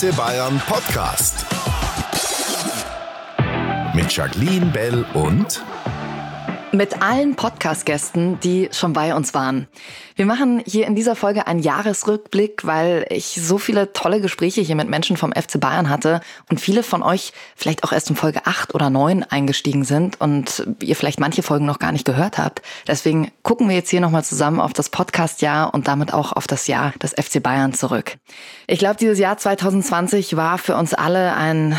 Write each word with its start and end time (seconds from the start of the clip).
FC 0.00 0.16
Bayern 0.16 0.58
Podcast. 0.66 1.44
Mit 3.92 4.10
Jacqueline 4.10 4.66
Bell 4.72 5.04
und 5.12 5.62
mit 6.72 7.02
allen 7.02 7.34
Podcast-Gästen, 7.34 8.38
die 8.40 8.68
schon 8.72 8.92
bei 8.92 9.14
uns 9.14 9.34
waren. 9.34 9.66
Wir 10.14 10.26
machen 10.26 10.62
hier 10.66 10.86
in 10.86 10.94
dieser 10.94 11.16
Folge 11.16 11.46
einen 11.46 11.60
Jahresrückblick, 11.60 12.64
weil 12.64 13.06
ich 13.10 13.40
so 13.42 13.58
viele 13.58 13.92
tolle 13.92 14.20
Gespräche 14.20 14.60
hier 14.60 14.76
mit 14.76 14.88
Menschen 14.88 15.16
vom 15.16 15.32
FC 15.32 15.58
Bayern 15.58 15.88
hatte 15.88 16.20
und 16.48 16.60
viele 16.60 16.82
von 16.82 17.02
euch 17.02 17.32
vielleicht 17.56 17.82
auch 17.84 17.92
erst 17.92 18.10
in 18.10 18.16
Folge 18.16 18.46
8 18.46 18.74
oder 18.74 18.90
9 18.90 19.24
eingestiegen 19.24 19.84
sind 19.84 20.20
und 20.20 20.66
ihr 20.82 20.94
vielleicht 20.94 21.20
manche 21.20 21.42
Folgen 21.42 21.66
noch 21.66 21.78
gar 21.78 21.92
nicht 21.92 22.04
gehört 22.04 22.38
habt. 22.38 22.62
Deswegen 22.86 23.32
gucken 23.42 23.68
wir 23.68 23.76
jetzt 23.76 23.90
hier 23.90 24.00
nochmal 24.00 24.24
zusammen 24.24 24.60
auf 24.60 24.72
das 24.72 24.90
Podcast-Jahr 24.90 25.74
und 25.74 25.88
damit 25.88 26.12
auch 26.12 26.32
auf 26.32 26.46
das 26.46 26.66
Jahr 26.66 26.92
des 27.02 27.12
FC 27.12 27.42
Bayern 27.42 27.72
zurück. 27.72 28.16
Ich 28.66 28.78
glaube, 28.78 28.96
dieses 28.96 29.18
Jahr 29.18 29.38
2020 29.38 30.36
war 30.36 30.58
für 30.58 30.76
uns 30.76 30.94
alle 30.94 31.34
ein 31.34 31.78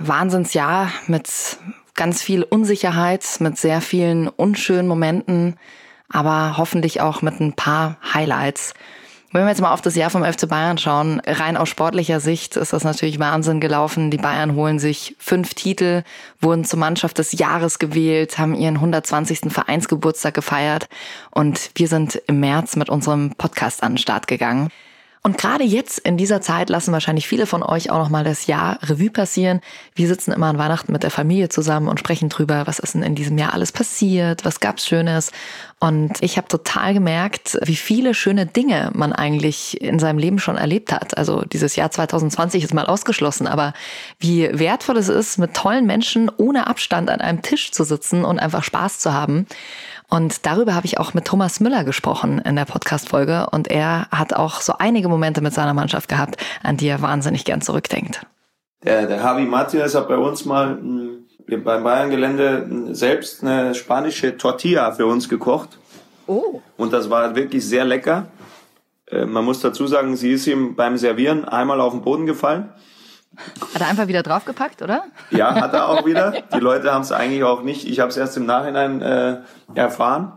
Wahnsinnsjahr 0.00 0.90
mit 1.06 1.28
ganz 1.94 2.22
viel 2.22 2.42
Unsicherheit, 2.42 3.24
mit 3.40 3.58
sehr 3.58 3.80
vielen 3.80 4.28
unschönen 4.28 4.88
Momenten, 4.88 5.56
aber 6.08 6.56
hoffentlich 6.56 7.00
auch 7.00 7.22
mit 7.22 7.40
ein 7.40 7.54
paar 7.54 7.98
Highlights. 8.12 8.74
Wenn 9.34 9.42
wir 9.42 9.48
jetzt 9.48 9.60
mal 9.60 9.72
auf 9.72 9.82
das 9.82 9.96
Jahr 9.96 10.10
vom 10.10 10.22
FC 10.22 10.48
Bayern 10.48 10.78
schauen, 10.78 11.20
rein 11.26 11.56
aus 11.56 11.68
sportlicher 11.68 12.20
Sicht 12.20 12.56
ist 12.56 12.72
das 12.72 12.84
natürlich 12.84 13.18
Wahnsinn 13.18 13.58
gelaufen. 13.58 14.12
Die 14.12 14.16
Bayern 14.16 14.54
holen 14.54 14.78
sich 14.78 15.16
fünf 15.18 15.54
Titel, 15.54 16.04
wurden 16.40 16.64
zur 16.64 16.78
Mannschaft 16.78 17.18
des 17.18 17.32
Jahres 17.32 17.80
gewählt, 17.80 18.38
haben 18.38 18.54
ihren 18.54 18.76
120. 18.76 19.52
Vereinsgeburtstag 19.52 20.34
gefeiert 20.34 20.88
und 21.32 21.72
wir 21.74 21.88
sind 21.88 22.22
im 22.28 22.38
März 22.38 22.76
mit 22.76 22.88
unserem 22.88 23.30
Podcast 23.30 23.82
an 23.82 23.94
den 23.94 23.98
Start 23.98 24.28
gegangen. 24.28 24.68
Und 25.26 25.38
gerade 25.38 25.64
jetzt 25.64 26.00
in 26.00 26.18
dieser 26.18 26.42
Zeit 26.42 26.68
lassen 26.68 26.92
wahrscheinlich 26.92 27.26
viele 27.26 27.46
von 27.46 27.62
euch 27.62 27.90
auch 27.90 27.96
noch 27.96 28.10
mal 28.10 28.24
das 28.24 28.46
Jahr 28.46 28.78
Revue 28.82 29.08
passieren. 29.08 29.62
Wir 29.94 30.06
sitzen 30.06 30.32
immer 30.32 30.48
an 30.48 30.58
Weihnachten 30.58 30.92
mit 30.92 31.02
der 31.02 31.10
Familie 31.10 31.48
zusammen 31.48 31.88
und 31.88 31.98
sprechen 31.98 32.28
drüber, 32.28 32.66
was 32.66 32.78
ist 32.78 32.92
denn 32.92 33.02
in 33.02 33.14
diesem 33.14 33.38
Jahr 33.38 33.54
alles 33.54 33.72
passiert, 33.72 34.44
was 34.44 34.60
gab's 34.60 34.86
Schönes. 34.86 35.32
Und 35.80 36.22
ich 36.22 36.36
habe 36.36 36.48
total 36.48 36.92
gemerkt, 36.92 37.58
wie 37.62 37.74
viele 37.74 38.12
schöne 38.12 38.44
Dinge 38.44 38.90
man 38.92 39.14
eigentlich 39.14 39.80
in 39.80 39.98
seinem 39.98 40.18
Leben 40.18 40.38
schon 40.38 40.58
erlebt 40.58 40.92
hat. 40.92 41.16
Also 41.16 41.42
dieses 41.46 41.74
Jahr 41.74 41.90
2020 41.90 42.62
ist 42.62 42.74
mal 42.74 42.86
ausgeschlossen, 42.86 43.46
aber 43.46 43.72
wie 44.18 44.50
wertvoll 44.52 44.98
es 44.98 45.08
ist, 45.08 45.38
mit 45.38 45.54
tollen 45.54 45.86
Menschen 45.86 46.30
ohne 46.36 46.66
Abstand 46.66 47.08
an 47.08 47.22
einem 47.22 47.40
Tisch 47.40 47.72
zu 47.72 47.84
sitzen 47.84 48.26
und 48.26 48.38
einfach 48.38 48.62
Spaß 48.62 48.98
zu 48.98 49.14
haben. 49.14 49.46
Und 50.14 50.46
darüber 50.46 50.76
habe 50.76 50.86
ich 50.86 50.98
auch 50.98 51.12
mit 51.12 51.24
Thomas 51.24 51.58
Müller 51.58 51.82
gesprochen 51.82 52.38
in 52.38 52.54
der 52.54 52.66
Podcast-Folge. 52.66 53.48
Und 53.50 53.66
er 53.66 54.06
hat 54.12 54.32
auch 54.32 54.60
so 54.60 54.74
einige 54.78 55.08
Momente 55.08 55.40
mit 55.40 55.52
seiner 55.52 55.74
Mannschaft 55.74 56.08
gehabt, 56.08 56.36
an 56.62 56.76
die 56.76 56.86
er 56.86 57.02
wahnsinnig 57.02 57.44
gern 57.44 57.60
zurückdenkt. 57.60 58.24
Der, 58.84 59.08
der 59.08 59.16
Javi 59.16 59.42
Martinez 59.42 59.96
hat 59.96 60.06
bei 60.06 60.16
uns 60.16 60.44
mal 60.44 60.68
hm, 60.68 61.24
beim 61.64 61.82
Bayern-Gelände 61.82 62.64
hm, 62.64 62.94
selbst 62.94 63.42
eine 63.42 63.74
spanische 63.74 64.36
Tortilla 64.36 64.92
für 64.92 65.06
uns 65.06 65.28
gekocht. 65.28 65.70
Oh. 66.28 66.60
Und 66.76 66.92
das 66.92 67.10
war 67.10 67.34
wirklich 67.34 67.66
sehr 67.66 67.84
lecker. 67.84 68.28
Äh, 69.10 69.26
man 69.26 69.44
muss 69.44 69.62
dazu 69.62 69.88
sagen, 69.88 70.14
sie 70.14 70.34
ist 70.34 70.46
ihm 70.46 70.76
beim 70.76 70.96
Servieren 70.96 71.44
einmal 71.44 71.80
auf 71.80 71.92
den 71.92 72.02
Boden 72.02 72.26
gefallen. 72.26 72.68
Hat 73.74 73.80
er 73.80 73.88
einfach 73.88 74.08
wieder 74.08 74.22
draufgepackt, 74.22 74.82
oder? 74.82 75.04
Ja, 75.30 75.54
hat 75.54 75.72
er 75.72 75.88
auch 75.88 76.04
wieder. 76.06 76.34
Die 76.54 76.60
Leute 76.60 76.92
haben 76.92 77.02
es 77.02 77.12
eigentlich 77.12 77.44
auch 77.44 77.62
nicht. 77.62 77.86
Ich 77.88 78.00
habe 78.00 78.10
es 78.10 78.16
erst 78.16 78.36
im 78.36 78.46
Nachhinein 78.46 79.02
äh, 79.02 79.38
erfahren. 79.74 80.32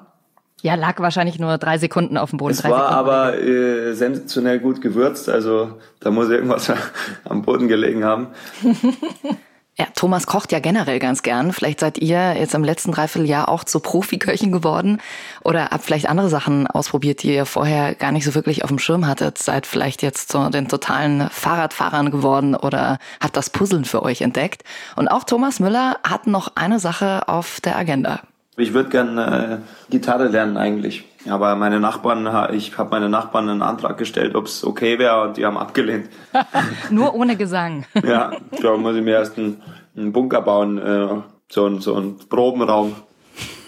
Ja, 0.62 0.74
lag 0.76 1.00
wahrscheinlich 1.00 1.40
nur 1.40 1.58
drei 1.60 1.78
Sekunden 1.78 2.18
auf 2.18 2.32
dem 2.32 2.38
Boden. 2.38 2.52
Es 2.52 2.64
war 2.64 2.72
Sekunden 2.72 2.94
aber 2.94 3.40
äh, 3.40 3.94
sensationell 3.94 4.60
gut 4.60 4.82
gewürzt. 4.82 5.30
Also 5.30 5.78
da 6.00 6.10
muss 6.10 6.30
irgendwas 6.30 6.72
am 7.26 7.44
Boden 7.44 7.68
gelegen 7.68 8.04
haben. 8.04 8.28
Ja, 9.80 9.86
Thomas 9.94 10.26
kocht 10.26 10.52
ja 10.52 10.60
generell 10.60 10.98
ganz 10.98 11.22
gern. 11.22 11.54
Vielleicht 11.54 11.82
seid 11.82 12.00
ihr 12.00 12.34
jetzt 12.36 12.56
im 12.56 12.64
letzten 12.64 12.94
Dreivierteljahr 12.94 13.48
auch 13.48 13.64
zu 13.64 13.80
Profiköchen 13.80 14.52
geworden 14.52 15.00
oder 15.44 15.70
habt 15.70 15.86
vielleicht 15.86 16.10
andere 16.10 16.30
Sachen 16.30 16.66
ausprobiert, 16.66 17.22
die 17.22 17.36
ihr 17.36 17.46
vorher 17.46 17.94
gar 17.94 18.12
nicht 18.12 18.26
so 18.26 18.34
wirklich 18.34 18.64
auf 18.64 18.70
dem 18.70 18.80
Schirm 18.80 19.06
hattet. 19.06 19.38
Seid 19.38 19.68
vielleicht 19.68 20.02
jetzt 20.02 20.32
zu 20.32 20.50
den 20.50 20.68
totalen 20.68 21.30
Fahrradfahrern 21.30 22.10
geworden 22.10 22.56
oder 22.56 22.98
habt 23.22 23.38
das 23.38 23.52
Puzzeln 23.52 23.86
für 23.86 24.02
euch 24.02 24.22
entdeckt. 24.22 24.64
Und 24.96 25.10
auch 25.10 25.26
Thomas 25.26 25.60
Müller 25.60 25.98
hat 26.04 26.26
noch 26.26 26.54
eine 26.56 26.80
Sache 26.80 27.28
auf 27.28 27.62
der 27.62 27.78
Agenda. 27.78 28.22
Ich 28.58 28.74
würde 28.74 28.90
gerne 28.90 29.62
äh, 29.62 29.92
Gitarre 29.92 30.30
lernen 30.30 30.58
eigentlich. 30.58 31.04
Aber 31.30 31.56
meine 31.56 31.80
Nachbarn, 31.80 32.54
ich 32.54 32.78
habe 32.78 32.90
meine 32.92 33.10
Nachbarn 33.10 33.50
einen 33.50 33.62
Antrag 33.62 33.98
gestellt, 33.98 34.36
ob 34.36 34.46
es 34.46 34.64
okay 34.64 35.00
wäre 35.00 35.24
und 35.24 35.38
die 35.38 35.46
haben 35.46 35.58
abgelehnt. 35.58 36.10
Nur 36.90 37.14
ohne 37.16 37.36
Gesang. 37.36 37.86
ja, 38.04 38.32
da 38.62 38.78
muss 38.78 38.96
ich 38.96 39.04
mir 39.04 39.16
erst 39.16 39.38
einen, 39.38 39.62
einen 39.96 40.12
Bunker 40.12 40.42
bauen, 40.42 40.78
äh, 40.78 41.08
so, 41.50 41.66
ein, 41.66 41.82
so 41.82 41.96
einen 41.96 42.18
Probenraum. 42.30 42.96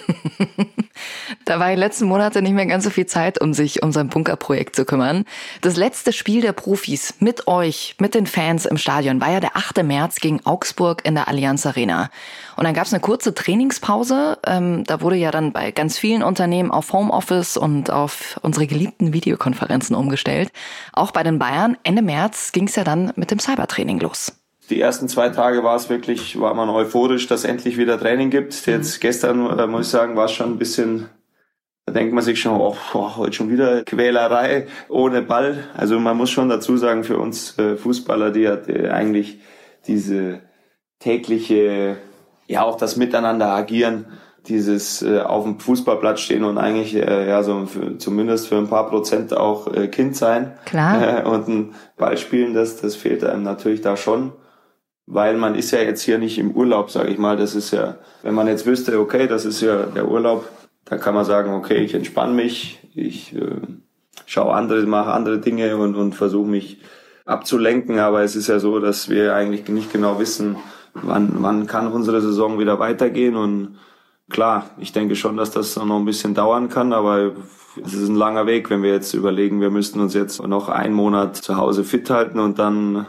Da 1.46 1.60
war 1.60 1.70
die 1.70 1.76
letzten 1.80 2.06
Monate 2.06 2.42
nicht 2.42 2.54
mehr 2.54 2.66
ganz 2.66 2.84
so 2.84 2.90
viel 2.90 3.06
Zeit, 3.06 3.42
um 3.42 3.54
sich 3.54 3.82
um 3.84 3.92
sein 3.92 4.10
Bunkerprojekt 4.10 4.76
zu 4.76 4.86
kümmern. 4.86 5.26
Das 5.62 5.78
letzte 5.78 6.14
Spiel 6.14 6.42
der 6.42 6.54
Profis 6.54 7.16
mit 7.20 7.48
euch, 7.48 7.96
mit 8.00 8.14
den 8.14 8.28
Fans 8.28 8.66
im 8.66 8.78
Stadion, 8.78 9.22
war 9.22 9.32
ja 9.32 9.40
der 9.40 9.56
8. 9.56 9.84
März 9.84 10.18
gegen 10.18 10.46
Augsburg 10.46 11.06
in 11.06 11.16
der 11.16 11.28
Allianz 11.28 11.66
Arena. 11.66 12.10
Und 12.56 12.66
dann 12.66 12.74
gab 12.74 12.86
es 12.86 12.94
eine 12.94 13.00
kurze 13.00 13.34
Trainingspause. 13.34 14.38
Ähm, 14.46 14.84
da 14.84 15.02
wurde 15.02 15.16
ja 15.16 15.32
dann 15.32 15.54
bei 15.54 15.72
ganz 15.72 15.98
vielen 15.98 16.24
Unternehmen 16.24 16.72
auf 16.72 16.92
Homeoffice 16.94 17.58
und 17.58 17.90
auf 17.90 18.40
unsere 18.44 18.68
geliebten 18.68 19.14
Videokonferenzen 19.14 19.96
umgestellt. 19.96 20.52
Auch 20.94 21.12
bei 21.12 21.24
den 21.24 21.40
Bayern. 21.40 21.78
Ende 21.84 22.02
März 22.02 22.52
ging 22.52 22.68
es 22.68 22.76
ja 22.76 22.84
dann 22.84 23.14
mit 23.16 23.32
dem 23.32 23.40
Cybertraining 23.40 24.00
los 24.00 24.39
die 24.70 24.80
ersten 24.80 25.08
zwei 25.08 25.30
Tage 25.30 25.64
war 25.64 25.76
es 25.76 25.90
wirklich, 25.90 26.40
war 26.40 26.54
man 26.54 26.70
euphorisch, 26.70 27.28
dass 27.28 27.44
endlich 27.44 27.78
wieder 27.78 28.00
Training 28.00 28.30
gibt. 28.30 28.66
Jetzt 28.66 28.98
mhm. 28.98 29.02
gestern, 29.02 29.60
äh, 29.60 29.68
muss 29.68 29.88
ich 29.88 29.92
sagen, 29.92 30.16
war 30.16 30.26
es 30.26 30.32
schon 30.32 30.52
ein 30.52 30.58
bisschen, 30.58 31.10
da 31.86 31.94
denkt 31.94 32.14
man 32.14 32.24
sich 32.24 32.40
schon, 32.40 32.60
oh, 32.60 32.76
oh, 32.94 33.18
heute 33.18 33.34
schon 33.34 33.50
wieder 33.50 33.84
Quälerei 33.84 34.68
ohne 34.88 35.22
Ball. 35.22 35.66
Also 35.76 36.00
man 36.00 36.18
muss 36.18 36.30
schon 36.30 36.50
dazu 36.50 36.78
sagen, 36.78 37.04
für 37.04 37.18
uns 37.18 37.58
äh, 37.58 37.78
Fußballer, 37.78 38.32
die 38.32 38.48
hat 38.48 38.70
äh, 38.70 38.90
eigentlich 38.90 39.40
diese 39.88 40.42
tägliche, 41.00 41.98
ja 42.48 42.64
auch 42.64 42.78
das 42.78 42.96
Miteinander 42.96 43.48
agieren, 43.48 44.06
dieses 44.48 45.02
äh, 45.02 45.20
auf 45.20 45.44
dem 45.44 45.60
Fußballplatz 45.60 46.22
stehen 46.22 46.44
und 46.44 46.58
eigentlich 46.58 46.96
äh, 46.96 47.28
ja 47.28 47.44
so 47.44 47.66
für, 47.66 47.98
zumindest 47.98 48.48
für 48.48 48.58
ein 48.58 48.70
paar 48.70 48.90
Prozent 48.90 49.36
auch 49.36 49.74
äh, 49.74 49.88
Kind 49.88 50.16
sein 50.16 50.54
Klar. 50.66 51.24
Äh, 51.24 51.24
und 51.30 51.48
ein 51.48 51.76
Ball 51.98 52.18
spielen, 52.18 52.54
das 52.54 52.78
das 52.78 52.96
fehlt 52.96 53.24
einem 53.24 53.44
natürlich 53.44 53.82
da 53.82 53.98
schon 53.98 54.34
weil 55.12 55.38
man 55.38 55.56
ist 55.56 55.72
ja 55.72 55.80
jetzt 55.80 56.04
hier 56.04 56.20
nicht 56.20 56.38
im 56.38 56.52
Urlaub, 56.52 56.92
sage 56.92 57.10
ich 57.10 57.18
mal. 57.18 57.36
Das 57.36 57.56
ist 57.56 57.72
ja, 57.72 57.96
wenn 58.22 58.36
man 58.36 58.48
jetzt 58.48 58.68
wüsste, 58.68 59.00
okay, 59.00 59.28
das 59.28 59.44
ist 59.44 59.60
ja 59.60 59.88
der 59.88 60.08
Urlaub, 60.08 60.48
dann 60.86 61.00
kann 61.00 61.16
man 61.16 61.26
sagen, 61.26 61.52
okay, 61.52 61.78
ich 61.78 61.96
entspanne 61.96 62.34
mich, 62.34 62.80
ich 62.94 63.36
äh, 63.36 63.60
schaue 64.28 64.54
andere, 64.54 64.84
mache 64.84 65.12
andere 65.12 65.40
Dinge 65.40 65.78
und, 65.78 65.96
und 65.96 66.14
versuche 66.14 66.48
mich 66.48 66.80
abzulenken. 67.26 67.98
Aber 67.98 68.22
es 68.22 68.36
ist 68.36 68.48
ja 68.48 68.60
so, 68.60 68.80
dass 68.80 69.10
wir 69.10 69.34
eigentlich 69.34 69.68
nicht 69.68 69.92
genau 69.92 70.20
wissen, 70.20 70.58
wann, 70.94 71.38
wann 71.40 71.66
kann 71.66 71.92
unsere 71.92 72.22
Saison 72.22 72.60
wieder 72.60 72.78
weitergehen. 72.78 73.36
Und 73.36 73.80
klar, 74.30 74.70
ich 74.78 74.94
denke 74.94 75.16
schon, 75.16 75.38
dass 75.38 75.50
das 75.50 75.76
noch 75.76 75.98
ein 75.98 76.06
bisschen 76.06 76.36
dauern 76.36 76.70
kann, 76.70 76.94
aber 76.94 77.32
es 77.84 77.96
ist 77.96 78.10
ein 78.10 78.16
langer 78.16 78.46
Weg, 78.46 78.70
wenn 78.70 78.84
wir 78.84 78.92
jetzt 78.92 79.16
überlegen, 79.16 79.60
wir 79.60 79.72
müssten 79.72 80.02
uns 80.02 80.14
jetzt 80.14 80.40
noch 80.46 80.70
einen 80.70 80.94
Monat 80.94 81.36
zu 81.36 81.58
Hause 81.58 81.84
fit 81.84 82.12
halten 82.12 82.38
und 82.38 82.60
dann 82.60 83.08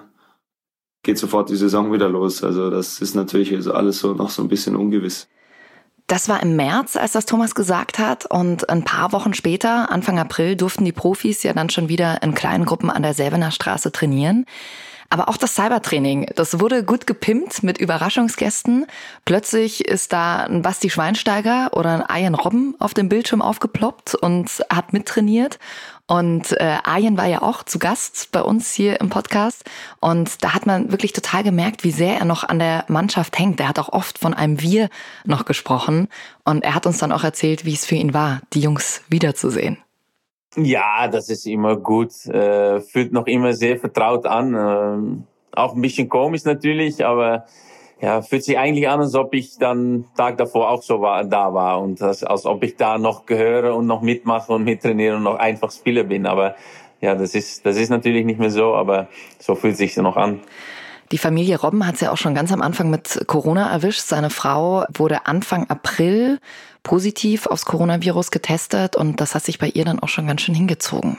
geht 1.03 1.19
sofort 1.19 1.50
die 1.50 1.56
Saison 1.56 1.93
wieder 1.93 2.09
los. 2.09 2.44
Also 2.44 2.71
das 2.71 3.00
ist 3.00 3.15
natürlich 3.15 3.55
also 3.55 3.72
alles 3.72 3.99
so 3.99 4.12
noch 4.15 4.31
so 4.31 4.42
ein 4.42 4.48
bisschen 4.48 4.77
ungewiss. 4.77 5.28
Das 6.07 6.28
war 6.28 6.42
im 6.42 6.57
März, 6.57 6.97
als 6.97 7.13
das 7.13 7.25
Thomas 7.25 7.54
gesagt 7.54 8.01
hat. 8.01 8.27
Und 8.27 8.69
ein 8.69 8.84
paar 8.84 9.13
Wochen 9.13 9.33
später, 9.33 9.92
Anfang 9.92 10.19
April, 10.19 10.57
durften 10.57 10.84
die 10.84 10.92
Profis 10.92 11.45
ja 11.45 11.53
dann 11.53 11.71
schon 11.71 11.89
wieder 11.89 12.22
in 12.22 12.34
kleinen 12.34 12.65
Gruppen 12.65 12.91
an 12.91 13.03
der 13.03 13.15
Selvener 13.15 13.53
Straße 13.53 13.92
trainieren. 13.92 14.45
Aber 15.13 15.28
auch 15.28 15.36
das 15.36 15.57
Cybertraining, 15.57 16.30
das 16.36 16.60
wurde 16.60 16.84
gut 16.84 17.07
gepimpt 17.07 17.65
mit 17.65 17.78
Überraschungsgästen. 17.78 18.86
Plötzlich 19.25 19.84
ist 19.84 20.13
da 20.13 20.45
ein 20.45 20.63
Basti 20.63 20.89
Schweinsteiger 20.89 21.71
oder 21.72 22.09
ein 22.09 22.22
Ian 22.22 22.34
Robben 22.34 22.77
auf 22.78 22.95
dem 22.95 23.09
Bildschirm 23.09 23.42
aufgeploppt 23.42 24.15
und 24.15 24.65
hat 24.71 24.92
mittrainiert. 24.92 25.59
Und 26.10 26.60
äh, 26.60 26.78
Arjen 26.83 27.16
war 27.16 27.27
ja 27.27 27.41
auch 27.41 27.62
zu 27.62 27.78
Gast 27.78 28.30
bei 28.33 28.42
uns 28.42 28.72
hier 28.72 29.01
im 29.01 29.10
Podcast. 29.10 29.65
Und 30.01 30.42
da 30.42 30.54
hat 30.54 30.66
man 30.66 30.91
wirklich 30.91 31.12
total 31.12 31.45
gemerkt, 31.45 31.84
wie 31.84 31.92
sehr 31.92 32.18
er 32.18 32.24
noch 32.24 32.42
an 32.42 32.59
der 32.59 32.84
Mannschaft 32.89 33.39
hängt. 33.39 33.60
Er 33.60 33.68
hat 33.68 33.78
auch 33.78 33.91
oft 33.91 34.18
von 34.18 34.34
einem 34.34 34.60
Wir 34.60 34.89
noch 35.24 35.45
gesprochen. 35.45 36.09
Und 36.45 36.65
er 36.65 36.74
hat 36.74 36.84
uns 36.84 36.98
dann 36.98 37.12
auch 37.12 37.22
erzählt, 37.22 37.65
wie 37.65 37.74
es 37.74 37.86
für 37.86 37.95
ihn 37.95 38.12
war, 38.12 38.41
die 38.54 38.60
Jungs 38.60 39.04
wiederzusehen. 39.09 39.78
Ja, 40.57 41.07
das 41.07 41.28
ist 41.28 41.47
immer 41.47 41.77
gut. 41.77 42.27
Äh, 42.27 42.80
fühlt 42.80 43.13
noch 43.13 43.28
immer 43.28 43.53
sehr 43.53 43.78
vertraut 43.78 44.27
an. 44.27 44.54
Äh, 44.54 45.56
auch 45.56 45.77
ein 45.77 45.80
bisschen 45.80 46.09
komisch 46.09 46.42
natürlich, 46.42 47.06
aber 47.06 47.47
ja, 48.01 48.23
fühlt 48.23 48.45
sich 48.45 48.59
eigentlich 48.59 48.89
an, 48.89 49.01
als 49.01 49.15
ob 49.15 49.35
ich 49.35 49.59
dann 49.59 50.07
Tag 50.17 50.39
davor 50.39 50.71
auch 50.71 50.83
so 50.83 51.01
war, 51.01 51.25
da 51.25 51.53
war 51.53 51.81
und 51.81 52.01
das, 52.01 52.25
als 52.25 52.47
ob 52.47 52.63
ich 52.63 52.77
da 52.77 52.99
noch 52.99 53.27
gehöre 53.27 53.75
und 53.75 53.87
noch 53.87 54.01
mitmache 54.01 54.53
und 54.53 54.65
mittrainiere 54.65 55.17
und 55.17 55.23
noch 55.23 55.39
einfach 55.39 55.71
Spieler 55.71 56.05
bin. 56.05 56.27
Aber 56.27 56.55
ja, 57.01 57.15
das 57.15 57.35
ist, 57.35 57.67
das 57.67 57.77
ist 57.77 57.91
natürlich 57.91 58.25
nicht 58.25 58.41
mehr 58.41 58.51
so, 58.51 58.75
aber 58.75 59.09
so 59.39 59.55
fühlt 59.55 59.77
sich 59.77 59.97
noch 59.97 60.17
an. 60.17 60.41
Die 61.13 61.19
Familie 61.19 61.61
Robben 61.61 61.87
hat 61.87 61.97
es 61.97 62.01
ja 62.03 62.13
auch 62.13 62.17
schon 62.17 62.35
ganz 62.35 62.53
am 62.53 62.63
Anfang 62.63 62.89
mit 62.89 63.25
Corona 63.27 63.71
erwischt. 63.71 64.01
Seine 64.01 64.31
Frau 64.31 64.85
wurde 64.95 65.27
Anfang 65.27 65.69
April 65.69 66.39
positiv 66.83 67.47
aufs 67.47 67.65
Coronavirus 67.67 68.31
getestet 68.31 68.97
und 68.97 69.21
das 69.21 69.35
hat 69.35 69.45
sich 69.45 69.59
bei 69.59 69.69
ihr 69.69 69.85
dann 69.85 69.99
auch 69.99 70.09
schon 70.09 70.27
ganz 70.27 70.43
schön 70.43 70.55
hingezogen. 70.55 71.19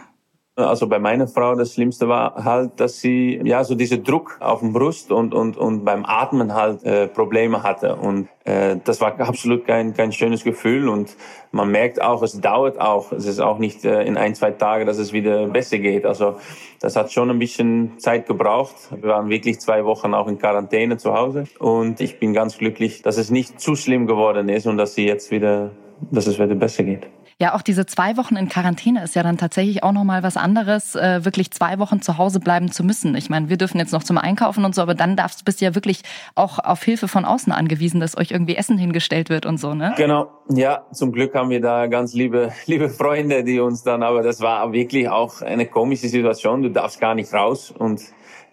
Also 0.68 0.88
bei 0.88 1.00
meiner 1.00 1.28
Frau 1.28 1.56
das 1.56 1.74
Schlimmste 1.74 2.08
war 2.08 2.44
halt, 2.44 2.80
dass 2.80 3.00
sie 3.00 3.40
ja 3.44 3.64
so 3.64 3.76
diese 3.76 4.00
Druck 4.00 4.38
auf 4.40 4.60
dem 4.60 4.74
Brust 4.74 5.12
und 5.12 5.34
und 5.34 5.58
und 5.58 5.86
beim 5.86 6.06
Atmen 6.06 6.54
halt 6.54 6.84
äh, 6.84 7.08
Probleme 7.08 7.64
hatte 7.64 7.96
und 7.96 8.28
äh, 8.46 8.78
das 8.84 9.02
war 9.02 9.20
absolut 9.20 9.66
kein 9.66 9.94
kein 9.94 10.12
schönes 10.12 10.44
Gefühl 10.44 10.90
und 10.90 11.16
man 11.52 11.70
merkt 11.70 12.02
auch, 12.02 12.24
es 12.24 12.40
dauert 12.40 12.80
auch, 12.80 13.12
es 13.12 13.26
ist 13.26 13.40
auch 13.40 13.60
nicht 13.60 13.84
äh, 13.86 14.04
in 14.04 14.18
ein 14.18 14.36
zwei 14.36 14.52
Tagen, 14.52 14.86
dass 14.86 14.98
es 14.98 15.12
wieder 15.14 15.48
besser 15.48 15.80
geht. 15.80 16.06
Also 16.06 16.36
das 16.80 16.96
hat 16.96 17.12
schon 17.12 17.30
ein 17.30 17.40
bisschen 17.40 18.00
Zeit 18.00 18.26
gebraucht. 18.26 18.76
Wir 18.92 19.10
waren 19.10 19.30
wirklich 19.30 19.60
zwei 19.60 19.86
Wochen 19.86 20.14
auch 20.14 20.28
in 20.28 20.40
Quarantäne 20.40 20.98
zu 20.98 21.14
Hause 21.14 21.46
und 21.60 22.02
ich 22.02 22.20
bin 22.20 22.34
ganz 22.34 22.58
glücklich, 22.58 23.02
dass 23.02 23.18
es 23.18 23.30
nicht 23.30 23.60
zu 23.60 23.76
schlimm 23.76 24.08
geworden 24.08 24.50
ist 24.50 24.66
und 24.68 24.78
dass 24.78 24.96
sie 24.96 25.06
jetzt 25.06 25.32
wieder, 25.32 25.72
dass 26.12 26.28
es 26.28 26.40
wieder 26.40 26.56
besser 26.56 26.84
geht. 26.84 27.08
Ja, 27.42 27.56
auch 27.56 27.64
diese 27.64 27.88
zwei 27.88 28.18
Wochen 28.18 28.36
in 28.36 28.50
Quarantäne 28.50 29.04
ist 29.04 29.16
ja 29.16 29.24
dann 29.24 29.36
tatsächlich 29.36 29.82
auch 29.82 29.94
nochmal 29.94 30.22
was 30.22 30.38
anderes, 30.38 30.96
äh, 30.96 31.26
wirklich 31.26 31.50
zwei 31.50 31.80
Wochen 31.80 32.00
zu 32.00 32.20
Hause 32.20 32.40
bleiben 32.40 32.72
zu 32.72 32.84
müssen. 32.84 33.16
Ich 33.16 33.32
meine, 33.32 33.50
wir 33.50 33.58
dürfen 33.58 33.80
jetzt 33.80 33.94
noch 33.94 34.04
zum 34.04 34.20
Einkaufen 34.20 34.64
und 34.64 34.76
so, 34.76 34.82
aber 34.84 34.94
dann 34.94 35.16
darfst, 35.16 35.44
bist 35.44 35.60
du 35.60 35.66
ja 35.66 35.74
wirklich 35.74 36.04
auch 36.36 36.60
auf 36.60 36.84
Hilfe 36.84 37.08
von 37.08 37.26
außen 37.26 37.52
angewiesen, 37.52 38.00
dass 38.00 38.16
euch 38.16 38.30
irgendwie 38.30 38.56
Essen 38.56 38.78
hingestellt 38.78 39.32
wird 39.32 39.48
und 39.48 39.60
so, 39.60 39.74
ne? 39.74 39.96
Genau, 39.98 40.30
ja, 40.50 40.86
zum 40.92 41.12
Glück 41.12 41.34
haben 41.34 41.50
wir 41.50 41.62
da 41.62 41.88
ganz 41.88 42.14
liebe, 42.14 42.52
liebe 42.68 42.90
Freunde, 42.90 43.44
die 43.44 43.60
uns 43.60 43.82
dann, 43.82 44.04
aber 44.04 44.22
das 44.22 44.40
war 44.42 44.72
wirklich 44.72 45.10
auch 45.10 45.42
eine 45.42 45.66
komische 45.66 46.10
Situation. 46.10 46.62
Du 46.62 46.70
darfst 46.70 47.00
gar 47.00 47.16
nicht 47.16 47.34
raus 47.34 47.74
und 47.76 48.04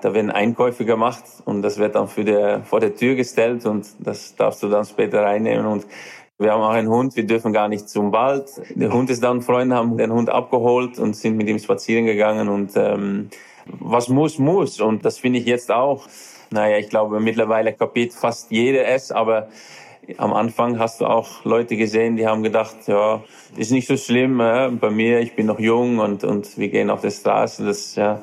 da 0.01 0.15
werden 0.15 0.31
Einkäufe 0.31 0.85
gemacht 0.85 1.25
und 1.45 1.61
das 1.61 1.79
wird 1.79 1.95
dann 1.95 2.09
für 2.09 2.25
der, 2.25 2.63
vor 2.63 2.81
der 2.81 2.95
Tür 2.95 3.17
gestellt 3.17 3.67
und 3.67 3.87
das 3.99 4.35
darfst 4.37 4.63
du 4.63 4.69
dann 4.69 4.85
später 4.85 5.25
reinnehmen 5.25 5.67
und 5.67 5.87
wir 6.39 6.53
haben 6.53 6.63
auch 6.63 6.71
einen 6.71 6.89
Hund, 6.89 7.17
wir 7.17 7.27
dürfen 7.27 7.53
gar 7.53 7.69
nicht 7.69 7.89
zum 7.89 8.13
Wald. 8.13 8.49
Der 8.77 8.93
Hund 8.93 9.11
ist 9.11 9.25
dann, 9.25 9.43
Freunde 9.43 9.75
haben 9.75 9.97
den 9.97 10.13
Hund 10.13 10.31
abgeholt 10.31 10.99
und 10.99 11.17
sind 11.17 11.37
mit 11.37 11.49
ihm 11.49 11.59
spazieren 11.59 12.07
gegangen 12.07 12.49
und 12.49 12.77
ähm, 12.77 13.31
was 13.67 14.09
muss, 14.09 14.39
muss. 14.39 14.81
Und 14.81 15.05
das 15.05 15.19
finde 15.19 15.41
ich 15.41 15.47
jetzt 15.47 15.73
auch. 15.73 16.07
Naja, 16.51 16.79
ich 16.79 16.89
glaube, 16.89 17.19
mittlerweile 17.21 17.73
kapiert 17.73 18.13
fast 18.13 18.53
jeder 18.53 18.87
es, 18.87 19.11
aber 19.11 19.49
am 20.17 20.33
Anfang 20.33 20.79
hast 20.79 21.01
du 21.01 21.07
auch 21.07 21.45
Leute 21.45 21.77
gesehen, 21.77 22.17
die 22.17 22.27
haben 22.27 22.43
gedacht, 22.43 22.77
ja, 22.87 23.23
ist 23.57 23.73
nicht 23.73 23.89
so 23.89 23.97
schlimm, 23.97 24.41
äh, 24.41 24.71
bei 24.71 24.91
mir, 24.91 25.21
ich 25.21 25.35
bin 25.35 25.47
noch 25.47 25.59
jung 25.59 25.99
und, 25.99 26.25
und 26.25 26.57
wir 26.57 26.69
gehen 26.69 26.89
auf 26.89 27.01
der 27.01 27.11
Straße. 27.11 27.67
Das, 27.67 27.97
ja, 27.97 28.23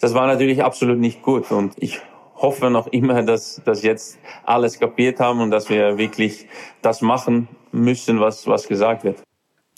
das 0.00 0.14
war 0.14 0.26
natürlich 0.26 0.62
absolut 0.62 0.98
nicht 0.98 1.22
gut. 1.22 1.50
Und 1.50 1.72
ich 1.78 2.00
hoffe 2.36 2.70
noch 2.70 2.88
immer, 2.88 3.22
dass, 3.22 3.62
dass 3.64 3.82
jetzt 3.82 4.18
alles 4.44 4.78
kapiert 4.78 5.18
haben 5.18 5.40
und 5.40 5.50
dass 5.50 5.70
wir 5.70 5.98
wirklich 5.98 6.46
das 6.82 7.00
machen 7.00 7.48
müssen, 7.74 8.20
was, 8.20 8.46
was 8.46 8.68
gesagt 8.68 9.04
wird. 9.04 9.18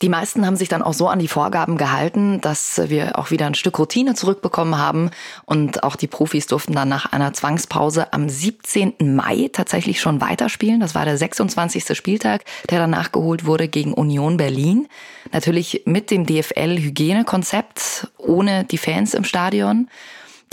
Die 0.03 0.09
meisten 0.09 0.45
haben 0.45 0.55
sich 0.55 0.69
dann 0.69 0.83
auch 0.83 0.93
so 0.93 1.07
an 1.07 1.17
die 1.17 1.27
Vorgaben 1.27 1.75
gehalten, 1.75 2.39
dass 2.39 2.79
wir 2.87 3.17
auch 3.17 3.31
wieder 3.31 3.47
ein 3.47 3.55
Stück 3.55 3.79
Routine 3.79 4.13
zurückbekommen 4.13 4.77
haben. 4.77 5.09
Und 5.45 5.83
auch 5.83 5.95
die 5.95 6.05
Profis 6.05 6.45
durften 6.45 6.73
dann 6.73 6.87
nach 6.87 7.11
einer 7.11 7.33
Zwangspause 7.33 8.13
am 8.13 8.29
17. 8.29 8.93
Mai 9.15 9.49
tatsächlich 9.51 9.99
schon 9.99 10.21
weiterspielen. 10.21 10.79
Das 10.79 10.93
war 10.93 11.05
der 11.05 11.17
26. 11.17 11.97
Spieltag, 11.97 12.43
der 12.69 12.77
dann 12.77 12.91
nachgeholt 12.91 13.47
wurde 13.47 13.67
gegen 13.67 13.95
Union 13.95 14.37
Berlin. 14.37 14.87
Natürlich 15.31 15.81
mit 15.85 16.11
dem 16.11 16.27
DFL-Hygienekonzept, 16.27 18.09
ohne 18.19 18.65
die 18.65 18.77
Fans 18.77 19.15
im 19.15 19.23
Stadion. 19.23 19.89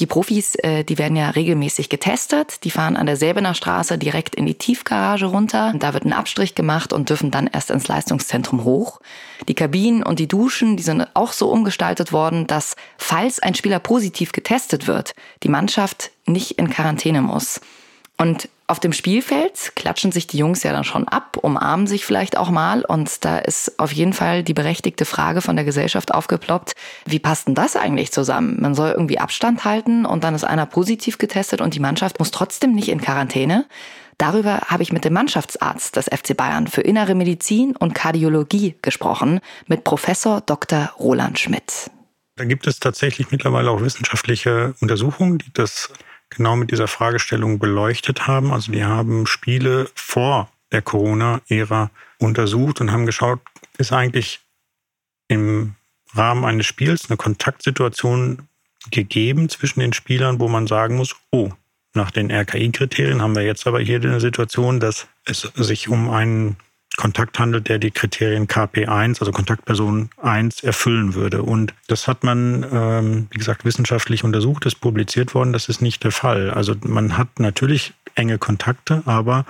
Die 0.00 0.06
Profis, 0.06 0.56
äh, 0.56 0.82
die 0.82 0.98
werden 0.98 1.16
ja 1.16 1.30
regelmäßig 1.30 1.88
getestet. 1.88 2.64
Die 2.64 2.70
fahren 2.70 2.96
an 2.96 3.06
der 3.06 3.16
Säbener 3.16 3.54
Straße 3.54 3.96
direkt 3.96 4.34
in 4.34 4.44
die 4.44 4.56
Tiefgarage 4.56 5.26
runter. 5.26 5.72
Da 5.76 5.94
wird 5.94 6.04
ein 6.04 6.12
Abstrich 6.12 6.56
gemacht 6.56 6.92
und 6.92 7.10
dürfen 7.10 7.30
dann 7.30 7.46
erst 7.46 7.70
ins 7.70 7.86
Leistungszentrum 7.86 8.64
hoch. 8.64 9.00
Die 9.46 9.54
Kabinen 9.54 10.02
und 10.02 10.18
die 10.18 10.26
Duschen, 10.26 10.76
die 10.76 10.82
sind 10.82 11.06
auch 11.14 11.32
so 11.32 11.48
umgestaltet 11.48 12.12
worden, 12.12 12.48
dass, 12.48 12.74
falls 12.98 13.38
ein 13.38 13.54
Spieler 13.54 13.78
positiv 13.78 14.32
getestet 14.32 14.88
wird, 14.88 15.14
die 15.44 15.48
Mannschaft 15.48 16.10
nicht 16.26 16.58
in 16.58 16.70
Quarantäne 16.70 17.22
muss. 17.22 17.60
Und 18.16 18.48
auf 18.66 18.80
dem 18.80 18.92
Spielfeld 18.92 19.72
klatschen 19.74 20.10
sich 20.10 20.26
die 20.26 20.38
Jungs 20.38 20.62
ja 20.62 20.72
dann 20.72 20.84
schon 20.84 21.06
ab, 21.06 21.36
umarmen 21.42 21.86
sich 21.86 22.06
vielleicht 22.06 22.36
auch 22.36 22.50
mal. 22.50 22.82
Und 22.82 23.24
da 23.24 23.38
ist 23.38 23.78
auf 23.78 23.92
jeden 23.92 24.12
Fall 24.12 24.42
die 24.42 24.54
berechtigte 24.54 25.04
Frage 25.04 25.42
von 25.42 25.56
der 25.56 25.64
Gesellschaft 25.64 26.14
aufgeploppt, 26.14 26.74
wie 27.04 27.18
passt 27.18 27.48
denn 27.48 27.54
das 27.54 27.76
eigentlich 27.76 28.12
zusammen? 28.12 28.56
Man 28.60 28.74
soll 28.74 28.92
irgendwie 28.92 29.18
Abstand 29.18 29.64
halten 29.64 30.06
und 30.06 30.24
dann 30.24 30.34
ist 30.34 30.44
einer 30.44 30.64
positiv 30.64 31.18
getestet 31.18 31.60
und 31.60 31.74
die 31.74 31.80
Mannschaft 31.80 32.18
muss 32.18 32.30
trotzdem 32.30 32.74
nicht 32.74 32.88
in 32.88 33.00
Quarantäne. 33.00 33.66
Darüber 34.16 34.60
habe 34.68 34.82
ich 34.84 34.92
mit 34.92 35.04
dem 35.04 35.12
Mannschaftsarzt 35.12 35.96
des 35.96 36.06
FC 36.06 36.36
Bayern 36.36 36.68
für 36.68 36.82
Innere 36.82 37.14
Medizin 37.14 37.74
und 37.76 37.94
Kardiologie 37.94 38.76
gesprochen, 38.80 39.40
mit 39.66 39.84
Professor 39.84 40.40
Dr. 40.40 40.92
Roland 40.98 41.38
Schmidt. 41.38 41.90
Da 42.36 42.44
gibt 42.44 42.66
es 42.66 42.80
tatsächlich 42.80 43.30
mittlerweile 43.30 43.70
auch 43.70 43.80
wissenschaftliche 43.80 44.74
Untersuchungen, 44.80 45.38
die 45.38 45.52
das 45.52 45.90
genau 46.30 46.56
mit 46.56 46.70
dieser 46.70 46.88
Fragestellung 46.88 47.58
beleuchtet 47.58 48.26
haben. 48.26 48.52
Also 48.52 48.72
die 48.72 48.84
haben 48.84 49.26
Spiele 49.26 49.88
vor 49.94 50.50
der 50.72 50.82
Corona-Ära 50.82 51.90
untersucht 52.18 52.80
und 52.80 52.90
haben 52.90 53.06
geschaut, 53.06 53.40
ist 53.78 53.92
eigentlich 53.92 54.40
im 55.28 55.74
Rahmen 56.14 56.44
eines 56.44 56.66
Spiels 56.66 57.08
eine 57.08 57.16
Kontaktsituation 57.16 58.48
gegeben 58.90 59.48
zwischen 59.48 59.80
den 59.80 59.92
Spielern, 59.92 60.40
wo 60.40 60.48
man 60.48 60.66
sagen 60.66 60.96
muss, 60.96 61.16
oh, 61.30 61.50
nach 61.94 62.10
den 62.10 62.30
RKI-Kriterien 62.30 63.22
haben 63.22 63.36
wir 63.36 63.42
jetzt 63.42 63.66
aber 63.66 63.80
hier 63.80 64.00
eine 64.00 64.20
Situation, 64.20 64.80
dass 64.80 65.06
es 65.24 65.42
sich 65.54 65.88
um 65.88 66.10
einen 66.10 66.56
Kontakt 66.96 67.38
handelt, 67.38 67.68
der 67.68 67.78
die 67.78 67.90
Kriterien 67.90 68.46
KP1, 68.46 69.20
also 69.20 69.32
Kontaktperson 69.32 70.10
1, 70.22 70.62
erfüllen 70.62 71.14
würde. 71.14 71.42
Und 71.42 71.74
das 71.88 72.06
hat 72.06 72.24
man, 72.24 72.64
ähm, 72.70 73.26
wie 73.30 73.38
gesagt, 73.38 73.64
wissenschaftlich 73.64 74.24
untersucht, 74.24 74.66
ist 74.66 74.80
publiziert 74.80 75.34
worden. 75.34 75.52
Das 75.52 75.68
ist 75.68 75.82
nicht 75.82 76.04
der 76.04 76.12
Fall. 76.12 76.50
Also 76.50 76.74
man 76.82 77.18
hat 77.18 77.40
natürlich 77.40 77.94
enge 78.14 78.38
Kontakte, 78.38 79.02
aber 79.06 79.44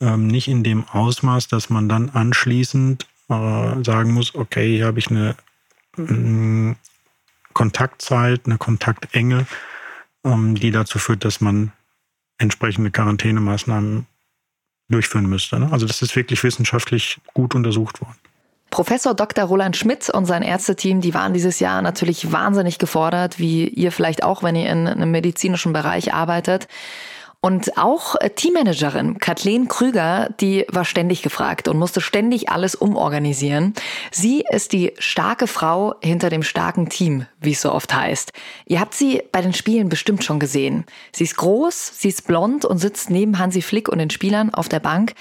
ähm, 0.00 0.26
nicht 0.26 0.48
in 0.48 0.62
dem 0.62 0.84
Ausmaß, 0.88 1.48
dass 1.48 1.70
man 1.70 1.88
dann 1.88 2.10
anschließend 2.10 3.06
äh, 3.28 3.84
sagen 3.84 4.12
muss, 4.12 4.34
okay, 4.34 4.76
hier 4.76 4.86
habe 4.86 4.98
ich 4.98 5.10
eine 5.10 5.34
äh, 5.98 6.74
Kontaktzeit, 7.52 8.42
eine 8.44 8.58
Kontaktenge, 8.58 9.46
ähm, 10.24 10.54
die 10.54 10.70
dazu 10.70 10.98
führt, 10.98 11.24
dass 11.24 11.40
man 11.40 11.72
entsprechende 12.38 12.90
Quarantänemaßnahmen 12.90 14.06
durchführen 14.88 15.26
müsste. 15.26 15.58
Ne? 15.58 15.68
Also 15.72 15.86
das 15.86 16.02
ist 16.02 16.14
wirklich 16.16 16.42
wissenschaftlich 16.42 17.18
gut 17.34 17.54
untersucht 17.54 18.00
worden. 18.00 18.16
Professor 18.70 19.14
Dr. 19.14 19.44
Roland 19.44 19.76
Schmidt 19.76 20.10
und 20.10 20.26
sein 20.26 20.42
Ärzteteam, 20.42 21.00
die 21.00 21.14
waren 21.14 21.32
dieses 21.32 21.60
Jahr 21.60 21.82
natürlich 21.82 22.32
wahnsinnig 22.32 22.78
gefordert, 22.78 23.38
wie 23.38 23.68
ihr 23.68 23.92
vielleicht 23.92 24.22
auch, 24.22 24.42
wenn 24.42 24.56
ihr 24.56 24.70
in 24.70 24.86
einem 24.86 25.10
medizinischen 25.10 25.72
Bereich 25.72 26.12
arbeitet. 26.12 26.68
Und 27.46 27.78
auch 27.78 28.16
äh, 28.16 28.30
Teammanagerin 28.30 29.18
Kathleen 29.18 29.68
Krüger, 29.68 30.30
die 30.40 30.66
war 30.68 30.84
ständig 30.84 31.22
gefragt 31.22 31.68
und 31.68 31.78
musste 31.78 32.00
ständig 32.00 32.48
alles 32.48 32.74
umorganisieren. 32.74 33.72
Sie 34.10 34.44
ist 34.50 34.72
die 34.72 34.94
starke 34.98 35.46
Frau 35.46 35.94
hinter 36.02 36.28
dem 36.28 36.42
starken 36.42 36.88
Team, 36.88 37.26
wie 37.40 37.52
es 37.52 37.60
so 37.60 37.70
oft 37.70 37.94
heißt. 37.94 38.32
Ihr 38.66 38.80
habt 38.80 38.94
sie 38.94 39.22
bei 39.30 39.42
den 39.42 39.52
Spielen 39.52 39.88
bestimmt 39.88 40.24
schon 40.24 40.40
gesehen. 40.40 40.86
Sie 41.12 41.22
ist 41.22 41.36
groß, 41.36 41.92
sie 42.00 42.08
ist 42.08 42.26
blond 42.26 42.64
und 42.64 42.78
sitzt 42.78 43.10
neben 43.10 43.38
Hansi 43.38 43.62
Flick 43.62 43.88
und 43.88 43.98
den 43.98 44.10
Spielern 44.10 44.52
auf 44.52 44.68
der 44.68 44.80
Bank. 44.80 45.14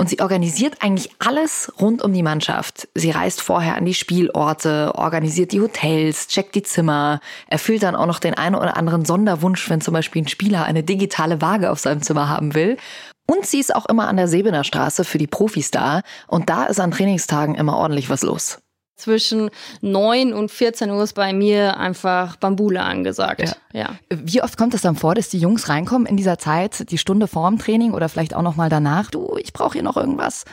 Und 0.00 0.08
sie 0.08 0.20
organisiert 0.20 0.78
eigentlich 0.80 1.10
alles 1.18 1.70
rund 1.78 2.00
um 2.00 2.14
die 2.14 2.22
Mannschaft. 2.22 2.88
Sie 2.94 3.10
reist 3.10 3.42
vorher 3.42 3.76
an 3.76 3.84
die 3.84 3.92
Spielorte, 3.92 4.94
organisiert 4.94 5.52
die 5.52 5.60
Hotels, 5.60 6.26
checkt 6.28 6.54
die 6.54 6.62
Zimmer, 6.62 7.20
erfüllt 7.48 7.82
dann 7.82 7.94
auch 7.94 8.06
noch 8.06 8.18
den 8.18 8.32
einen 8.32 8.54
oder 8.54 8.78
anderen 8.78 9.04
Sonderwunsch, 9.04 9.68
wenn 9.68 9.82
zum 9.82 9.92
Beispiel 9.92 10.22
ein 10.22 10.28
Spieler 10.28 10.64
eine 10.64 10.82
digitale 10.82 11.42
Waage 11.42 11.70
auf 11.70 11.80
seinem 11.80 12.00
Zimmer 12.00 12.30
haben 12.30 12.54
will. 12.54 12.78
Und 13.26 13.44
sie 13.44 13.60
ist 13.60 13.74
auch 13.74 13.84
immer 13.90 14.08
an 14.08 14.16
der 14.16 14.26
Sebener 14.26 14.64
Straße 14.64 15.04
für 15.04 15.18
die 15.18 15.26
Profis 15.26 15.70
da. 15.70 16.00
Und 16.28 16.48
da 16.48 16.64
ist 16.64 16.80
an 16.80 16.92
Trainingstagen 16.92 17.54
immer 17.54 17.76
ordentlich 17.76 18.08
was 18.08 18.22
los 18.22 18.58
zwischen 19.00 19.50
9 19.80 20.32
und 20.32 20.50
14 20.50 20.90
Uhr 20.90 21.02
ist 21.02 21.14
bei 21.14 21.32
mir 21.32 21.76
einfach 21.76 22.36
Bambule 22.36 22.82
angesagt. 22.82 23.56
Ja. 23.72 23.80
ja. 23.80 23.88
Wie 24.10 24.42
oft 24.42 24.56
kommt 24.56 24.74
es 24.74 24.82
dann 24.82 24.96
vor, 24.96 25.14
dass 25.14 25.28
die 25.28 25.38
Jungs 25.38 25.68
reinkommen 25.68 26.06
in 26.06 26.16
dieser 26.16 26.38
Zeit, 26.38 26.90
die 26.90 26.98
Stunde 26.98 27.26
vorm 27.26 27.58
Training 27.58 27.92
oder 27.92 28.08
vielleicht 28.08 28.34
auch 28.34 28.42
noch 28.42 28.56
mal 28.56 28.68
danach? 28.68 29.10
Du, 29.10 29.36
ich 29.38 29.52
brauche 29.52 29.74
hier 29.74 29.82
noch 29.82 29.96
irgendwas. 29.96 30.44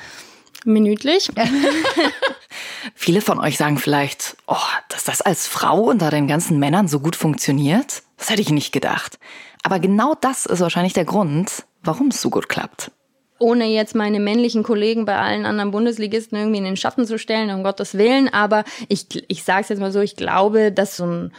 Minütlich. 0.66 1.30
Viele 2.96 3.22
von 3.22 3.40
euch 3.40 3.58
sagen 3.58 3.78
vielleicht, 3.78 4.38
oh, 4.48 4.56
dass 4.90 5.04
das 5.04 5.22
als 5.22 5.48
Frau 5.48 5.82
unter 5.82 6.10
den 6.10 6.28
ganzen 6.28 6.60
Männern 6.60 6.88
so 6.88 7.00
gut 7.00 7.16
funktioniert, 7.16 8.04
das 8.18 8.30
hätte 8.30 8.42
ich 8.42 8.50
nicht 8.50 8.72
gedacht. 8.72 9.20
Aber 9.64 9.80
genau 9.80 10.16
das 10.20 10.46
ist 10.46 10.60
wahrscheinlich 10.60 10.94
der 10.94 11.06
Grund, 11.06 11.66
warum 11.84 12.08
es 12.08 12.22
so 12.22 12.30
gut 12.30 12.50
klappt 12.50 12.92
ohne 13.40 13.66
jetzt 13.66 13.96
meine 13.96 14.20
männlichen 14.20 14.64
Kollegen 14.64 15.06
bei 15.06 15.18
allen 15.18 15.46
anderen 15.46 15.72
Bundesligisten 15.72 16.38
irgendwie 16.38 16.58
in 16.58 16.66
den 16.66 16.78
Schatten 16.78 17.06
zu 17.06 17.20
stellen, 17.20 17.50
um 17.52 17.64
Gottes 17.64 17.98
Willen. 17.98 18.30
Aber 18.34 18.64
ich, 18.88 19.08
ich 19.28 19.44
sage 19.44 19.62
es 19.62 19.70
jetzt 19.70 19.80
mal 19.80 19.92
so, 19.92 20.02
ich 20.02 20.16
glaube, 20.16 20.72
dass 20.72 20.98
so 20.98 21.06
ein 21.06 21.32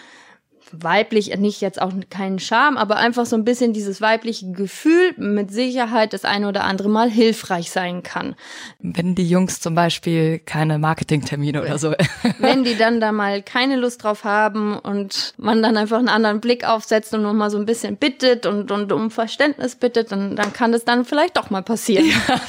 weiblich, 0.73 1.37
nicht 1.37 1.61
jetzt 1.61 1.81
auch 1.81 1.93
keinen 2.11 2.39
Charme, 2.39 2.77
aber 2.77 2.97
einfach 2.97 3.27
so 3.27 3.37
ein 3.37 3.45
bisschen 3.45 3.73
dieses 3.73 4.01
weibliche 4.01 4.51
Gefühl 4.53 5.15
mit 5.17 5.51
Sicherheit 5.51 6.13
das 6.13 6.25
eine 6.25 6.49
oder 6.49 6.65
andere 6.65 6.89
Mal 6.89 7.11
hilfreich 7.11 7.71
sein 7.71 8.03
kann. 8.03 8.35
Wenn 8.79 9.15
die 9.15 9.29
Jungs 9.29 9.61
zum 9.61 9.75
Beispiel 9.75 10.39
keine 10.39 10.79
Marketingtermine 10.79 11.63
oder 11.63 11.79
so. 11.79 11.93
Wenn 12.39 12.65
die 12.65 12.77
dann 12.77 13.01
da 13.01 13.13
mal 13.13 13.43
keine 13.43 13.77
Lust 13.77 14.03
drauf 14.05 14.25
haben 14.25 14.79
und 14.79 15.35
man 15.37 15.63
dann 15.63 15.77
einfach 15.77 15.99
einen 15.99 16.09
anderen 16.09 16.41
Blick 16.41 16.65
aufsetzt 16.65 17.15
und 17.15 17.23
nochmal 17.23 17.51
so 17.51 17.59
ein 17.59 17.67
bisschen 17.67 17.97
bittet 17.97 18.47
und, 18.47 18.71
und 18.71 18.93
um 18.93 19.11
Verständnis 19.11 19.77
bittet, 19.77 20.13
dann, 20.13 20.37
dann 20.37 20.53
kann 20.53 20.73
das 20.73 20.85
dann 20.85 21.05
vielleicht 21.05 21.37
doch 21.37 21.51
mal 21.51 21.63
passieren. 21.63 22.07
Ja. 22.07 22.41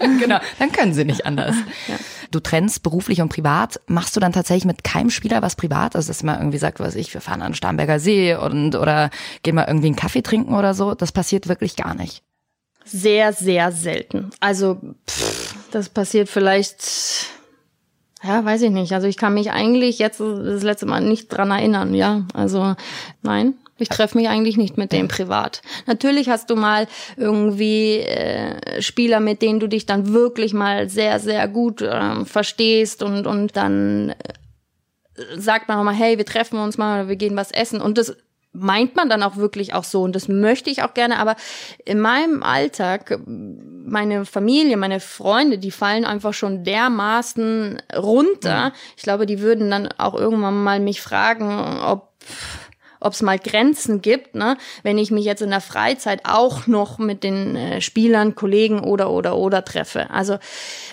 genau, 0.20 0.38
dann 0.58 0.72
können 0.72 0.94
sie 0.94 1.04
nicht 1.04 1.26
anders. 1.26 1.56
Ja. 1.86 1.96
Du 2.30 2.40
trennst 2.40 2.82
beruflich 2.82 3.20
und 3.20 3.30
privat. 3.30 3.80
Machst 3.86 4.14
du 4.14 4.20
dann 4.20 4.32
tatsächlich 4.32 4.64
mit 4.64 4.84
keinem 4.84 5.10
Spieler 5.10 5.40
was 5.42 5.56
privat? 5.56 5.96
Also, 5.96 6.08
dass 6.08 6.22
man 6.22 6.38
irgendwie 6.38 6.58
sagt, 6.58 6.80
was 6.80 6.94
ich, 6.94 7.12
wir 7.14 7.20
fahren 7.20 7.42
an 7.42 7.52
den 7.52 7.56
Starnberger 7.56 8.00
See 8.00 8.34
und, 8.34 8.74
oder 8.74 9.10
gehen 9.42 9.54
mal 9.54 9.66
irgendwie 9.66 9.86
einen 9.86 9.96
Kaffee 9.96 10.22
trinken 10.22 10.54
oder 10.54 10.74
so. 10.74 10.94
Das 10.94 11.12
passiert 11.12 11.48
wirklich 11.48 11.76
gar 11.76 11.94
nicht. 11.94 12.22
Sehr, 12.84 13.32
sehr 13.32 13.72
selten. 13.72 14.30
Also, 14.40 14.78
pff, 15.08 15.54
das 15.70 15.88
passiert 15.88 16.28
vielleicht, 16.28 17.26
ja, 18.22 18.44
weiß 18.44 18.62
ich 18.62 18.70
nicht. 18.70 18.92
Also, 18.92 19.06
ich 19.06 19.16
kann 19.16 19.34
mich 19.34 19.50
eigentlich 19.50 19.98
jetzt 19.98 20.20
das 20.20 20.62
letzte 20.62 20.86
Mal 20.86 21.00
nicht 21.00 21.28
dran 21.28 21.50
erinnern, 21.50 21.94
ja. 21.94 22.24
Also, 22.34 22.74
nein, 23.22 23.54
ich 23.78 23.88
treffe 23.88 24.16
mich 24.18 24.28
eigentlich 24.28 24.56
nicht 24.56 24.76
mit 24.76 24.92
dem 24.92 25.08
privat. 25.08 25.62
Natürlich 25.86 26.28
hast 26.28 26.50
du 26.50 26.56
mal 26.56 26.86
irgendwie 27.16 27.98
äh, 28.00 28.82
Spieler, 28.82 29.20
mit 29.20 29.42
denen 29.42 29.60
du 29.60 29.68
dich 29.68 29.86
dann 29.86 30.12
wirklich 30.12 30.52
mal 30.52 30.88
sehr, 30.88 31.20
sehr 31.20 31.48
gut 31.48 31.82
äh, 31.82 32.24
verstehst 32.24 33.02
und, 33.02 33.26
und 33.26 33.56
dann 33.56 34.10
äh, 34.10 34.14
sagt 35.36 35.68
man 35.68 35.78
auch 35.78 35.84
mal, 35.84 35.94
hey, 35.94 36.18
wir 36.18 36.26
treffen 36.26 36.58
uns 36.58 36.78
mal 36.78 37.00
oder 37.00 37.08
wir 37.08 37.16
gehen 37.16 37.36
was 37.36 37.50
essen. 37.50 37.80
Und 37.80 37.98
das 37.98 38.16
meint 38.52 38.96
man 38.96 39.08
dann 39.08 39.22
auch 39.22 39.36
wirklich 39.36 39.74
auch 39.74 39.84
so 39.84 40.02
und 40.02 40.14
das 40.16 40.28
möchte 40.28 40.70
ich 40.70 40.82
auch 40.82 40.94
gerne, 40.94 41.18
aber 41.18 41.36
in 41.84 42.00
meinem 42.00 42.42
Alltag, 42.42 43.20
meine 43.26 44.24
Familie, 44.24 44.76
meine 44.76 45.00
Freunde, 45.00 45.58
die 45.58 45.70
fallen 45.70 46.04
einfach 46.04 46.34
schon 46.34 46.64
dermaßen 46.64 47.80
runter. 47.96 48.72
Ich 48.96 49.02
glaube, 49.02 49.26
die 49.26 49.40
würden 49.40 49.70
dann 49.70 49.88
auch 49.98 50.14
irgendwann 50.14 50.62
mal 50.62 50.80
mich 50.80 51.00
fragen, 51.00 51.80
ob 51.80 52.08
ob 53.00 53.12
es 53.12 53.22
mal 53.22 53.38
Grenzen 53.38 54.02
gibt, 54.02 54.34
ne? 54.34 54.56
wenn 54.82 54.98
ich 54.98 55.10
mich 55.10 55.24
jetzt 55.24 55.42
in 55.42 55.50
der 55.50 55.60
Freizeit 55.60 56.22
auch 56.24 56.66
noch 56.66 56.98
mit 56.98 57.24
den 57.24 57.56
äh, 57.56 57.80
Spielern, 57.80 58.34
Kollegen 58.34 58.80
oder 58.80 59.10
oder 59.10 59.36
oder 59.36 59.64
treffe. 59.64 60.10
Also 60.10 60.38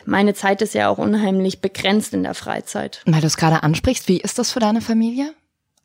meine 0.05 0.33
Zeit 0.33 0.61
ist 0.61 0.73
ja 0.73 0.89
auch 0.89 0.97
unheimlich 0.97 1.61
begrenzt 1.61 2.13
in 2.13 2.23
der 2.23 2.33
Freizeit. 2.33 3.01
Weil 3.05 3.21
du 3.21 3.27
es 3.27 3.37
gerade 3.37 3.63
ansprichst, 3.63 4.07
wie 4.07 4.19
ist 4.19 4.39
das 4.39 4.51
für 4.51 4.59
deine 4.59 4.81
Familie? 4.81 5.33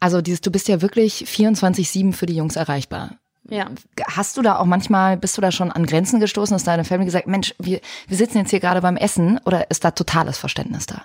Also 0.01 0.23
dieses, 0.23 0.41
du 0.41 0.51
bist 0.51 0.69
ja 0.69 0.81
wirklich 0.81 1.25
24-7 1.27 2.13
für 2.15 2.27
die 2.27 2.37
Jungs 2.37 2.57
erreichbar. 2.57 3.19
Ja. 3.49 3.67
Hast 4.07 4.37
du 4.37 4.43
da 4.43 4.59
auch 4.59 4.65
manchmal, 4.65 5.17
bist 5.17 5.37
du 5.37 5.43
da 5.43 5.51
schon 5.51 5.73
an 5.73 5.87
Grenzen 5.87 6.21
gestoßen, 6.21 6.55
dass 6.55 6.65
deine 6.65 6.85
Familie 6.85 7.07
gesagt, 7.07 7.27
Mensch, 7.27 7.55
wir, 7.59 7.81
wir 8.07 8.17
sitzen 8.17 8.39
jetzt 8.39 8.51
hier 8.51 8.61
gerade 8.61 8.81
beim 8.81 8.97
Essen 8.97 9.41
oder 9.45 9.71
ist 9.71 9.85
da 9.85 9.91
totales 9.91 10.39
Verständnis 10.39 10.87
da? 10.87 11.05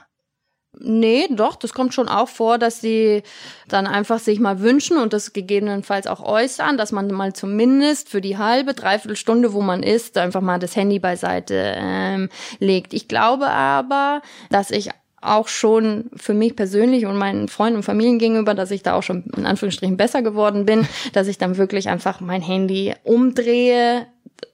Nee, 0.79 1.27
doch, 1.29 1.55
das 1.55 1.73
kommt 1.73 1.93
schon 1.93 2.07
auch 2.07 2.27
vor, 2.29 2.57
dass 2.57 2.81
sie 2.81 3.23
dann 3.67 3.87
einfach 3.87 4.19
sich 4.19 4.39
mal 4.39 4.59
wünschen 4.59 4.97
und 4.97 5.13
das 5.13 5.33
gegebenenfalls 5.33 6.07
auch 6.07 6.21
äußern, 6.21 6.77
dass 6.77 6.91
man 6.91 7.11
mal 7.11 7.33
zumindest 7.33 8.09
für 8.09 8.21
die 8.21 8.37
halbe, 8.37 8.73
dreiviertel 8.73 9.15
Stunde, 9.15 9.53
wo 9.53 9.61
man 9.61 9.83
ist, 9.83 10.17
einfach 10.17 10.41
mal 10.41 10.59
das 10.59 10.75
Handy 10.75 10.99
beiseite 10.99 11.75
ähm, 11.77 12.29
legt. 12.59 12.93
Ich 12.93 13.07
glaube 13.07 13.47
aber, 13.47 14.21
dass 14.49 14.71
ich 14.71 14.89
auch 15.25 15.47
schon 15.47 16.09
für 16.15 16.33
mich 16.33 16.55
persönlich 16.55 17.05
und 17.05 17.17
meinen 17.17 17.47
Freunden 17.47 17.77
und 17.77 17.83
Familien 17.83 18.19
gegenüber, 18.19 18.53
dass 18.53 18.71
ich 18.71 18.83
da 18.83 18.93
auch 18.93 19.03
schon 19.03 19.23
in 19.35 19.45
Anführungsstrichen 19.45 19.97
besser 19.97 20.21
geworden 20.21 20.65
bin, 20.65 20.87
dass 21.13 21.27
ich 21.27 21.37
dann 21.37 21.57
wirklich 21.57 21.89
einfach 21.89 22.19
mein 22.19 22.41
Handy 22.41 22.93
umdrehe, 23.03 24.07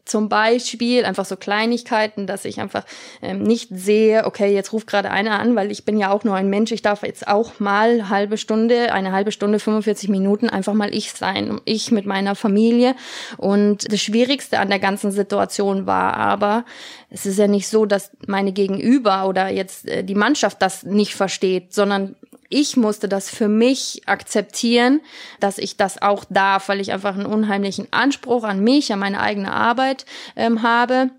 zum 0.06 0.30
Beispiel 0.30 1.06
einfach 1.06 1.26
so 1.26 1.36
Kleinigkeiten, 1.36 2.28
dass 2.28 2.46
ich 2.46 2.60
einfach 2.60 2.86
ähm, 3.22 3.44
nicht 3.44 3.70
sehe, 3.72 4.26
okay, 4.26 4.54
jetzt 4.54 4.74
ruft 4.74 4.88
gerade 4.88 5.12
einer 5.12 5.40
an, 5.40 5.56
weil 5.56 5.72
ich 5.72 5.86
bin 5.86 5.98
ja 5.98 6.12
auch 6.12 6.24
nur 6.24 6.36
ein 6.36 6.50
Mensch, 6.50 6.72
ich 6.72 6.82
darf 6.82 7.04
jetzt 7.04 7.28
auch 7.28 7.60
mal 7.60 8.10
halbe 8.10 8.38
Stunde, 8.38 8.94
eine 8.94 9.12
halbe 9.12 9.32
Stunde, 9.32 9.60
45 9.60 10.10
Minuten 10.10 10.50
einfach 10.50 10.74
mal 10.74 10.94
ich 10.94 11.12
sein, 11.12 11.62
ich 11.66 11.92
mit 11.92 12.06
meiner 12.06 12.36
Familie. 12.36 12.96
Und 13.38 13.92
das 13.92 14.02
Schwierigste 14.02 14.60
an 14.60 14.70
der 14.70 14.80
ganzen 14.80 15.12
Situation 15.12 15.86
war 15.86 16.16
aber, 16.16 16.66
es 17.10 17.26
ist 17.26 17.38
ja 17.38 17.48
nicht 17.48 17.68
so, 17.68 17.86
dass 17.86 18.12
meine 18.28 18.54
Gegenüber 18.54 19.28
oder 19.28 19.50
jetzt 19.50 19.88
äh, 19.88 20.04
die 20.04 20.16
Mannschaft 20.16 20.62
das 20.62 20.84
nicht 20.84 21.14
versteht, 21.14 21.74
sondern 21.74 22.16
ich 22.52 22.78
musste 22.78 23.10
das 23.10 23.30
für 23.30 23.48
mich 23.48 24.04
akzeptieren, 24.06 25.02
dass 25.40 25.58
ich 25.58 25.78
das 25.78 26.02
auch 26.02 26.26
darf, 26.30 26.70
weil 26.70 26.80
ich 26.80 26.92
einfach 26.92 27.16
einen 27.16 27.26
unheimlichen 27.26 27.88
Anspruch 27.92 28.44
an 28.44 28.64
mich, 28.64 28.94
an 28.94 29.00
meine 29.00 29.20
eigene 29.20 29.52
Arbeit 29.52 30.06
ähm, 30.36 30.62
habe. 30.62 31.10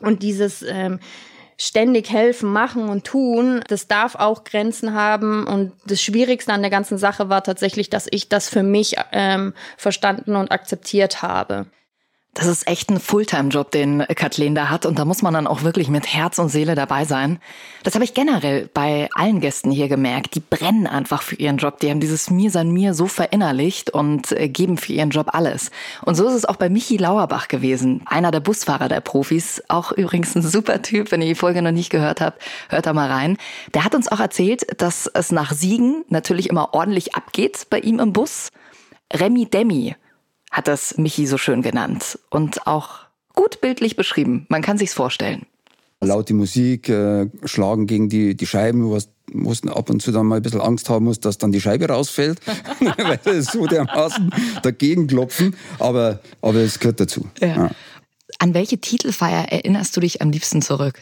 Und 0.00 0.22
dieses 0.22 0.62
ähm, 0.62 1.00
ständig 1.56 2.10
helfen, 2.10 2.52
machen 2.52 2.88
und 2.88 3.04
tun, 3.04 3.62
das 3.68 3.86
darf 3.86 4.16
auch 4.16 4.44
Grenzen 4.44 4.94
haben. 4.94 5.46
Und 5.46 5.72
das 5.86 6.02
Schwierigste 6.02 6.52
an 6.52 6.62
der 6.62 6.70
ganzen 6.70 6.98
Sache 6.98 7.28
war 7.28 7.42
tatsächlich, 7.42 7.90
dass 7.90 8.06
ich 8.10 8.28
das 8.28 8.48
für 8.48 8.62
mich 8.62 8.96
ähm, 9.12 9.54
verstanden 9.76 10.36
und 10.36 10.50
akzeptiert 10.50 11.22
habe. 11.22 11.66
Das 12.34 12.48
ist 12.48 12.66
echt 12.66 12.90
ein 12.90 12.98
Fulltime-Job, 12.98 13.70
den 13.70 14.04
Kathleen 14.16 14.56
da 14.56 14.68
hat. 14.68 14.86
Und 14.86 14.98
da 14.98 15.04
muss 15.04 15.22
man 15.22 15.34
dann 15.34 15.46
auch 15.46 15.62
wirklich 15.62 15.88
mit 15.88 16.12
Herz 16.12 16.40
und 16.40 16.48
Seele 16.48 16.74
dabei 16.74 17.04
sein. 17.04 17.38
Das 17.84 17.94
habe 17.94 18.04
ich 18.04 18.12
generell 18.12 18.68
bei 18.74 19.08
allen 19.14 19.40
Gästen 19.40 19.70
hier 19.70 19.86
gemerkt. 19.86 20.34
Die 20.34 20.40
brennen 20.40 20.88
einfach 20.88 21.22
für 21.22 21.36
ihren 21.36 21.58
Job. 21.58 21.78
Die 21.78 21.88
haben 21.90 22.00
dieses 22.00 22.30
Mir 22.30 22.50
sein 22.50 22.72
Mir 22.72 22.92
so 22.92 23.06
verinnerlicht 23.06 23.90
und 23.90 24.32
äh, 24.32 24.48
geben 24.48 24.78
für 24.78 24.92
ihren 24.92 25.10
Job 25.10 25.28
alles. 25.32 25.70
Und 26.02 26.16
so 26.16 26.26
ist 26.26 26.34
es 26.34 26.44
auch 26.44 26.56
bei 26.56 26.68
Michi 26.68 26.96
Lauerbach 26.96 27.46
gewesen. 27.46 28.02
Einer 28.06 28.32
der 28.32 28.40
Busfahrer 28.40 28.88
der 28.88 29.00
Profis. 29.00 29.62
Auch 29.68 29.92
übrigens 29.92 30.34
ein 30.34 30.42
super 30.42 30.82
Typ. 30.82 31.12
Wenn 31.12 31.22
ihr 31.22 31.28
die 31.28 31.34
Folge 31.36 31.62
noch 31.62 31.70
nicht 31.70 31.90
gehört 31.90 32.20
habt, 32.20 32.42
hört 32.68 32.86
da 32.86 32.92
mal 32.92 33.12
rein. 33.12 33.36
Der 33.74 33.84
hat 33.84 33.94
uns 33.94 34.10
auch 34.10 34.20
erzählt, 34.20 34.66
dass 34.82 35.06
es 35.06 35.30
nach 35.30 35.52
Siegen 35.52 36.04
natürlich 36.08 36.50
immer 36.50 36.74
ordentlich 36.74 37.14
abgeht 37.14 37.68
bei 37.70 37.78
ihm 37.78 38.00
im 38.00 38.12
Bus. 38.12 38.48
Remi 39.12 39.46
Demi 39.46 39.94
hat 40.54 40.68
das 40.68 40.96
Michi 40.98 41.26
so 41.26 41.36
schön 41.36 41.62
genannt 41.62 42.16
und 42.30 42.68
auch 42.68 43.00
gut 43.34 43.60
bildlich 43.60 43.96
beschrieben. 43.96 44.46
Man 44.48 44.62
kann 44.62 44.78
sich's 44.78 44.94
vorstellen. 44.94 45.46
Laute 46.00 46.32
Musik, 46.32 46.88
äh, 46.88 47.28
schlagen 47.44 47.88
gegen 47.88 48.08
die, 48.08 48.36
die 48.36 48.46
Scheiben, 48.46 48.88
was 48.88 49.08
mussten 49.32 49.68
ab 49.68 49.90
und 49.90 50.00
zu 50.00 50.12
dann 50.12 50.26
mal 50.26 50.36
ein 50.36 50.42
bisschen 50.42 50.60
Angst 50.60 50.88
haben 50.88 51.06
muss, 51.06 51.18
dass 51.18 51.38
dann 51.38 51.50
die 51.50 51.60
Scheibe 51.60 51.88
rausfällt, 51.88 52.40
weil 52.80 53.18
das 53.24 53.46
so 53.46 53.66
dermaßen 53.66 54.30
dagegen 54.62 55.08
klopfen. 55.08 55.56
Aber, 55.80 56.20
aber 56.40 56.60
es 56.60 56.78
gehört 56.78 57.00
dazu. 57.00 57.26
Ja. 57.40 57.48
Ja. 57.48 57.70
An 58.38 58.54
welche 58.54 58.78
Titelfeier 58.78 59.50
erinnerst 59.50 59.96
du 59.96 60.00
dich 60.00 60.22
am 60.22 60.30
liebsten 60.30 60.62
zurück? 60.62 61.00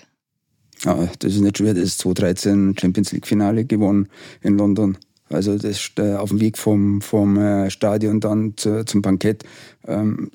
Ja, 0.82 1.11
das 1.18 1.35
ist 1.35 1.40
nicht 1.40 1.59
schwer. 1.59 1.75
Das 1.75 1.85
ist 1.85 1.99
2013 1.99 2.75
Champions 2.80 3.12
League 3.12 3.26
Finale 3.26 3.66
gewonnen 3.66 4.09
in 4.40 4.56
London. 4.56 4.97
Also 5.32 5.56
das 5.56 5.90
äh, 5.98 6.14
auf 6.14 6.30
dem 6.30 6.40
Weg 6.40 6.58
vom, 6.58 7.00
vom 7.00 7.36
äh, 7.36 7.70
Stadion 7.70 8.20
dann 8.20 8.54
zu, 8.56 8.84
zum 8.84 9.02
Bankett 9.02 9.44
ähm, 9.86 10.30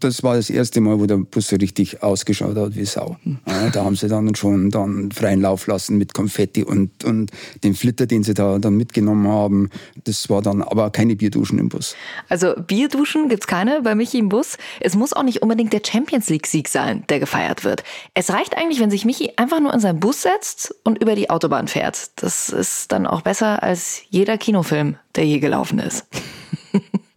das 0.00 0.22
war 0.22 0.36
das 0.36 0.50
erste 0.50 0.80
Mal, 0.80 1.00
wo 1.00 1.06
der 1.06 1.16
Bus 1.16 1.48
so 1.48 1.56
richtig 1.56 2.02
ausgeschaut 2.02 2.56
hat 2.56 2.76
wie 2.76 2.84
Sau. 2.84 3.16
Ja, 3.46 3.70
da 3.70 3.84
haben 3.84 3.96
sie 3.96 4.08
dann 4.08 4.34
schon 4.34 4.70
dann 4.70 5.10
freien 5.10 5.40
Lauf 5.40 5.66
lassen 5.66 5.96
mit 5.96 6.12
Konfetti 6.12 6.64
und, 6.64 7.04
und 7.04 7.30
den 7.64 7.74
Flitter, 7.74 8.06
den 8.06 8.22
sie 8.22 8.34
da 8.34 8.58
dann 8.58 8.76
mitgenommen 8.76 9.28
haben. 9.28 9.70
Das 10.04 10.28
war 10.28 10.42
dann 10.42 10.62
aber 10.62 10.90
keine 10.90 11.16
Bierduschen 11.16 11.58
im 11.58 11.68
Bus. 11.68 11.94
Also 12.28 12.54
Bierduschen 12.54 13.28
gibt's 13.28 13.46
keine 13.46 13.82
bei 13.82 13.94
Michi 13.94 14.18
im 14.18 14.28
Bus. 14.28 14.58
Es 14.80 14.94
muss 14.96 15.12
auch 15.12 15.22
nicht 15.22 15.42
unbedingt 15.42 15.72
der 15.72 15.82
Champions 15.84 16.28
League-Sieg 16.28 16.68
sein, 16.68 17.04
der 17.08 17.20
gefeiert 17.20 17.64
wird. 17.64 17.84
Es 18.14 18.30
reicht 18.30 18.56
eigentlich, 18.56 18.80
wenn 18.80 18.90
sich 18.90 19.04
Michi 19.04 19.32
einfach 19.36 19.60
nur 19.60 19.72
in 19.72 19.80
seinen 19.80 20.00
Bus 20.00 20.22
setzt 20.22 20.74
und 20.84 21.00
über 21.00 21.14
die 21.14 21.30
Autobahn 21.30 21.68
fährt. 21.68 22.10
Das 22.22 22.50
ist 22.50 22.92
dann 22.92 23.06
auch 23.06 23.22
besser 23.22 23.62
als 23.62 24.02
jeder 24.10 24.36
Kinofilm, 24.36 24.96
der 25.16 25.24
je 25.24 25.38
gelaufen 25.38 25.78
ist. 25.78 26.06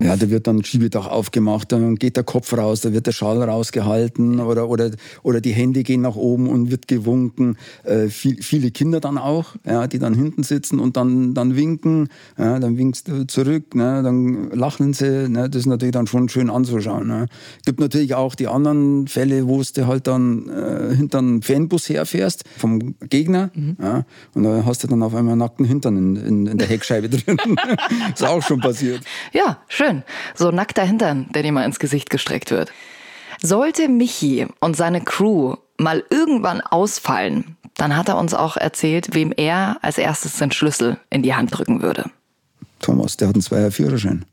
Ja, 0.03 0.17
da 0.17 0.29
wird 0.29 0.47
dann 0.47 0.63
Schiebedach 0.63 1.07
aufgemacht, 1.07 1.71
dann 1.71 1.95
geht 1.95 2.17
der 2.17 2.23
Kopf 2.23 2.51
raus, 2.53 2.81
da 2.81 2.91
wird 2.91 3.07
der 3.07 3.13
Schal 3.13 3.41
rausgehalten 3.41 4.41
oder, 4.41 4.67
oder, 4.69 4.91
oder 5.23 5.39
die 5.39 5.53
Hände 5.53 5.83
gehen 5.83 6.01
nach 6.01 6.17
oben 6.17 6.49
und 6.49 6.71
wird 6.71 6.89
gewunken. 6.89 7.57
Äh, 7.83 8.07
viel, 8.09 8.41
viele 8.43 8.71
Kinder 8.71 8.99
dann 8.99 9.17
auch, 9.17 9.55
ja, 9.65 9.87
die 9.87 9.99
dann 9.99 10.13
hinten 10.13 10.43
sitzen 10.43 10.79
und 10.79 10.97
dann, 10.97 11.33
dann 11.33 11.55
winken. 11.55 12.09
Ja, 12.37 12.59
dann 12.59 12.77
winkst 12.77 13.07
du 13.07 13.25
zurück, 13.27 13.75
ne, 13.75 14.01
dann 14.03 14.51
lachen 14.51 14.93
sie. 14.93 15.29
Ne, 15.29 15.49
das 15.49 15.61
ist 15.61 15.65
natürlich 15.67 15.93
dann 15.93 16.07
schon 16.07 16.27
schön 16.27 16.49
anzuschauen. 16.49 17.07
Ne. 17.07 17.27
Gibt 17.65 17.79
natürlich 17.79 18.15
auch 18.15 18.35
die 18.35 18.47
anderen 18.47 19.07
Fälle, 19.07 19.47
wo 19.47 19.61
du 19.61 19.87
halt 19.87 20.07
dann 20.07 20.49
äh, 20.49 20.95
hinter 20.95 21.19
einem 21.19 21.41
Fanbus 21.41 21.87
herfährst 21.87 22.43
vom 22.57 22.95
Gegner 23.09 23.51
mhm. 23.53 23.77
ja, 23.81 24.05
und 24.33 24.43
da 24.43 24.63
hast 24.65 24.83
du 24.83 24.87
dann 24.87 25.01
auf 25.01 25.15
einmal 25.15 25.33
einen 25.33 25.39
nackten 25.39 25.65
Hintern 25.65 25.95
in, 25.95 26.15
in, 26.15 26.47
in 26.47 26.57
der 26.57 26.67
Heckscheibe 26.67 27.07
drin. 27.09 27.37
ist 28.13 28.23
auch 28.25 28.41
schon 28.41 28.59
passiert. 28.59 29.01
Ja, 29.31 29.59
schön 29.69 29.92
schön. 29.93 30.03
So 30.35 30.51
nackter 30.51 30.83
Hintern, 30.83 31.27
der 31.33 31.43
dir 31.43 31.51
mal 31.51 31.65
ins 31.65 31.79
Gesicht 31.79 32.09
gestreckt 32.09 32.51
wird. 32.51 32.71
Sollte 33.41 33.89
Michi 33.89 34.47
und 34.59 34.75
seine 34.75 35.01
Crew 35.01 35.55
mal 35.77 36.03
irgendwann 36.09 36.61
ausfallen, 36.61 37.57
dann 37.75 37.95
hat 37.95 38.07
er 38.07 38.17
uns 38.17 38.33
auch 38.33 38.55
erzählt, 38.57 39.13
wem 39.13 39.33
er 39.35 39.77
als 39.81 39.97
erstes 39.97 40.37
den 40.37 40.51
Schlüssel 40.51 40.97
in 41.09 41.23
die 41.23 41.33
Hand 41.33 41.57
drücken 41.57 41.81
würde. 41.81 42.09
Thomas, 42.79 43.17
der 43.17 43.29
hat 43.29 43.35
einen 43.35 43.41
Zweier 43.41 43.71
Führerschein. 43.71 44.25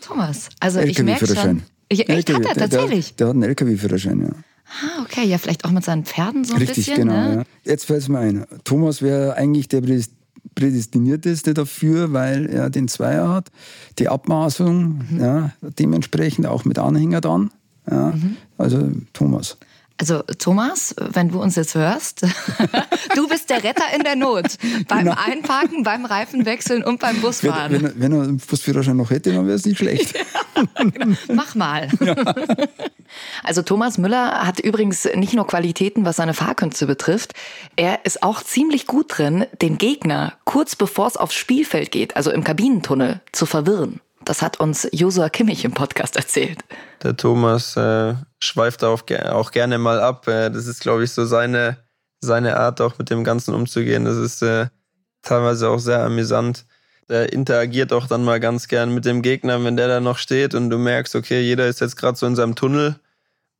Thomas. 0.00 0.48
Also 0.58 0.80
ich 0.80 1.00
merke 1.02 1.26
schon. 1.26 1.62
Ich, 1.88 2.08
echt, 2.08 2.32
hat 2.32 2.44
er 2.44 2.54
tatsächlich? 2.54 3.16
Der, 3.16 3.26
der, 3.26 3.28
hat 3.28 3.34
einen 3.34 3.42
LKW-Führerschein, 3.42 4.20
ja. 4.22 4.28
Ah, 4.28 5.02
okay, 5.02 5.24
ja, 5.24 5.38
vielleicht 5.38 5.64
auch 5.64 5.72
mit 5.72 5.84
seinen 5.84 6.04
Pferden 6.04 6.44
so 6.44 6.54
ein 6.54 6.60
Richtig, 6.60 6.86
bisschen. 6.86 7.08
genau. 7.08 7.28
Ne? 7.28 7.36
Ja. 7.36 7.42
Jetzt 7.64 7.86
fällt 7.86 8.02
es 8.02 8.08
mir 8.08 8.20
ein. 8.20 8.46
Thomas 8.62 9.02
wäre 9.02 9.34
eigentlich 9.34 9.66
der 9.66 9.80
prädestinierteste 10.54 11.54
dafür, 11.54 12.12
weil 12.12 12.46
er 12.46 12.70
den 12.70 12.88
Zweier 12.88 13.28
hat, 13.28 13.50
die 13.98 14.08
Abmaßung, 14.08 15.02
mhm. 15.10 15.20
ja, 15.20 15.52
dementsprechend 15.62 16.46
auch 16.46 16.64
mit 16.64 16.78
Anhänger 16.78 17.20
dann. 17.20 17.50
Ja. 17.90 18.12
Mhm. 18.12 18.36
Also 18.58 18.90
Thomas. 19.12 19.56
Also 20.00 20.22
Thomas, 20.38 20.94
wenn 20.96 21.28
du 21.28 21.42
uns 21.42 21.56
jetzt 21.56 21.74
hörst, 21.74 22.22
du 23.14 23.28
bist 23.28 23.50
der 23.50 23.62
Retter 23.62 23.84
in 23.94 24.02
der 24.02 24.16
Not. 24.16 24.56
Beim 24.88 25.04
genau. 25.04 25.16
Einparken, 25.22 25.82
beim 25.82 26.06
Reifenwechseln 26.06 26.82
und 26.82 27.00
beim 27.00 27.20
Busfahren. 27.20 27.70
Wenn, 27.70 27.82
wenn, 27.82 28.00
wenn 28.00 28.12
er 28.12 28.22
einen 28.22 28.38
Busführerschein 28.38 28.96
noch 28.96 29.10
hätte, 29.10 29.30
dann 29.30 29.46
wäre 29.46 29.56
es 29.56 29.66
nicht 29.66 29.76
schlecht. 29.76 30.14
genau. 30.76 31.16
Mach 31.32 31.54
mal. 31.54 31.88
Ja. 32.00 32.16
Also 33.42 33.62
Thomas 33.62 33.98
Müller 33.98 34.46
hat 34.46 34.60
übrigens 34.60 35.08
nicht 35.16 35.34
nur 35.34 35.44
Qualitäten, 35.44 36.04
was 36.04 36.14
seine 36.14 36.32
Fahrkünste 36.32 36.86
betrifft. 36.86 37.32
Er 37.74 38.04
ist 38.04 38.22
auch 38.22 38.40
ziemlich 38.40 38.86
gut 38.86 39.18
drin, 39.18 39.46
den 39.60 39.78
Gegner 39.78 40.34
kurz 40.44 40.76
bevor 40.76 41.08
es 41.08 41.16
aufs 41.16 41.34
Spielfeld 41.34 41.90
geht, 41.90 42.14
also 42.14 42.30
im 42.30 42.44
Kabinentunnel, 42.44 43.20
zu 43.32 43.46
verwirren. 43.46 44.00
Das 44.30 44.42
hat 44.42 44.60
uns 44.60 44.86
Josua 44.92 45.28
Kimmich 45.28 45.64
im 45.64 45.72
Podcast 45.72 46.14
erzählt. 46.14 46.60
Der 47.02 47.16
Thomas 47.16 47.76
äh, 47.76 48.14
schweift 48.38 48.84
auch, 48.84 49.02
auch, 49.24 49.50
gerne 49.50 49.76
mal 49.76 49.98
ab. 49.98 50.28
Äh, 50.28 50.50
das 50.50 50.68
ist, 50.68 50.82
glaube 50.82 51.02
ich, 51.02 51.10
so 51.10 51.24
seine, 51.24 51.78
seine 52.20 52.56
Art, 52.56 52.80
auch 52.80 52.96
mit 52.96 53.10
dem 53.10 53.24
Ganzen 53.24 53.54
umzugehen. 53.54 54.04
Das 54.04 54.16
ist 54.16 54.40
äh, 54.42 54.68
teilweise 55.22 55.68
auch 55.68 55.80
sehr 55.80 56.04
amüsant. 56.04 56.64
Der 57.08 57.32
interagiert 57.32 57.92
auch 57.92 58.06
dann 58.06 58.22
mal 58.22 58.38
ganz 58.38 58.68
gern 58.68 58.94
mit 58.94 59.04
dem 59.04 59.20
Gegner, 59.22 59.64
wenn 59.64 59.76
der 59.76 59.88
da 59.88 59.98
noch 59.98 60.16
steht 60.16 60.54
und 60.54 60.70
du 60.70 60.78
merkst, 60.78 61.16
okay, 61.16 61.40
jeder 61.40 61.66
ist 61.66 61.80
jetzt 61.80 61.96
gerade 61.96 62.16
so 62.16 62.24
in 62.24 62.36
seinem 62.36 62.54
Tunnel 62.54 63.00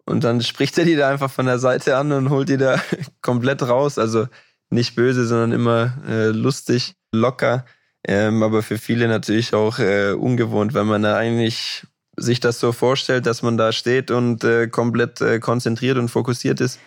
und 0.04 0.22
dann 0.22 0.40
spricht 0.40 0.78
er 0.78 0.84
die 0.84 0.94
da 0.94 1.08
einfach 1.08 1.32
von 1.32 1.46
der 1.46 1.58
Seite 1.58 1.96
an 1.96 2.12
und 2.12 2.30
holt 2.30 2.48
die 2.48 2.58
da 2.58 2.80
komplett 3.22 3.64
raus. 3.64 3.98
Also 3.98 4.28
nicht 4.68 4.94
böse, 4.94 5.26
sondern 5.26 5.50
immer 5.50 5.94
äh, 6.08 6.28
lustig, 6.28 6.94
locker. 7.10 7.64
Ähm, 8.06 8.42
aber 8.42 8.62
für 8.62 8.78
viele 8.78 9.08
natürlich 9.08 9.54
auch 9.54 9.78
äh, 9.78 10.12
ungewohnt, 10.12 10.74
wenn 10.74 10.86
man 10.86 11.02
da 11.02 11.16
eigentlich 11.16 11.86
sich 12.16 12.40
das 12.40 12.60
so 12.60 12.72
vorstellt, 12.72 13.26
dass 13.26 13.42
man 13.42 13.56
da 13.56 13.72
steht 13.72 14.10
und 14.10 14.44
äh, 14.44 14.68
komplett 14.68 15.20
äh, 15.20 15.38
konzentriert 15.38 15.98
und 15.98 16.08
fokussiert 16.08 16.60
ist. 16.60 16.78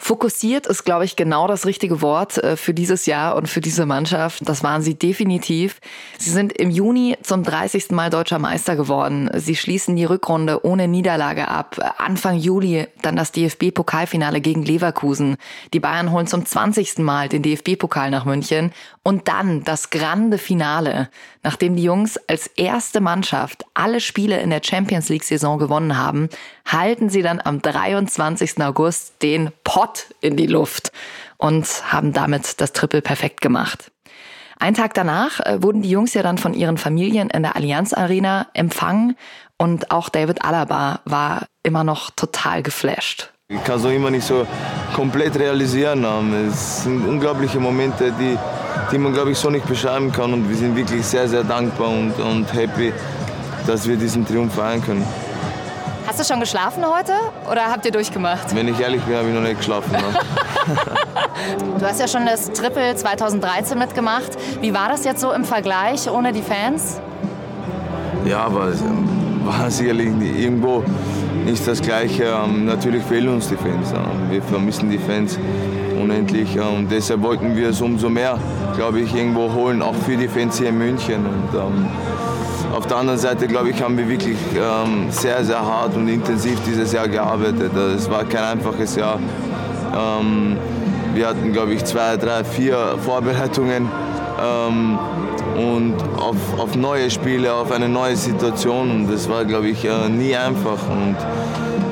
Fokussiert 0.00 0.68
ist, 0.68 0.84
glaube 0.84 1.04
ich, 1.04 1.16
genau 1.16 1.48
das 1.48 1.66
richtige 1.66 2.00
Wort 2.00 2.38
äh, 2.38 2.56
für 2.56 2.72
dieses 2.72 3.06
Jahr 3.06 3.34
und 3.34 3.48
für 3.48 3.60
diese 3.60 3.84
Mannschaft. 3.84 4.48
Das 4.48 4.62
waren 4.62 4.80
sie 4.80 4.94
definitiv. 4.94 5.80
Sie 6.18 6.30
sind 6.30 6.52
im 6.52 6.70
Juni 6.70 7.16
zum 7.22 7.42
30. 7.42 7.90
Mal 7.90 8.08
deutscher 8.08 8.38
Meister 8.38 8.76
geworden. 8.76 9.28
Sie 9.34 9.56
schließen 9.56 9.96
die 9.96 10.04
Rückrunde 10.04 10.64
ohne 10.64 10.86
Niederlage 10.86 11.48
ab. 11.48 11.96
Anfang 11.98 12.36
Juli 12.36 12.86
dann 13.02 13.16
das 13.16 13.32
DFB-Pokalfinale 13.32 14.40
gegen 14.40 14.62
Leverkusen. 14.62 15.36
Die 15.74 15.80
Bayern 15.80 16.12
holen 16.12 16.28
zum 16.28 16.46
20. 16.46 16.98
Mal 16.98 17.28
den 17.28 17.42
DFB-Pokal 17.42 18.10
nach 18.10 18.24
München. 18.24 18.72
Und 19.02 19.26
dann 19.26 19.64
das 19.64 19.90
grande 19.90 20.38
Finale. 20.38 21.08
Nachdem 21.42 21.74
die 21.74 21.82
Jungs 21.82 22.18
als 22.28 22.46
erste 22.46 23.00
Mannschaft 23.00 23.64
alle 23.74 24.00
Spiele 24.00 24.40
in 24.40 24.50
der 24.50 24.60
Champions 24.62 25.08
League-Saison 25.08 25.58
gewonnen 25.58 25.96
haben, 25.96 26.28
halten 26.72 27.10
sie 27.10 27.22
dann 27.22 27.40
am 27.42 27.60
23. 27.60 28.62
August 28.62 29.22
den 29.22 29.50
Pott 29.64 30.06
in 30.20 30.36
die 30.36 30.46
Luft 30.46 30.92
und 31.36 31.66
haben 31.92 32.12
damit 32.12 32.60
das 32.60 32.72
Triple 32.72 33.02
perfekt 33.02 33.40
gemacht. 33.40 33.90
Ein 34.60 34.74
Tag 34.74 34.94
danach 34.94 35.40
äh, 35.40 35.62
wurden 35.62 35.82
die 35.82 35.90
Jungs 35.90 36.14
ja 36.14 36.22
dann 36.22 36.36
von 36.36 36.52
ihren 36.52 36.78
Familien 36.78 37.30
in 37.30 37.42
der 37.42 37.54
Allianz 37.54 37.92
Arena 37.92 38.48
empfangen 38.54 39.16
und 39.56 39.90
auch 39.90 40.08
David 40.08 40.44
Alaba 40.44 41.00
war 41.04 41.46
immer 41.62 41.84
noch 41.84 42.10
total 42.10 42.62
geflasht. 42.62 43.30
Ich 43.50 43.62
kann 43.64 43.78
es 43.78 43.84
noch 43.84 43.90
immer 43.90 44.10
nicht 44.10 44.26
so 44.26 44.46
komplett 44.94 45.38
realisieren. 45.38 46.04
Es 46.48 46.82
sind 46.84 47.06
unglaubliche 47.08 47.58
Momente, 47.58 48.12
die, 48.12 48.36
die 48.92 48.98
man, 48.98 49.14
glaube 49.14 49.30
ich, 49.30 49.38
so 49.38 49.48
nicht 49.48 49.66
beschreiben 49.66 50.12
kann. 50.12 50.34
Und 50.34 50.48
wir 50.48 50.56
sind 50.56 50.76
wirklich 50.76 51.04
sehr, 51.06 51.26
sehr 51.28 51.44
dankbar 51.44 51.88
und, 51.88 52.12
und 52.18 52.52
happy, 52.52 52.92
dass 53.66 53.88
wir 53.88 53.96
diesen 53.96 54.26
Triumph 54.26 54.54
feiern 54.54 54.82
können. 54.82 55.06
Hast 56.08 56.18
du 56.18 56.24
schon 56.24 56.40
geschlafen 56.40 56.82
heute 56.86 57.12
oder 57.50 57.66
habt 57.70 57.84
ihr 57.84 57.92
durchgemacht? 57.92 58.54
Wenn 58.54 58.66
ich 58.66 58.80
ehrlich 58.80 59.02
bin, 59.02 59.14
habe 59.14 59.28
ich 59.28 59.34
noch 59.34 59.42
nicht 59.42 59.58
geschlafen. 59.58 59.92
Ne? 59.92 59.98
du 61.78 61.84
hast 61.84 62.00
ja 62.00 62.08
schon 62.08 62.24
das 62.24 62.50
Triple 62.50 62.96
2013 62.96 63.78
mitgemacht. 63.78 64.30
Wie 64.62 64.72
war 64.72 64.88
das 64.88 65.04
jetzt 65.04 65.20
so 65.20 65.32
im 65.32 65.44
Vergleich 65.44 66.10
ohne 66.10 66.32
die 66.32 66.40
Fans? 66.40 66.98
Ja, 68.24 68.40
aber 68.40 68.68
es 68.68 68.82
war 69.44 69.70
sicherlich 69.70 70.08
irgendwo 70.08 70.82
nicht 71.44 71.68
das 71.68 71.82
Gleiche. 71.82 72.24
Ähm, 72.42 72.64
natürlich 72.64 73.04
fehlen 73.04 73.28
uns 73.28 73.48
die 73.48 73.56
Fans. 73.56 73.92
Ähm, 73.92 74.30
wir 74.30 74.42
vermissen 74.42 74.88
die 74.88 74.96
Fans 74.96 75.38
unendlich. 76.00 76.56
Ähm, 76.56 76.74
und 76.74 76.90
deshalb 76.90 77.20
wollten 77.20 77.54
wir 77.54 77.68
es 77.68 77.82
umso 77.82 78.08
mehr, 78.08 78.38
glaube 78.76 79.00
ich, 79.00 79.14
irgendwo 79.14 79.52
holen, 79.52 79.82
auch 79.82 79.94
für 79.94 80.16
die 80.16 80.28
Fans 80.28 80.56
hier 80.56 80.70
in 80.70 80.78
München. 80.78 81.26
Und, 81.26 81.60
auf 82.74 82.86
der 82.86 82.96
anderen 82.98 83.18
Seite, 83.18 83.46
glaube 83.46 83.70
ich, 83.70 83.82
haben 83.82 83.96
wir 83.96 84.08
wirklich 84.08 84.36
ähm, 84.54 85.10
sehr, 85.10 85.44
sehr 85.44 85.60
hart 85.60 85.96
und 85.96 86.08
intensiv 86.08 86.58
dieses 86.66 86.92
Jahr 86.92 87.08
gearbeitet. 87.08 87.72
Es 87.74 88.10
war 88.10 88.24
kein 88.24 88.58
einfaches 88.58 88.96
Jahr. 88.96 89.18
Ähm, 89.94 90.56
wir 91.14 91.26
hatten, 91.26 91.52
glaube 91.52 91.74
ich, 91.74 91.84
zwei, 91.84 92.16
drei, 92.16 92.44
vier 92.44 92.96
Vorbereitungen 93.04 93.88
ähm, 94.40 94.98
und 95.56 95.94
auf, 96.16 96.36
auf, 96.58 96.76
neue 96.76 97.10
Spiele, 97.10 97.52
auf 97.52 97.72
eine 97.72 97.88
neue 97.88 98.16
Situation. 98.16 98.90
Und 98.90 99.12
das 99.12 99.28
war, 99.28 99.44
glaube 99.44 99.68
ich, 99.68 99.84
äh, 99.84 100.08
nie 100.08 100.36
einfach. 100.36 100.78
Und 100.88 101.16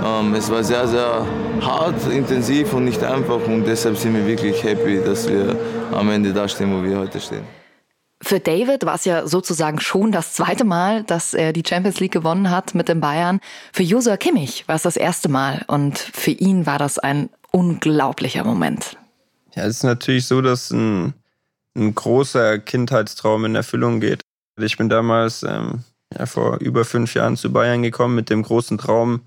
ähm, 0.05 0.35
es 0.35 0.51
war 0.51 0.63
sehr, 0.63 0.87
sehr 0.87 1.27
hart, 1.61 2.07
intensiv 2.13 2.73
und 2.75 2.85
nicht 2.85 3.03
einfach. 3.03 3.41
Und 3.47 3.67
deshalb 3.67 3.97
sind 3.97 4.15
wir 4.15 4.27
wirklich 4.27 4.63
happy, 4.63 5.01
dass 5.05 5.29
wir 5.29 5.57
am 5.93 6.11
Ende 6.11 6.33
da 6.33 6.47
stehen, 6.47 6.73
wo 6.73 6.85
wir 6.85 6.99
heute 6.99 7.19
stehen. 7.19 7.66
Für 8.23 8.41
David 8.41 8.87
war 8.87 8.95
es 8.95 9.05
ja 9.05 9.27
sozusagen 9.27 9.79
schon 9.79 10.11
das 10.11 10.33
zweite 10.33 10.65
Mal, 10.65 11.05
dass 11.05 11.35
er 11.35 11.53
die 11.53 11.63
Champions 11.67 12.01
League 12.01 12.13
gewonnen 12.13 12.51
hat 12.51 12.75
mit 12.75 12.89
den 12.89 13.01
Bayern. 13.01 13.41
Für 13.73 13.83
Josua 13.83 14.17
Kimmich 14.17 14.67
war 14.67 14.77
es 14.77 14.83
das 14.83 14.97
erste 14.97 15.29
Mal 15.29 15.65
und 15.69 15.99
für 15.99 16.31
ihn 16.31 16.65
war 16.65 16.79
das 16.79 16.99
ein 16.99 17.29
unglaublicher 17.53 18.43
Moment. 18.43 18.97
Ja, 19.55 19.65
es 19.65 19.79
ist 19.79 19.83
natürlich 19.85 20.27
so, 20.27 20.41
dass 20.41 20.71
ein, 20.71 21.15
ein 21.75 21.95
großer 21.95 22.59
Kindheitstraum 22.59 23.45
in 23.45 23.55
Erfüllung 23.55 24.01
geht. 24.01 24.23
Ich 24.59 24.79
bin 24.79 24.89
damals 24.89 25.43
ähm, 25.43 25.85
ja, 26.17 26.25
vor 26.25 26.59
über 26.61 26.85
fünf 26.85 27.15
Jahren 27.15 27.37
zu 27.37 27.53
Bayern 27.53 27.83
gekommen 27.83 28.15
mit 28.15 28.31
dem 28.31 28.43
großen 28.43 28.79
Traum, 28.79 29.23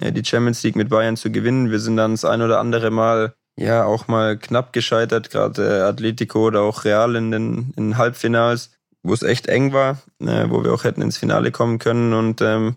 äh, 0.00 0.12
die 0.12 0.24
Champions 0.24 0.62
League 0.62 0.76
mit 0.76 0.88
Bayern 0.88 1.16
zu 1.16 1.30
gewinnen. 1.30 1.70
Wir 1.70 1.78
sind 1.78 1.98
dann 1.98 2.12
das 2.12 2.24
ein 2.24 2.40
oder 2.40 2.58
andere 2.58 2.90
Mal 2.90 3.34
ja 3.60 3.84
auch 3.84 4.08
mal 4.08 4.36
knapp 4.38 4.72
gescheitert, 4.72 5.30
gerade 5.30 5.84
Atletico 5.84 6.46
oder 6.46 6.62
auch 6.62 6.84
Real 6.84 7.14
in 7.14 7.30
den 7.30 7.72
in 7.76 7.98
Halbfinals, 7.98 8.70
wo 9.02 9.12
es 9.12 9.22
echt 9.22 9.46
eng 9.46 9.72
war, 9.72 9.98
äh, 10.20 10.48
wo 10.48 10.64
wir 10.64 10.72
auch 10.72 10.84
hätten 10.84 11.02
ins 11.02 11.18
Finale 11.18 11.52
kommen 11.52 11.78
können. 11.78 12.12
Und 12.12 12.40
ähm, 12.40 12.76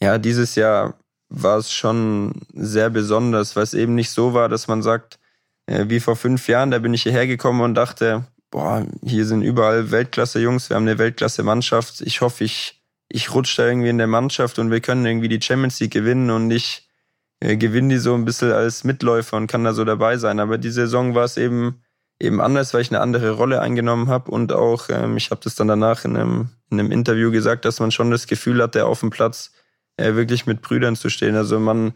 ja, 0.00 0.18
dieses 0.18 0.54
Jahr 0.54 0.94
war 1.28 1.58
es 1.58 1.72
schon 1.72 2.42
sehr 2.54 2.90
besonders, 2.90 3.56
weil 3.56 3.62
es 3.62 3.74
eben 3.74 3.94
nicht 3.94 4.10
so 4.10 4.34
war, 4.34 4.48
dass 4.48 4.68
man 4.68 4.82
sagt, 4.82 5.18
äh, 5.66 5.84
wie 5.88 6.00
vor 6.00 6.16
fünf 6.16 6.48
Jahren, 6.48 6.70
da 6.70 6.78
bin 6.78 6.94
ich 6.94 7.02
hierher 7.02 7.26
gekommen 7.26 7.60
und 7.60 7.74
dachte, 7.74 8.24
boah, 8.50 8.86
hier 9.04 9.26
sind 9.26 9.42
überall 9.42 9.90
Weltklasse-Jungs, 9.90 10.70
wir 10.70 10.76
haben 10.76 10.88
eine 10.88 10.98
Weltklasse-Mannschaft. 10.98 12.00
Ich 12.02 12.20
hoffe, 12.20 12.44
ich, 12.44 12.82
ich 13.08 13.34
rutsche 13.34 13.62
da 13.62 13.68
irgendwie 13.68 13.88
in 13.90 13.98
der 13.98 14.06
Mannschaft 14.06 14.58
und 14.58 14.70
wir 14.70 14.80
können 14.80 15.06
irgendwie 15.06 15.28
die 15.28 15.40
Champions 15.40 15.78
League 15.80 15.92
gewinnen 15.92 16.30
und 16.30 16.48
nicht 16.48 16.88
äh, 17.42 17.56
gewinne 17.56 17.94
die 17.94 17.98
so 17.98 18.14
ein 18.14 18.24
bisschen 18.24 18.52
als 18.52 18.84
Mitläufer 18.84 19.36
und 19.36 19.48
kann 19.48 19.64
da 19.64 19.72
so 19.72 19.84
dabei 19.84 20.16
sein. 20.16 20.38
Aber 20.38 20.58
die 20.58 20.70
Saison 20.70 21.14
war 21.14 21.24
es 21.24 21.36
eben 21.36 21.82
eben 22.20 22.40
anders, 22.40 22.72
weil 22.72 22.82
ich 22.82 22.90
eine 22.90 23.00
andere 23.00 23.32
Rolle 23.32 23.60
eingenommen 23.60 24.08
habe 24.08 24.30
und 24.30 24.52
auch, 24.52 24.88
ähm, 24.90 25.16
ich 25.16 25.32
habe 25.32 25.40
das 25.42 25.56
dann 25.56 25.66
danach 25.66 26.04
in 26.04 26.16
einem, 26.16 26.50
in 26.70 26.78
einem 26.78 26.92
Interview 26.92 27.32
gesagt, 27.32 27.64
dass 27.64 27.80
man 27.80 27.90
schon 27.90 28.12
das 28.12 28.28
Gefühl 28.28 28.62
hatte, 28.62 28.86
auf 28.86 29.00
dem 29.00 29.10
Platz 29.10 29.50
äh, 29.96 30.14
wirklich 30.14 30.46
mit 30.46 30.62
Brüdern 30.62 30.94
zu 30.94 31.08
stehen. 31.08 31.34
Also 31.34 31.58
man, 31.58 31.94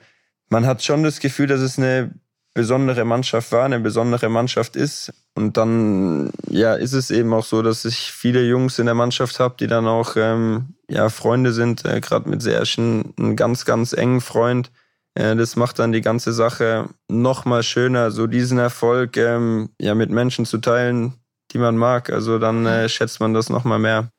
man 0.48 0.66
hat 0.66 0.82
schon 0.82 1.04
das 1.04 1.20
Gefühl, 1.20 1.46
dass 1.46 1.61
es 1.61 1.78
eine 1.78 2.11
besondere 2.54 3.04
Mannschaft 3.04 3.52
war, 3.52 3.66
eine 3.66 3.78
besondere 3.78 4.28
Mannschaft 4.28 4.74
ist. 4.74 5.12
Und 5.37 5.56
dann 5.56 6.32
ja, 6.48 6.74
ist 6.74 6.94
es 6.94 7.12
eben 7.12 7.32
auch 7.32 7.44
so, 7.44 7.62
dass 7.62 7.85
ich 7.85 8.11
viele 8.11 8.42
Jungs 8.42 8.80
in 8.80 8.87
der 8.87 8.94
Mannschaft 8.96 9.38
habe, 9.38 9.54
die 9.61 9.68
dann 9.68 9.87
auch 9.87 10.16
ähm, 10.16 10.74
ja, 10.88 11.09
Freunde 11.09 11.52
sind, 11.52 11.85
äh, 11.85 12.00
gerade 12.00 12.28
mit 12.28 12.42
Serschen, 12.42 13.14
einen 13.16 13.37
ganz, 13.37 13.64
ganz 13.64 13.92
engen 13.92 14.20
Freund, 14.20 14.72
das 15.16 15.57
macht 15.57 15.79
dann 15.79 15.92
die 15.92 16.02
ganze 16.02 16.33
Sache 16.33 16.90
noch 17.09 17.44
mal 17.46 17.62
schöner, 17.62 18.11
so 18.11 18.26
diesen 18.26 18.59
Erfolg 18.59 19.16
ähm, 19.16 19.70
ja 19.81 19.94
mit 19.94 20.11
Menschen 20.11 20.44
zu 20.44 20.59
teilen, 20.59 21.14
die 21.52 21.59
man 21.59 21.76
mag. 21.76 22.11
Also 22.11 22.38
dann 22.38 22.66
äh, 22.66 22.88
schätzt 22.88 23.18
man 23.20 23.33
das 23.33 23.48
noch 23.48 23.64
mal 23.64 23.79
mehr. 23.79 24.11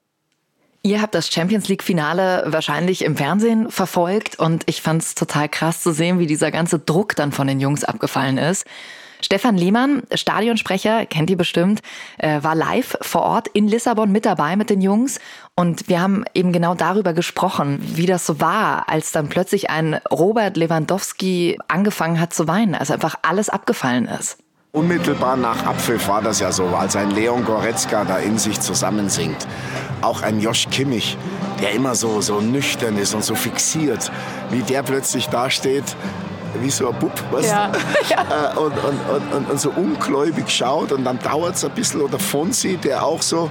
Ihr 0.84 1.02
habt 1.02 1.16
das 1.16 1.28
Champions 1.30 1.68
League 1.68 1.84
Finale 1.84 2.46
wahrscheinlich 2.48 3.04
im 3.04 3.16
Fernsehen 3.16 3.70
verfolgt 3.70 4.40
und 4.40 4.64
ich 4.68 4.82
fand 4.82 5.02
es 5.02 5.16
total 5.16 5.50
krass 5.50 5.82
zu 5.82 5.92
sehen, 5.92 6.18
wie 6.18 6.28
dieser 6.28 6.50
ganze 6.50 6.80
Druck 6.80 7.16
dann 7.16 7.32
von 7.32 7.46
den 7.46 7.60
Jungs 7.60 7.84
abgefallen 7.84 8.38
ist. 8.38 8.66
Stefan 9.22 9.58
Lehmann, 9.58 10.04
Stadionsprecher, 10.14 11.06
kennt 11.06 11.30
ihr 11.30 11.38
bestimmt, 11.38 11.82
äh, 12.18 12.42
war 12.44 12.56
live 12.56 12.98
vor 13.02 13.24
Ort 13.24 13.48
in 13.48 13.68
Lissabon 13.68 14.12
mit 14.12 14.26
dabei 14.26 14.56
mit 14.56 14.70
den 14.70 14.82
Jungs. 14.82 15.20
Und 15.56 15.90
wir 15.90 16.02
haben 16.02 16.24
eben 16.34 16.52
genau 16.52 16.76
darüber 16.76 17.14
gesprochen, 17.14 17.80
wie 17.82 18.06
das 18.06 18.26
so 18.26 18.40
war, 18.40 18.90
als 18.90 19.12
dann 19.12 19.30
plötzlich 19.30 19.70
ein 19.70 20.00
Robert 20.12 20.56
Lewandowski 20.58 21.58
angefangen 21.68 22.20
hat 22.20 22.34
zu 22.34 22.48
weinen, 22.48 22.76
als 22.76 22.92
einfach 22.92 23.16
alles 23.24 23.50
abgefallen 23.50 24.06
ist. 24.06 24.38
Unmittelbar 24.74 25.38
nach 25.38 25.66
Abpfiff 25.66 26.08
war 26.08 26.22
das 26.22 26.40
ja 26.40 26.52
so, 26.52 26.66
als 26.68 26.96
ein 26.96 27.10
Leon 27.10 27.46
Goretzka 27.46 28.06
da 28.06 28.20
in 28.20 28.38
sich 28.38 28.60
zusammensinkt. 28.60 29.48
Auch 30.02 30.22
ein 30.22 30.40
Josh 30.40 30.68
Kimmich, 30.70 31.18
der 31.62 31.72
immer 31.72 31.96
so, 31.96 32.22
so 32.22 32.42
nüchtern 32.42 32.98
ist 32.98 33.16
und 33.16 33.24
so 33.24 33.34
fixiert, 33.34 34.12
wie 34.52 34.62
der 34.62 34.84
plötzlich 34.84 35.30
dasteht 35.30 35.96
wie 36.62 36.70
so 36.70 36.90
ein 36.90 37.00
Bub, 37.00 37.12
weißt 37.32 37.50
Ja. 37.52 37.72
Äh, 37.72 38.58
und, 38.58 38.74
und, 38.74 39.34
und, 39.36 39.50
und, 39.50 39.60
so 39.60 39.72
ungläubig 39.72 40.50
schaut 40.50 40.92
und 40.92 41.04
dann 41.04 41.20
dauert 41.20 41.56
es 41.56 41.66
ein 41.66 41.72
bisschen. 41.72 42.02
Oder 42.02 42.20
Fonsi, 42.20 42.78
der 42.78 43.04
auch 43.04 43.22
so, 43.22 43.50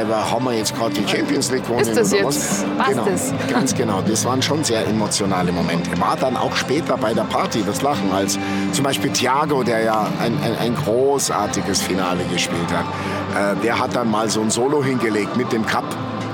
aber 0.00 0.30
haben 0.30 0.44
wir 0.44 0.54
jetzt 0.54 0.74
gerade 0.76 0.94
die 0.94 1.06
Champions 1.08 1.50
League 1.50 1.64
gewonnen? 1.64 1.80
Ist 1.80 1.96
das 1.96 2.12
oder 2.12 2.22
jetzt? 2.22 2.64
Was? 2.76 2.86
Passt 2.86 2.90
genau, 2.90 3.06
es? 3.06 3.32
Ganz 3.50 3.74
genau, 3.74 4.02
das 4.02 4.24
waren 4.24 4.42
schon 4.42 4.64
sehr 4.64 4.86
emotionale 4.86 5.52
Momente. 5.52 5.98
War 6.00 6.16
dann 6.16 6.36
auch 6.36 6.54
später 6.56 6.96
bei 6.96 7.14
der 7.14 7.22
Party 7.22 7.62
das 7.66 7.82
Lachen, 7.82 8.12
als 8.12 8.38
zum 8.72 8.84
Beispiel 8.84 9.10
Thiago, 9.10 9.62
der 9.62 9.82
ja 9.82 10.06
ein, 10.20 10.38
ein, 10.42 10.56
ein 10.58 10.74
großartiges 10.74 11.82
Finale 11.82 12.24
gespielt 12.32 12.68
hat, 12.72 13.54
äh, 13.54 13.56
der 13.62 13.78
hat 13.78 13.94
dann 13.94 14.10
mal 14.10 14.28
so 14.30 14.40
ein 14.40 14.50
Solo 14.50 14.82
hingelegt 14.82 15.36
mit 15.36 15.52
dem 15.52 15.64
Cup. 15.66 15.84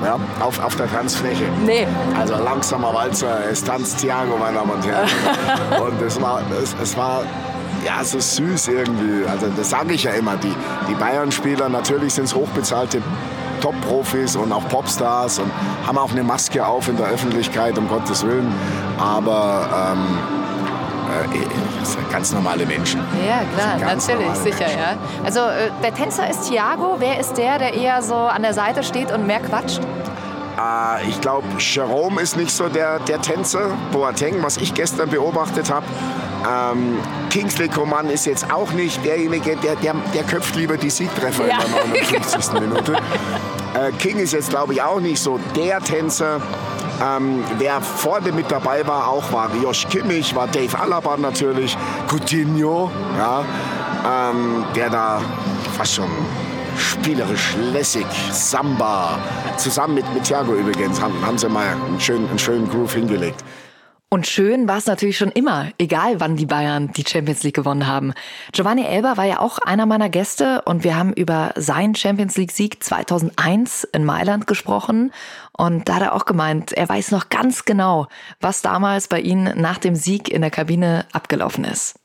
Ja, 0.04 0.18
auf, 0.40 0.62
auf 0.62 0.76
der 0.76 0.90
Tanzfläche. 0.90 1.44
Nee. 1.64 1.86
Also 2.18 2.34
langsamer 2.34 2.92
Walzer, 2.92 3.38
es 3.50 3.64
tanzt 3.64 4.00
Thiago, 4.00 4.36
meine 4.36 4.58
Damen 4.58 4.72
und 4.72 4.86
Herren. 4.86 5.08
und 5.82 6.02
es 6.02 6.20
war, 6.20 6.42
es, 6.62 6.76
es 6.82 6.96
war 6.96 7.22
ja, 7.84 8.02
so 8.02 8.18
süß 8.18 8.68
irgendwie. 8.68 9.26
Also 9.26 9.46
das 9.56 9.70
sage 9.70 9.94
ich 9.94 10.04
ja 10.04 10.12
immer. 10.12 10.36
Die, 10.36 10.54
die 10.88 10.94
Bayern-Spieler, 10.94 11.68
natürlich 11.68 12.14
sind 12.14 12.24
es 12.24 12.34
hochbezahlte 12.34 13.02
Top-Profis 13.60 14.36
und 14.36 14.52
auch 14.52 14.66
Popstars 14.68 15.38
und 15.38 15.50
haben 15.86 15.98
auch 15.98 16.10
eine 16.10 16.22
Maske 16.22 16.66
auf 16.66 16.88
in 16.88 16.96
der 16.96 17.06
Öffentlichkeit, 17.06 17.78
um 17.78 17.88
Gottes 17.88 18.26
Willen. 18.26 18.52
Aber 18.98 19.94
ähm, 19.94 20.18
äh, 20.18 20.43
das 21.80 21.92
sind 21.92 22.10
ganz 22.10 22.32
normale 22.32 22.66
Menschen. 22.66 23.00
Ja, 23.26 23.42
klar, 23.56 23.94
natürlich, 23.94 24.34
sicher, 24.34 24.70
ja. 24.70 24.96
Also 25.24 25.40
äh, 25.40 25.70
der 25.82 25.94
Tänzer 25.94 26.28
ist 26.28 26.48
Thiago. 26.48 26.96
Wer 26.98 27.20
ist 27.20 27.34
der, 27.34 27.58
der 27.58 27.74
eher 27.74 28.02
so 28.02 28.14
an 28.14 28.42
der 28.42 28.54
Seite 28.54 28.82
steht 28.82 29.10
und 29.12 29.26
mehr 29.26 29.40
quatscht? 29.40 29.80
Äh, 30.58 31.08
ich 31.08 31.20
glaube, 31.20 31.46
Jerome 31.58 32.20
ist 32.20 32.36
nicht 32.36 32.50
so 32.50 32.68
der, 32.68 32.98
der 33.00 33.20
Tänzer. 33.20 33.70
Boateng, 33.92 34.42
was 34.42 34.56
ich 34.56 34.74
gestern 34.74 35.10
beobachtet 35.10 35.70
habe. 35.72 35.86
Ähm, 36.46 36.98
Kingsley 37.30 37.68
Coman 37.68 38.10
ist 38.10 38.26
jetzt 38.26 38.52
auch 38.52 38.70
nicht 38.72 39.02
derjenige, 39.04 39.56
der, 39.56 39.76
der, 39.76 39.94
der 40.14 40.22
köpft 40.24 40.56
lieber 40.56 40.76
die 40.76 40.90
Siegtreffer 40.90 41.46
Ja. 41.48 41.56
in 41.64 41.92
der 41.92 42.02
59. 42.02 42.52
Minute. 42.60 42.94
Äh, 43.74 43.90
King 43.98 44.18
ist 44.20 44.32
jetzt, 44.32 44.50
glaube 44.50 44.72
ich, 44.72 44.80
auch 44.80 45.00
nicht 45.00 45.20
so 45.20 45.40
der 45.56 45.80
Tänzer. 45.80 46.40
Ähm, 47.02 47.42
wer 47.58 47.80
vorne 47.80 48.32
mit 48.32 48.50
dabei 48.50 48.86
war, 48.86 49.08
auch 49.08 49.32
war 49.32 49.50
Josh 49.62 49.86
Kimmich, 49.88 50.34
war 50.34 50.46
Dave 50.46 50.78
Alaba 50.78 51.16
natürlich, 51.16 51.76
Coutinho, 52.08 52.90
ja, 53.18 53.44
ähm, 54.04 54.64
der 54.74 54.90
da 54.90 55.20
fast 55.76 55.94
schon 55.94 56.08
spielerisch 56.78 57.54
lässig, 57.72 58.06
Samba, 58.30 59.18
zusammen 59.56 59.94
mit, 59.94 60.14
mit 60.14 60.24
Thiago 60.24 60.54
übrigens, 60.54 61.00
haben, 61.00 61.14
haben 61.24 61.38
sie 61.38 61.48
mal 61.48 61.66
einen 61.66 62.00
schönen, 62.00 62.28
einen 62.28 62.38
schönen 62.38 62.68
Groove 62.68 62.94
hingelegt. 62.94 63.44
Und 64.14 64.28
schön 64.28 64.68
war 64.68 64.78
es 64.78 64.86
natürlich 64.86 65.18
schon 65.18 65.32
immer, 65.32 65.72
egal 65.76 66.20
wann 66.20 66.36
die 66.36 66.46
Bayern 66.46 66.92
die 66.92 67.02
Champions 67.04 67.42
League 67.42 67.56
gewonnen 67.56 67.88
haben. 67.88 68.14
Giovanni 68.52 68.84
Elber 68.84 69.16
war 69.16 69.24
ja 69.24 69.40
auch 69.40 69.58
einer 69.58 69.86
meiner 69.86 70.08
Gäste 70.08 70.62
und 70.66 70.84
wir 70.84 70.96
haben 70.96 71.12
über 71.12 71.52
seinen 71.56 71.96
Champions 71.96 72.36
League-Sieg 72.36 72.80
2001 72.80 73.82
in 73.92 74.04
Mailand 74.04 74.46
gesprochen. 74.46 75.12
Und 75.50 75.88
da 75.88 75.96
hat 75.96 76.02
er 76.02 76.14
auch 76.14 76.26
gemeint, 76.26 76.72
er 76.72 76.88
weiß 76.88 77.10
noch 77.10 77.28
ganz 77.28 77.64
genau, 77.64 78.06
was 78.40 78.62
damals 78.62 79.08
bei 79.08 79.18
ihnen 79.18 79.60
nach 79.60 79.78
dem 79.78 79.96
Sieg 79.96 80.28
in 80.28 80.42
der 80.42 80.52
Kabine 80.52 81.06
abgelaufen 81.10 81.64
ist. 81.64 81.96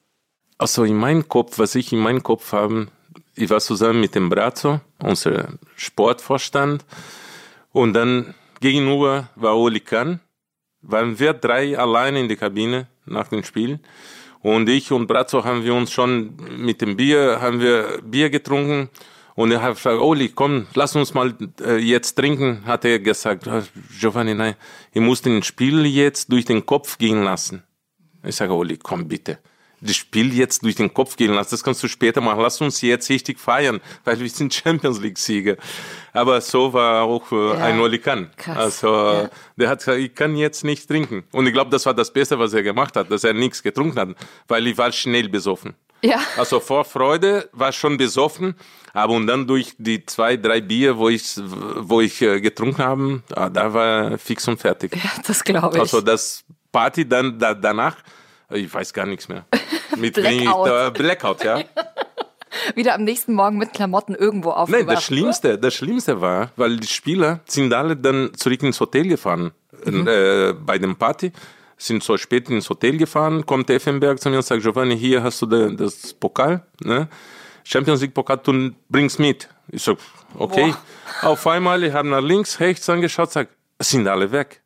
Also 0.57 0.85
in 0.85 0.95
meinem 0.95 1.29
Kopf, 1.29 1.59
was 1.59 1.75
ich 1.75 1.93
in 1.93 1.99
meinem 1.99 2.23
Kopf 2.23 2.53
habe, 2.53 2.87
ich 3.35 3.51
war 3.51 3.59
zusammen 3.59 3.99
mit 3.99 4.15
dem 4.15 4.29
Brazzo, 4.29 4.81
unser 4.97 5.49
Sportvorstand, 5.75 6.83
und 7.71 7.93
dann 7.93 8.33
gegenüber 8.61 9.29
war 9.35 9.55
Oli 9.55 9.79
Kahn, 9.79 10.21
waren 10.81 11.19
wir 11.19 11.33
drei 11.33 11.77
alleine 11.77 12.19
in 12.19 12.27
der 12.27 12.37
Kabine 12.37 12.87
nach 13.05 13.27
dem 13.27 13.43
Spiel. 13.43 13.79
Und 14.41 14.69
ich 14.69 14.91
und 14.91 15.07
Brazzo 15.07 15.43
haben 15.43 15.63
wir 15.63 15.73
uns 15.73 15.91
schon 15.91 16.33
mit 16.57 16.81
dem 16.81 16.95
Bier, 16.95 17.39
haben 17.41 17.59
wir 17.59 18.01
Bier 18.03 18.29
getrunken. 18.29 18.89
Und 19.35 19.51
er 19.51 19.61
hat 19.61 19.75
gesagt, 19.75 19.99
Oli, 19.99 20.29
komm, 20.29 20.67
lass 20.75 20.95
uns 20.95 21.13
mal 21.13 21.33
äh, 21.61 21.77
jetzt 21.77 22.15
trinken, 22.15 22.65
hat 22.65 22.83
er 22.83 22.99
gesagt. 22.99 23.47
"Ah, 23.47 23.63
Giovanni, 23.97 24.33
nein, 24.33 24.55
ich 24.91 25.01
muss 25.01 25.21
den 25.21 25.43
Spiel 25.43 25.85
jetzt 25.85 26.31
durch 26.31 26.45
den 26.45 26.65
Kopf 26.65 26.97
gehen 26.97 27.23
lassen. 27.23 27.63
Ich 28.23 28.35
sage, 28.35 28.53
Oli, 28.53 28.77
komm 28.77 29.07
bitte. 29.07 29.39
Das 29.81 29.95
Spiel 29.95 30.33
jetzt 30.33 30.63
durch 30.63 30.75
den 30.75 30.93
Kopf 30.93 31.15
gehen 31.15 31.33
lassen, 31.33 31.51
das 31.51 31.63
kannst 31.63 31.81
du 31.83 31.87
später 31.87 32.21
machen. 32.21 32.41
Lass 32.41 32.59
uns 32.61 32.81
jetzt 32.81 33.09
richtig 33.09 33.39
feiern, 33.39 33.79
weil 34.03 34.19
wir 34.19 34.29
sind 34.29 34.53
Champions 34.53 34.99
League-Sieger. 34.99 35.55
Aber 36.13 36.41
so 36.41 36.73
war 36.73 37.03
auch 37.03 37.31
äh, 37.31 37.35
Ja. 37.35 37.53
ein 37.65 37.79
Oli 37.79 37.99
Kahn. 37.99 38.29
Krass. 38.37 38.57
Also 38.57 38.87
Ja. 39.23 39.29
der 39.55 39.69
hat 39.69 39.79
gesagt, 39.79 39.99
ich 39.99 40.13
kann 40.15 40.35
jetzt 40.35 40.63
nicht 40.63 40.87
trinken. 40.87 41.23
Und 41.31 41.47
ich 41.47 41.53
glaube, 41.53 41.69
das 41.71 41.85
war 41.85 41.93
das 41.93 42.11
Beste, 42.11 42.37
was 42.39 42.53
er 42.53 42.63
gemacht 42.63 42.95
hat, 42.95 43.11
dass 43.11 43.23
er 43.23 43.33
nichts 43.33 43.63
getrunken 43.63 43.99
hat, 43.99 44.09
weil 44.47 44.67
ich 44.67 44.77
war 44.77 44.91
schnell 44.91 45.29
besoffen. 45.29 45.75
Ja. 46.01 46.19
Also 46.37 46.59
vor 46.61 46.85
Freude 46.85 47.49
war 47.51 47.73
schon 47.73 47.97
besoffen, 47.97 48.55
aber 48.93 49.13
und 49.13 49.27
dann 49.27 49.45
durch 49.45 49.73
die 49.77 50.05
zwei, 50.05 50.37
drei 50.37 50.61
Bier, 50.61 50.97
wo 50.97 51.09
ich, 51.09 51.23
wo 51.37 51.99
ich 51.99 52.21
äh, 52.21 52.39
getrunken 52.39 52.77
habe, 52.83 53.21
ah, 53.35 53.49
da 53.49 53.73
war 53.73 54.17
fix 54.17 54.47
und 54.47 54.59
fertig. 54.61 54.95
Ja, 54.95 55.11
das 55.27 55.43
glaube 55.43 55.75
ich. 55.75 55.81
Also 55.81 55.99
das 55.99 56.45
Party 56.71 57.07
dann 57.07 57.37
da, 57.37 57.53
danach, 57.53 57.97
ich 58.51 58.73
weiß 58.73 58.93
gar 58.93 59.05
nichts 59.05 59.27
mehr. 59.27 59.45
Mit 59.97 60.13
Blackout. 60.15 60.67
wenig- 60.67 60.87
äh, 60.87 60.91
Blackout, 60.91 61.43
ja. 61.43 61.61
Wieder 62.75 62.95
am 62.95 63.03
nächsten 63.03 63.33
Morgen 63.33 63.57
mit 63.57 63.73
Klamotten 63.73 64.15
irgendwo 64.15 64.51
aufgewacht. 64.51 64.85
Nein, 64.85 64.95
das 64.95 65.03
Schlimmste, 65.03 65.57
das 65.57 65.73
Schlimmste 65.73 66.19
war, 66.19 66.51
weil 66.55 66.77
die 66.77 66.87
Spieler 66.87 67.39
sind 67.45 67.73
alle 67.73 67.95
dann 67.95 68.31
zurück 68.35 68.61
ins 68.63 68.79
Hotel 68.79 69.07
gefahren. 69.07 69.51
Äh, 69.85 70.53
bei 70.53 70.77
dem 70.77 70.95
Party 70.95 71.31
sind 71.77 72.03
so 72.03 72.17
spät 72.17 72.49
ins 72.49 72.69
Hotel 72.69 72.97
gefahren, 72.97 73.45
kommt 73.45 73.69
Effenberg 73.69 74.19
zu 74.19 74.29
mir 74.29 74.37
und 74.37 74.43
sagt, 74.45 74.61
Giovanni, 74.63 74.97
hier 74.97 75.23
hast 75.23 75.41
du 75.41 75.45
de, 75.45 75.75
das 75.75 76.13
Pokal, 76.13 76.65
ne? 76.83 77.07
Champions 77.63 78.01
League 78.01 78.13
Pokal, 78.13 78.37
du 78.43 78.71
bringst 78.89 79.19
mit. 79.19 79.47
Ich 79.69 79.83
sag, 79.83 79.97
okay. 80.37 80.73
Auf 81.21 81.45
einmal, 81.47 81.83
ich 81.83 81.93
habe 81.93 82.09
nach 82.09 82.21
links, 82.21 82.59
rechts 82.59 82.89
angeschaut, 82.89 83.31
sag, 83.31 83.47
sind 83.79 84.07
alle 84.07 84.31
weg. 84.31 84.61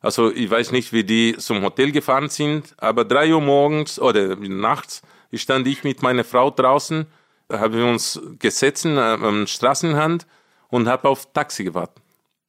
Also 0.00 0.30
ich 0.32 0.50
weiß 0.50 0.72
nicht, 0.72 0.92
wie 0.92 1.04
die 1.04 1.36
zum 1.36 1.62
Hotel 1.62 1.92
gefahren 1.92 2.28
sind, 2.30 2.74
aber 2.78 3.04
drei 3.04 3.34
Uhr 3.34 3.40
morgens 3.40 3.98
oder 4.00 4.36
nachts 4.36 5.02
stand 5.34 5.66
ich 5.66 5.84
mit 5.84 6.02
meiner 6.02 6.24
Frau 6.24 6.50
draußen, 6.50 7.06
da 7.48 7.60
haben 7.60 7.74
wir 7.74 7.84
uns 7.86 8.20
gesetzt 8.38 8.84
äh, 8.86 8.98
am 8.98 9.46
Straßenrand 9.46 10.26
und 10.68 10.88
habe 10.88 11.08
auf 11.08 11.32
Taxi 11.32 11.64
gewartet. 11.64 12.02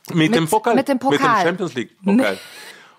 Mit, 0.09 0.17
Mit- 0.31 0.35
dem 0.35 0.47
Pokal. 0.47 0.75
mit 0.75 0.87
dem 0.87 0.93
Mit 0.95 1.03
dem 1.03 1.09
Pokal. 1.19 1.43
Champions 1.45 1.73
League 1.75 1.91
Pokal. 2.03 2.37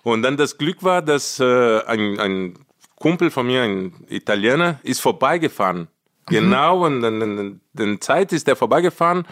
Und 0.03 0.23
dann 0.23 0.37
das 0.37 0.59
Glück 0.59 0.83
war, 0.83 1.01
dass 1.01 1.39
äh, 1.41 1.81
ein, 1.87 2.19
ein 2.21 2.59
Kumpel 2.97 3.31
von 3.31 3.47
mir, 3.47 3.63
ein 3.63 4.05
Italiener, 4.09 4.79
ist 4.83 5.01
vorbeigefahren. 5.01 5.89
Genau, 6.27 6.85
und 6.87 7.01
dann, 7.03 7.19
dann, 7.21 7.61
dann 7.73 8.01
Zeit 8.01 8.33
ist 8.33 8.47
er 8.49 8.55
vorbeigefahren, 8.57 9.27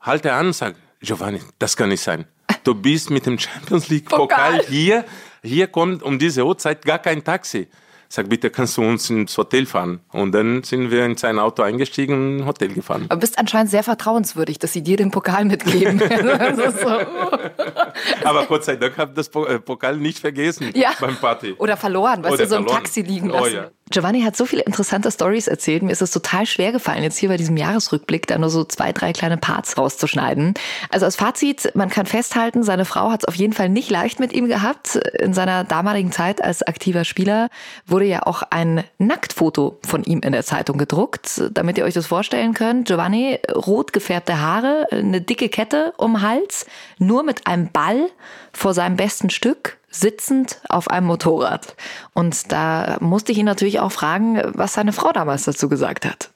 halt 0.00 0.24
er 0.24 0.36
an 0.36 0.46
und 0.48 0.52
sagt, 0.52 0.76
Giovanni, 1.00 1.40
das 1.58 1.76
kann 1.76 1.88
nicht 1.88 2.02
sein. 2.02 2.26
Du 2.64 2.74
bist 2.74 3.10
mit 3.10 3.26
dem 3.26 3.38
Champions 3.38 3.88
League 3.88 4.08
Pokal 4.08 4.58
Pokal. 4.58 4.64
hier, 4.68 5.04
hier 5.42 5.66
kommt 5.68 6.02
um 6.02 6.18
diese 6.18 6.44
Uhrzeit 6.44 6.84
gar 6.84 6.98
kein 6.98 7.22
Taxi. 7.24 7.68
Sag, 8.12 8.28
bitte 8.28 8.50
kannst 8.50 8.76
du 8.76 8.82
uns 8.82 9.08
ins 9.08 9.38
Hotel 9.38 9.66
fahren? 9.66 10.00
Und 10.10 10.32
dann 10.32 10.64
sind 10.64 10.90
wir 10.90 11.04
in 11.06 11.16
sein 11.16 11.38
Auto 11.38 11.62
eingestiegen 11.62 12.14
und 12.14 12.38
ins 12.40 12.46
Hotel 12.46 12.74
gefahren. 12.74 13.06
Aber 13.08 13.20
bist 13.20 13.38
anscheinend 13.38 13.70
sehr 13.70 13.84
vertrauenswürdig, 13.84 14.58
dass 14.58 14.72
sie 14.72 14.82
dir 14.82 14.96
den 14.96 15.12
Pokal 15.12 15.44
mitgeben. 15.44 16.00
Aber 18.24 18.46
Gott 18.46 18.64
sei 18.64 18.74
Dank 18.76 18.96
habe 18.98 19.12
das 19.14 19.28
äh, 19.28 19.58
Pokal 19.60 19.96
nicht 19.96 20.18
vergessen 20.18 20.70
Ja. 20.74 20.90
beim 21.00 21.14
Party. 21.16 21.54
Oder 21.58 21.76
verloren, 21.76 22.24
Oder 22.24 22.36
du, 22.36 22.46
so 22.48 22.56
im. 22.56 22.66
Taxi 22.66 23.02
liegen 23.02 23.30
Oh, 23.30 23.34
lassen. 23.44 23.54
ja. 23.54 23.70
Giovanni 23.90 24.22
hat 24.22 24.36
so 24.36 24.46
viele 24.46 24.62
interessante 24.62 25.10
Stories 25.10 25.48
erzählt. 25.48 25.82
Mir 25.82 25.90
ist 25.90 26.00
es 26.00 26.12
total 26.12 26.46
schwer 26.46 26.70
gefallen, 26.70 27.02
jetzt 27.02 27.18
hier 27.18 27.28
bei 27.28 27.36
diesem 27.36 27.56
Jahresrückblick 27.56 28.28
da 28.28 28.38
nur 28.38 28.48
so 28.48 28.62
zwei, 28.62 28.92
drei 28.92 29.12
kleine 29.12 29.36
Parts 29.36 29.76
rauszuschneiden. 29.76 30.54
Also 30.90 31.06
als 31.06 31.16
Fazit, 31.16 31.72
man 31.74 31.90
kann 31.90 32.06
festhalten, 32.06 32.62
seine 32.62 32.84
Frau 32.84 33.10
hat 33.10 33.22
es 33.22 33.28
auf 33.28 33.34
jeden 33.34 33.52
Fall 33.52 33.68
nicht 33.68 33.90
leicht 33.90 34.20
mit 34.20 34.32
ihm 34.32 34.46
gehabt. 34.46 34.94
In 34.94 35.34
seiner 35.34 35.64
damaligen 35.64 36.12
Zeit 36.12 36.42
als 36.42 36.62
aktiver 36.62 37.04
Spieler 37.04 37.48
wurde 37.84 38.04
ja 38.04 38.22
auch 38.26 38.42
ein 38.50 38.84
Nacktfoto 38.98 39.80
von 39.84 40.04
ihm 40.04 40.20
in 40.20 40.32
der 40.32 40.44
Zeitung 40.44 40.78
gedruckt. 40.78 41.42
Damit 41.50 41.76
ihr 41.76 41.84
euch 41.84 41.94
das 41.94 42.06
vorstellen 42.06 42.54
könnt, 42.54 42.86
Giovanni, 42.86 43.40
rot 43.52 43.92
gefärbte 43.92 44.40
Haare, 44.40 44.86
eine 44.92 45.20
dicke 45.20 45.48
Kette 45.48 45.94
um 45.96 46.12
den 46.14 46.22
Hals, 46.22 46.66
nur 46.98 47.24
mit 47.24 47.48
einem 47.48 47.70
Ball 47.72 48.08
vor 48.52 48.72
seinem 48.72 48.96
besten 48.96 49.30
Stück, 49.30 49.79
sitzend 49.90 50.60
auf 50.68 50.88
einem 50.88 51.06
Motorrad. 51.06 51.74
Und 52.14 52.52
da 52.52 52.96
musste 53.00 53.32
ich 53.32 53.38
ihn 53.38 53.46
natürlich 53.46 53.80
auch 53.80 53.92
fragen, 53.92 54.40
was 54.54 54.74
seine 54.74 54.92
Frau 54.92 55.12
damals 55.12 55.44
dazu 55.44 55.68
gesagt 55.68 56.06
hat. 56.06 56.30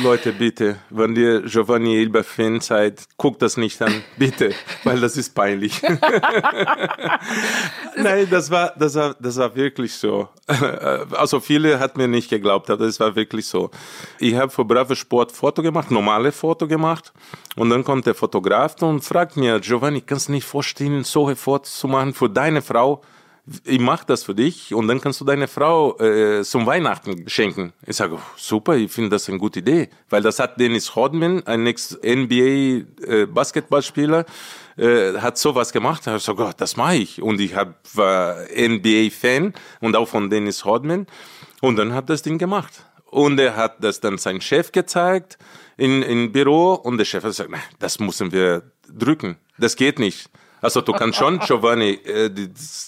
Leute, 0.00 0.32
bitte, 0.32 0.76
wenn 0.90 1.16
ihr 1.16 1.42
Giovanni 1.42 1.96
Elba 1.96 2.22
Fan 2.22 2.60
seid, 2.60 3.04
guckt 3.16 3.42
das 3.42 3.56
nicht 3.56 3.82
an, 3.82 4.04
bitte, 4.16 4.54
weil 4.84 5.00
das 5.00 5.16
ist 5.16 5.34
peinlich. 5.34 5.82
Nein, 7.96 8.28
das 8.30 8.48
war, 8.50 8.72
das 8.78 8.94
war, 8.94 9.16
das 9.18 9.36
war 9.36 9.56
wirklich 9.56 9.92
so. 9.94 10.28
Also 11.16 11.40
viele 11.40 11.80
hat 11.80 11.96
mir 11.96 12.06
nicht 12.06 12.30
geglaubt, 12.30 12.70
aber 12.70 12.84
es 12.84 13.00
war 13.00 13.16
wirklich 13.16 13.46
so. 13.46 13.70
Ich 14.20 14.36
habe 14.36 14.50
für 14.50 14.64
Bravo 14.64 14.94
Sport 14.94 15.32
Foto 15.32 15.62
gemacht, 15.62 15.90
normale 15.90 16.30
Foto 16.30 16.68
gemacht, 16.68 17.12
und 17.56 17.70
dann 17.70 17.82
kommt 17.82 18.06
der 18.06 18.14
Fotograf 18.14 18.80
und 18.82 19.02
fragt 19.02 19.36
mir, 19.36 19.58
Giovanni, 19.58 20.00
kannst 20.00 20.28
du 20.28 20.32
nicht 20.32 20.44
vorstellen, 20.44 21.02
so 21.02 21.26
ein 21.26 21.34
Foto 21.34 21.64
zu 21.64 21.88
machen 21.88 22.14
für 22.14 22.30
deine 22.30 22.62
Frau? 22.62 23.02
Ich 23.64 23.78
mache 23.78 24.04
das 24.06 24.24
für 24.24 24.34
dich 24.34 24.74
und 24.74 24.88
dann 24.88 25.00
kannst 25.00 25.20
du 25.20 25.24
deine 25.24 25.46
Frau 25.46 25.96
äh, 25.98 26.42
zum 26.42 26.66
Weihnachten 26.66 27.28
schenken. 27.28 27.72
Ich 27.86 27.94
sage, 27.96 28.18
super, 28.36 28.74
ich 28.76 28.90
finde 28.90 29.10
das 29.10 29.28
eine 29.28 29.38
gute 29.38 29.60
Idee, 29.60 29.88
weil 30.10 30.22
das 30.22 30.40
hat 30.40 30.58
Dennis 30.58 30.96
Rodman, 30.96 31.46
ein 31.46 31.64
Ex-NBA-Basketballspieler, 31.66 34.24
äh, 34.76 34.76
äh, 34.76 35.20
hat 35.20 35.38
sowas 35.38 35.72
gemacht. 35.72 36.06
Ich 36.06 36.22
sage, 36.22 36.36
Gott, 36.36 36.60
das 36.60 36.76
mache 36.76 36.96
ich. 36.96 37.22
Und 37.22 37.40
ich 37.40 37.54
hab, 37.54 37.76
war 37.94 38.36
NBA-Fan 38.50 39.54
und 39.80 39.96
auch 39.96 40.08
von 40.08 40.28
Dennis 40.28 40.64
Rodman. 40.64 41.06
Und 41.60 41.76
dann 41.76 41.94
hat 41.94 42.10
das 42.10 42.22
Ding 42.22 42.38
gemacht. 42.38 42.84
Und 43.04 43.38
er 43.38 43.54
hat 43.56 43.76
das 43.82 44.00
dann 44.00 44.18
seinem 44.18 44.40
Chef 44.40 44.72
gezeigt 44.72 45.38
in, 45.76 46.02
in 46.02 46.32
Büro 46.32 46.74
und 46.74 46.98
der 46.98 47.04
Chef 47.04 47.22
hat 47.22 47.30
gesagt, 47.30 47.50
das 47.78 48.00
müssen 48.00 48.32
wir 48.32 48.64
drücken. 48.92 49.36
Das 49.58 49.76
geht 49.76 50.00
nicht. 50.00 50.28
Also 50.66 50.80
du 50.80 50.92
kannst 50.92 51.16
schon 51.16 51.38
Giovanni 51.38 51.92
äh, 52.04 52.28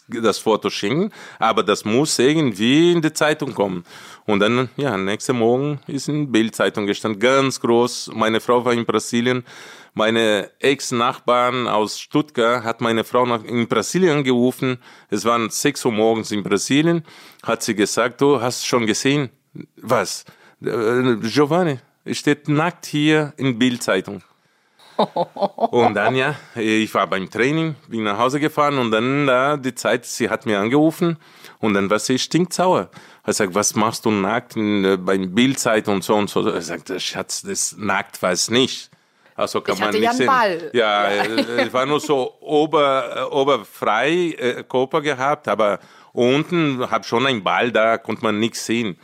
das, 0.08 0.38
Foto 0.38 0.68
schicken, 0.68 1.12
aber 1.38 1.62
das 1.62 1.84
muss 1.84 2.18
irgendwie 2.18 2.90
in 2.90 3.00
die 3.00 3.12
Zeitung 3.12 3.54
kommen. 3.54 3.84
Und 4.26 4.40
dann, 4.40 4.68
ja, 4.76 4.96
nächsten 4.96 5.38
Morgen 5.38 5.78
ist 5.86 6.08
in 6.08 6.32
Bildzeitung 6.32 6.86
gestanden, 6.86 7.20
ganz 7.20 7.60
groß. 7.60 8.10
Meine 8.14 8.40
Frau 8.40 8.64
war 8.64 8.72
in 8.72 8.84
Brasilien. 8.84 9.44
Meine 9.94 10.50
Ex-Nachbarn 10.58 11.68
aus 11.68 12.00
Stuttgart 12.00 12.64
hat 12.64 12.80
meine 12.80 13.04
Frau 13.04 13.24
nach, 13.24 13.44
in 13.44 13.68
Brasilien 13.68 14.24
gerufen. 14.24 14.78
Es 15.08 15.24
waren 15.24 15.48
sechs 15.48 15.84
Uhr 15.84 15.92
morgens 15.92 16.32
in 16.32 16.42
Brasilien. 16.42 17.04
Hat 17.44 17.62
sie 17.62 17.76
gesagt, 17.76 18.20
du 18.20 18.40
hast 18.40 18.66
schon 18.66 18.88
gesehen, 18.88 19.30
was? 19.76 20.24
Äh, 20.64 21.14
Giovanni 21.22 21.78
steht 22.10 22.48
nackt 22.48 22.86
hier 22.86 23.34
in 23.36 23.56
Bildzeitung. 23.56 24.24
Und 24.98 25.94
dann 25.94 26.16
ja, 26.16 26.34
ich 26.56 26.92
war 26.92 27.06
beim 27.06 27.30
Training, 27.30 27.76
bin 27.86 28.04
nach 28.04 28.18
Hause 28.18 28.40
gefahren 28.40 28.78
und 28.78 28.90
dann 28.90 29.26
da 29.26 29.56
die 29.56 29.74
Zeit, 29.74 30.04
sie 30.04 30.28
hat 30.28 30.44
mir 30.44 30.58
angerufen 30.58 31.18
und 31.60 31.74
dann 31.74 31.88
war 31.88 31.98
sie 31.98 32.18
stinksauer. 32.18 32.90
Er 33.24 33.32
sagt, 33.32 33.54
was 33.54 33.74
machst 33.74 34.04
du 34.04 34.10
nackt 34.10 34.56
in, 34.56 34.84
äh, 34.84 34.96
beim 34.96 35.34
Bildzeit 35.34 35.86
und 35.88 36.02
so 36.02 36.14
und 36.14 36.30
so. 36.30 36.48
Er 36.48 36.62
sagt, 36.62 36.90
Schatz, 37.00 37.42
das 37.42 37.76
nackt 37.78 38.22
war 38.22 38.32
es 38.32 38.50
nicht. 38.50 38.90
Also 39.34 39.60
kann 39.60 39.74
ich 39.74 39.80
man 39.80 39.88
hatte 39.88 39.98
nicht 39.98 40.04
ja 40.04 40.10
einen 40.10 40.18
sehen. 40.18 40.26
Ball. 40.26 40.70
Ja, 40.72 41.08
äh, 41.08 41.66
es 41.66 41.72
war 41.72 41.86
nur 41.86 42.00
so 42.00 42.38
ober, 42.40 43.28
äh, 43.30 43.34
oberfrei 43.34 44.34
äh, 44.36 44.64
Körper 44.64 45.00
gehabt, 45.00 45.46
aber 45.46 45.78
unten 46.12 46.90
hab 46.90 47.06
schon 47.06 47.24
ein 47.26 47.44
Ball, 47.44 47.70
da 47.70 47.98
konnte 47.98 48.22
man 48.24 48.40
nichts 48.40 48.66
sehen. 48.66 48.98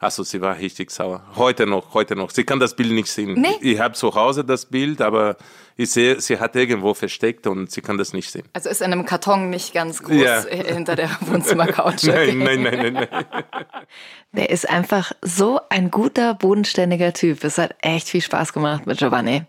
Also 0.00 0.22
sie 0.22 0.40
war 0.40 0.56
richtig 0.58 0.90
sauer. 0.92 1.22
Heute 1.34 1.66
noch, 1.66 1.92
heute 1.94 2.14
noch. 2.14 2.30
Sie 2.30 2.44
kann 2.44 2.60
das 2.60 2.76
Bild 2.76 2.92
nicht 2.92 3.08
sehen. 3.08 3.34
Nee. 3.34 3.56
Ich 3.60 3.80
habe 3.80 3.94
zu 3.94 4.14
Hause 4.14 4.44
das 4.44 4.66
Bild, 4.66 5.00
aber 5.00 5.36
ich 5.76 5.90
sehe, 5.90 6.20
sie 6.20 6.38
hat 6.38 6.54
irgendwo 6.54 6.94
versteckt 6.94 7.48
und 7.48 7.70
sie 7.70 7.80
kann 7.80 7.98
das 7.98 8.12
nicht 8.12 8.30
sehen. 8.30 8.44
Also 8.52 8.68
ist 8.68 8.80
in 8.80 8.92
einem 8.92 9.04
Karton 9.04 9.50
nicht 9.50 9.74
ganz 9.74 10.02
groß 10.02 10.16
Ja. 10.16 10.42
hinter 10.48 10.94
der 10.94 11.10
Wohnzimmercouch. 11.20 11.94
okay. 12.08 12.32
Nein, 12.32 12.38
nein, 12.38 12.62
nein, 12.62 12.92
nein, 12.92 13.08
nein. 13.10 13.24
Der 14.32 14.50
ist 14.50 14.68
einfach 14.68 15.12
so 15.22 15.58
ein 15.70 15.90
guter, 15.90 16.34
bodenständiger 16.34 17.14
Typ. 17.14 17.42
Es 17.44 17.56
hat 17.56 17.74
echt 17.80 18.08
viel 18.08 18.20
Spaß 18.20 18.52
gemacht 18.52 18.86
mit 18.86 18.98
Giovanni. 18.98 19.44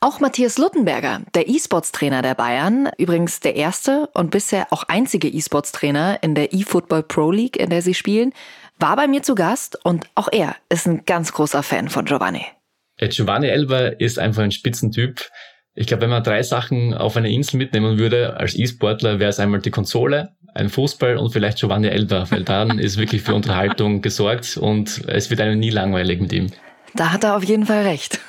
Auch 0.00 0.18
Matthias 0.18 0.58
Luttenberger, 0.58 1.20
der 1.34 1.48
E-Sports-Trainer 1.48 2.22
der 2.22 2.34
Bayern, 2.34 2.90
übrigens 2.98 3.38
der 3.38 3.54
erste 3.54 4.08
und 4.14 4.32
bisher 4.32 4.66
auch 4.72 4.82
einzige 4.84 5.28
E-Sports-Trainer 5.28 6.20
in 6.22 6.34
der 6.34 6.52
eFootball 6.52 7.04
Pro 7.04 7.30
League, 7.30 7.56
in 7.56 7.70
der 7.70 7.82
sie 7.82 7.94
spielen, 7.94 8.32
war 8.82 8.96
bei 8.96 9.06
mir 9.06 9.22
zu 9.22 9.36
Gast 9.36 9.78
und 9.84 10.06
auch 10.16 10.28
er 10.30 10.56
ist 10.68 10.86
ein 10.86 11.04
ganz 11.06 11.32
großer 11.32 11.62
Fan 11.62 11.88
von 11.88 12.04
Giovanni. 12.04 12.44
Giovanni 12.98 13.46
Elba 13.46 13.86
ist 13.86 14.18
einfach 14.18 14.42
ein 14.42 14.50
Spitzentyp. 14.50 15.30
Ich 15.74 15.86
glaube, 15.86 16.02
wenn 16.02 16.10
man 16.10 16.24
drei 16.24 16.42
Sachen 16.42 16.92
auf 16.92 17.16
eine 17.16 17.32
Insel 17.32 17.56
mitnehmen 17.56 17.96
würde 17.96 18.36
als 18.36 18.54
E-Sportler, 18.58 19.20
wäre 19.20 19.30
es 19.30 19.38
einmal 19.38 19.60
die 19.60 19.70
Konsole, 19.70 20.32
ein 20.54 20.68
Fußball 20.68 21.16
und 21.16 21.30
vielleicht 21.30 21.58
Giovanni 21.58 21.88
Elba, 21.88 22.26
weil 22.30 22.42
dann 22.42 22.78
ist 22.80 22.98
wirklich 22.98 23.22
für 23.22 23.34
Unterhaltung 23.34 24.02
gesorgt 24.02 24.56
und 24.56 25.02
es 25.06 25.30
wird 25.30 25.40
einem 25.40 25.60
nie 25.60 25.70
langweilig 25.70 26.20
mit 26.20 26.32
ihm. 26.32 26.48
Da 26.94 27.12
hat 27.12 27.24
er 27.24 27.36
auf 27.36 27.44
jeden 27.44 27.66
Fall 27.66 27.84
recht. 27.84 28.20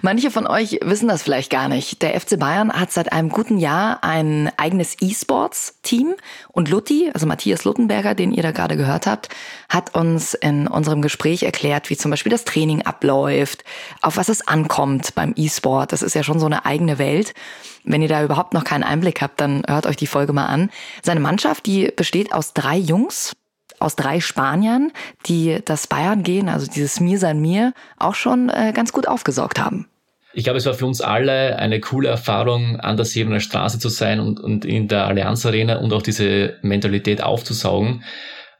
Manche 0.00 0.30
von 0.30 0.46
euch 0.46 0.78
wissen 0.82 1.08
das 1.08 1.22
vielleicht 1.22 1.50
gar 1.50 1.68
nicht. 1.68 2.02
Der 2.02 2.18
FC 2.18 2.38
Bayern 2.38 2.72
hat 2.72 2.92
seit 2.92 3.12
einem 3.12 3.30
guten 3.30 3.58
Jahr 3.58 4.04
ein 4.04 4.50
eigenes 4.56 4.96
E-Sports-Team 5.00 6.14
und 6.52 6.68
Lutti, 6.68 7.10
also 7.12 7.26
Matthias 7.26 7.64
Luttenberger, 7.64 8.14
den 8.14 8.32
ihr 8.32 8.42
da 8.42 8.52
gerade 8.52 8.76
gehört 8.76 9.06
habt, 9.06 9.28
hat 9.68 9.94
uns 9.96 10.34
in 10.34 10.68
unserem 10.68 11.02
Gespräch 11.02 11.42
erklärt, 11.42 11.90
wie 11.90 11.96
zum 11.96 12.12
Beispiel 12.12 12.30
das 12.30 12.44
Training 12.44 12.82
abläuft, 12.82 13.64
auf 14.00 14.16
was 14.16 14.28
es 14.28 14.46
ankommt 14.46 15.14
beim 15.16 15.32
E-Sport. 15.36 15.92
Das 15.92 16.02
ist 16.02 16.14
ja 16.14 16.22
schon 16.22 16.38
so 16.38 16.46
eine 16.46 16.64
eigene 16.64 16.98
Welt. 16.98 17.34
Wenn 17.82 18.02
ihr 18.02 18.08
da 18.08 18.22
überhaupt 18.22 18.54
noch 18.54 18.64
keinen 18.64 18.84
Einblick 18.84 19.20
habt, 19.20 19.40
dann 19.40 19.62
hört 19.66 19.86
euch 19.86 19.96
die 19.96 20.06
Folge 20.06 20.32
mal 20.32 20.46
an. 20.46 20.70
Seine 21.02 21.20
Mannschaft, 21.20 21.66
die 21.66 21.90
besteht 21.94 22.32
aus 22.32 22.52
drei 22.54 22.76
Jungs, 22.76 23.32
aus 23.80 23.96
drei 23.96 24.20
Spaniern, 24.20 24.92
die 25.26 25.60
das 25.64 25.86
Bayern 25.86 26.22
gehen, 26.22 26.48
also 26.48 26.66
dieses 26.66 27.00
Mir 27.00 27.18
sein 27.18 27.40
Mir, 27.40 27.72
auch 27.98 28.14
schon 28.14 28.48
äh, 28.48 28.72
ganz 28.74 28.92
gut 28.92 29.08
aufgesaugt 29.08 29.60
haben. 29.60 29.86
Ich 30.34 30.44
glaube, 30.44 30.58
es 30.58 30.66
war 30.66 30.74
für 30.74 30.86
uns 30.86 31.00
alle 31.00 31.58
eine 31.58 31.80
coole 31.80 32.08
Erfahrung, 32.08 32.78
an 32.78 32.96
der 32.96 33.06
Sebener 33.06 33.40
Straße 33.40 33.78
zu 33.78 33.88
sein 33.88 34.20
und, 34.20 34.38
und 34.38 34.64
in 34.64 34.86
der 34.86 35.06
Allianz 35.06 35.44
Arena 35.46 35.78
und 35.78 35.92
auch 35.92 36.02
diese 36.02 36.58
Mentalität 36.62 37.22
aufzusaugen. 37.22 38.04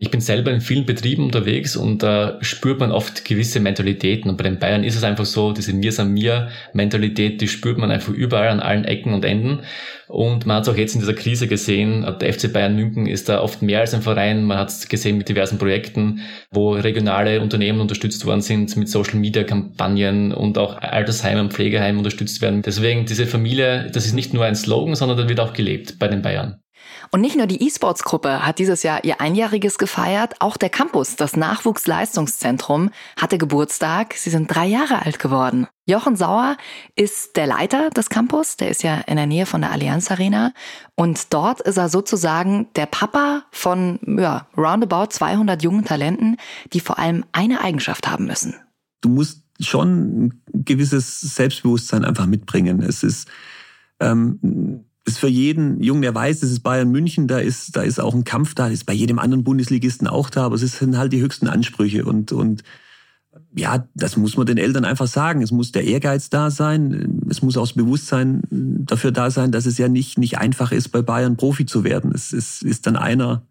Ich 0.00 0.12
bin 0.12 0.20
selber 0.20 0.52
in 0.52 0.61
vielen 0.61 0.87
Betrieben 0.87 1.24
unterwegs 1.24 1.74
und 1.74 2.04
da 2.04 2.38
spürt 2.40 2.78
man 2.78 2.92
oft 2.92 3.24
gewisse 3.24 3.58
Mentalitäten. 3.58 4.30
Und 4.30 4.37
bei 4.37 4.44
den 4.44 4.61
Bayern 4.61 4.84
ist 4.84 4.94
es 4.94 5.02
einfach 5.02 5.24
so, 5.24 5.50
diese 5.50 5.72
Mir 5.72 5.90
san 5.90 6.12
mir 6.12 6.50
Mentalität, 6.72 7.40
die 7.40 7.48
spürt 7.48 7.78
man 7.78 7.90
einfach 7.90 8.12
überall 8.12 8.46
an 8.46 8.61
allen 8.61 8.84
Ecken 8.84 9.12
und 9.12 9.24
Enden. 9.24 9.62
Und 10.06 10.46
man 10.46 10.58
hat 10.58 10.62
es 10.62 10.68
auch 10.68 10.76
jetzt 10.76 10.94
in 10.94 11.00
dieser 11.00 11.14
Krise 11.14 11.48
gesehen. 11.48 12.06
Der 12.20 12.32
FC 12.32 12.52
Bayern 12.52 12.76
München 12.76 13.06
ist 13.06 13.28
da 13.28 13.40
oft 13.40 13.61
mehr 13.61 13.80
als 13.80 13.92
ein 13.92 14.02
Verein. 14.02 14.44
Man 14.44 14.58
hat 14.58 14.68
es 14.68 14.88
gesehen 14.88 15.18
mit 15.18 15.28
diversen 15.28 15.58
Projekten, 15.58 16.20
wo 16.52 16.74
regionale 16.74 17.40
Unternehmen 17.40 17.80
unterstützt 17.80 18.24
worden 18.24 18.40
sind, 18.40 18.76
mit 18.76 18.88
Social 18.88 19.18
Media 19.18 19.42
Kampagnen 19.42 20.32
und 20.32 20.58
auch 20.58 20.80
Altersheime 20.80 21.40
und 21.40 21.52
Pflegeheimen 21.52 21.98
unterstützt 21.98 22.40
werden. 22.40 22.62
Deswegen 22.62 23.04
diese 23.04 23.26
Familie, 23.26 23.90
das 23.92 24.06
ist 24.06 24.14
nicht 24.14 24.32
nur 24.32 24.44
ein 24.44 24.54
Slogan, 24.54 24.94
sondern 24.94 25.18
das 25.18 25.28
wird 25.28 25.40
auch 25.40 25.54
gelebt 25.54 25.98
bei 25.98 26.06
den 26.06 26.22
Bayern. 26.22 26.61
Und 27.10 27.20
nicht 27.20 27.36
nur 27.36 27.46
die 27.46 27.62
E-Sports-Gruppe 27.66 28.44
hat 28.46 28.58
dieses 28.58 28.82
Jahr 28.82 29.04
ihr 29.04 29.20
Einjähriges 29.20 29.78
gefeiert, 29.78 30.34
auch 30.40 30.56
der 30.56 30.68
Campus, 30.68 31.16
das 31.16 31.36
Nachwuchsleistungszentrum, 31.36 32.90
hatte 33.16 33.38
Geburtstag. 33.38 34.14
Sie 34.14 34.30
sind 34.30 34.54
drei 34.54 34.66
Jahre 34.66 35.04
alt 35.04 35.18
geworden. 35.18 35.66
Jochen 35.86 36.16
Sauer 36.16 36.56
ist 36.96 37.36
der 37.36 37.46
Leiter 37.46 37.88
des 37.90 38.10
Campus, 38.10 38.56
der 38.56 38.68
ist 38.68 38.82
ja 38.82 38.96
in 39.06 39.16
der 39.16 39.26
Nähe 39.26 39.46
von 39.46 39.62
der 39.62 39.72
Allianz 39.72 40.10
Arena. 40.10 40.52
Und 40.96 41.32
dort 41.32 41.62
ist 41.62 41.78
er 41.78 41.88
sozusagen 41.88 42.68
der 42.76 42.86
Papa 42.86 43.44
von 43.50 43.98
ja, 44.06 44.46
roundabout 44.56 45.06
200 45.10 45.62
jungen 45.62 45.84
Talenten, 45.84 46.36
die 46.72 46.80
vor 46.80 46.98
allem 46.98 47.24
eine 47.32 47.62
Eigenschaft 47.62 48.06
haben 48.08 48.26
müssen. 48.26 48.54
du 49.00 49.08
musst 49.08 49.44
schon 49.60 50.26
ein 50.26 50.42
gewisses 50.52 51.20
Selbstbewusstsein 51.20 52.04
einfach 52.04 52.26
mitbringen. 52.26 52.82
Es 52.82 53.02
ist, 53.02 53.28
ähm, 54.00 54.84
ist 55.08 55.18
für 55.18 55.28
jeden 55.28 55.82
Jungen, 55.82 56.02
der 56.02 56.14
weiß, 56.14 56.40
das 56.40 56.50
ist 56.50 56.60
Bayern 56.60 56.90
München, 56.90 57.26
da 57.26 57.38
ist, 57.38 57.76
da 57.76 57.82
ist 57.82 58.00
auch 58.00 58.14
ein 58.14 58.24
Kampf 58.24 58.54
da, 58.54 58.64
das 58.64 58.74
ist 58.74 58.86
bei 58.86 58.92
jedem 58.92 59.18
anderen 59.18 59.44
Bundesligisten 59.44 60.06
auch 60.06 60.30
da, 60.30 60.44
aber 60.44 60.54
es 60.54 60.78
sind 60.78 60.96
halt 60.96 61.12
die 61.12 61.20
höchsten 61.20 61.48
Ansprüche 61.48 62.04
und, 62.04 62.32
und 62.32 62.62
ja, 63.54 63.88
das 63.94 64.16
muss 64.16 64.36
man 64.36 64.46
den 64.46 64.58
Eltern 64.58 64.84
einfach 64.84 65.06
sagen. 65.06 65.42
Es 65.42 65.50
muss 65.50 65.72
der 65.72 65.84
Ehrgeiz 65.84 66.30
da 66.30 66.50
sein. 66.50 67.22
Es 67.28 67.42
muss 67.42 67.56
auch 67.56 67.66
das 67.66 67.74
Bewusstsein 67.74 68.42
dafür 68.50 69.12
da 69.12 69.30
sein, 69.30 69.52
dass 69.52 69.66
es 69.66 69.78
ja 69.78 69.88
nicht, 69.88 70.18
nicht 70.18 70.38
einfach 70.38 70.72
ist, 70.72 70.88
bei 70.88 71.02
Bayern 71.02 71.36
Profi 71.36 71.66
zu 71.66 71.84
werden. 71.84 72.12
Es 72.14 72.32
ist, 72.32 72.62
ist 72.62 72.86
dann 72.86 72.96
einer 72.96 73.42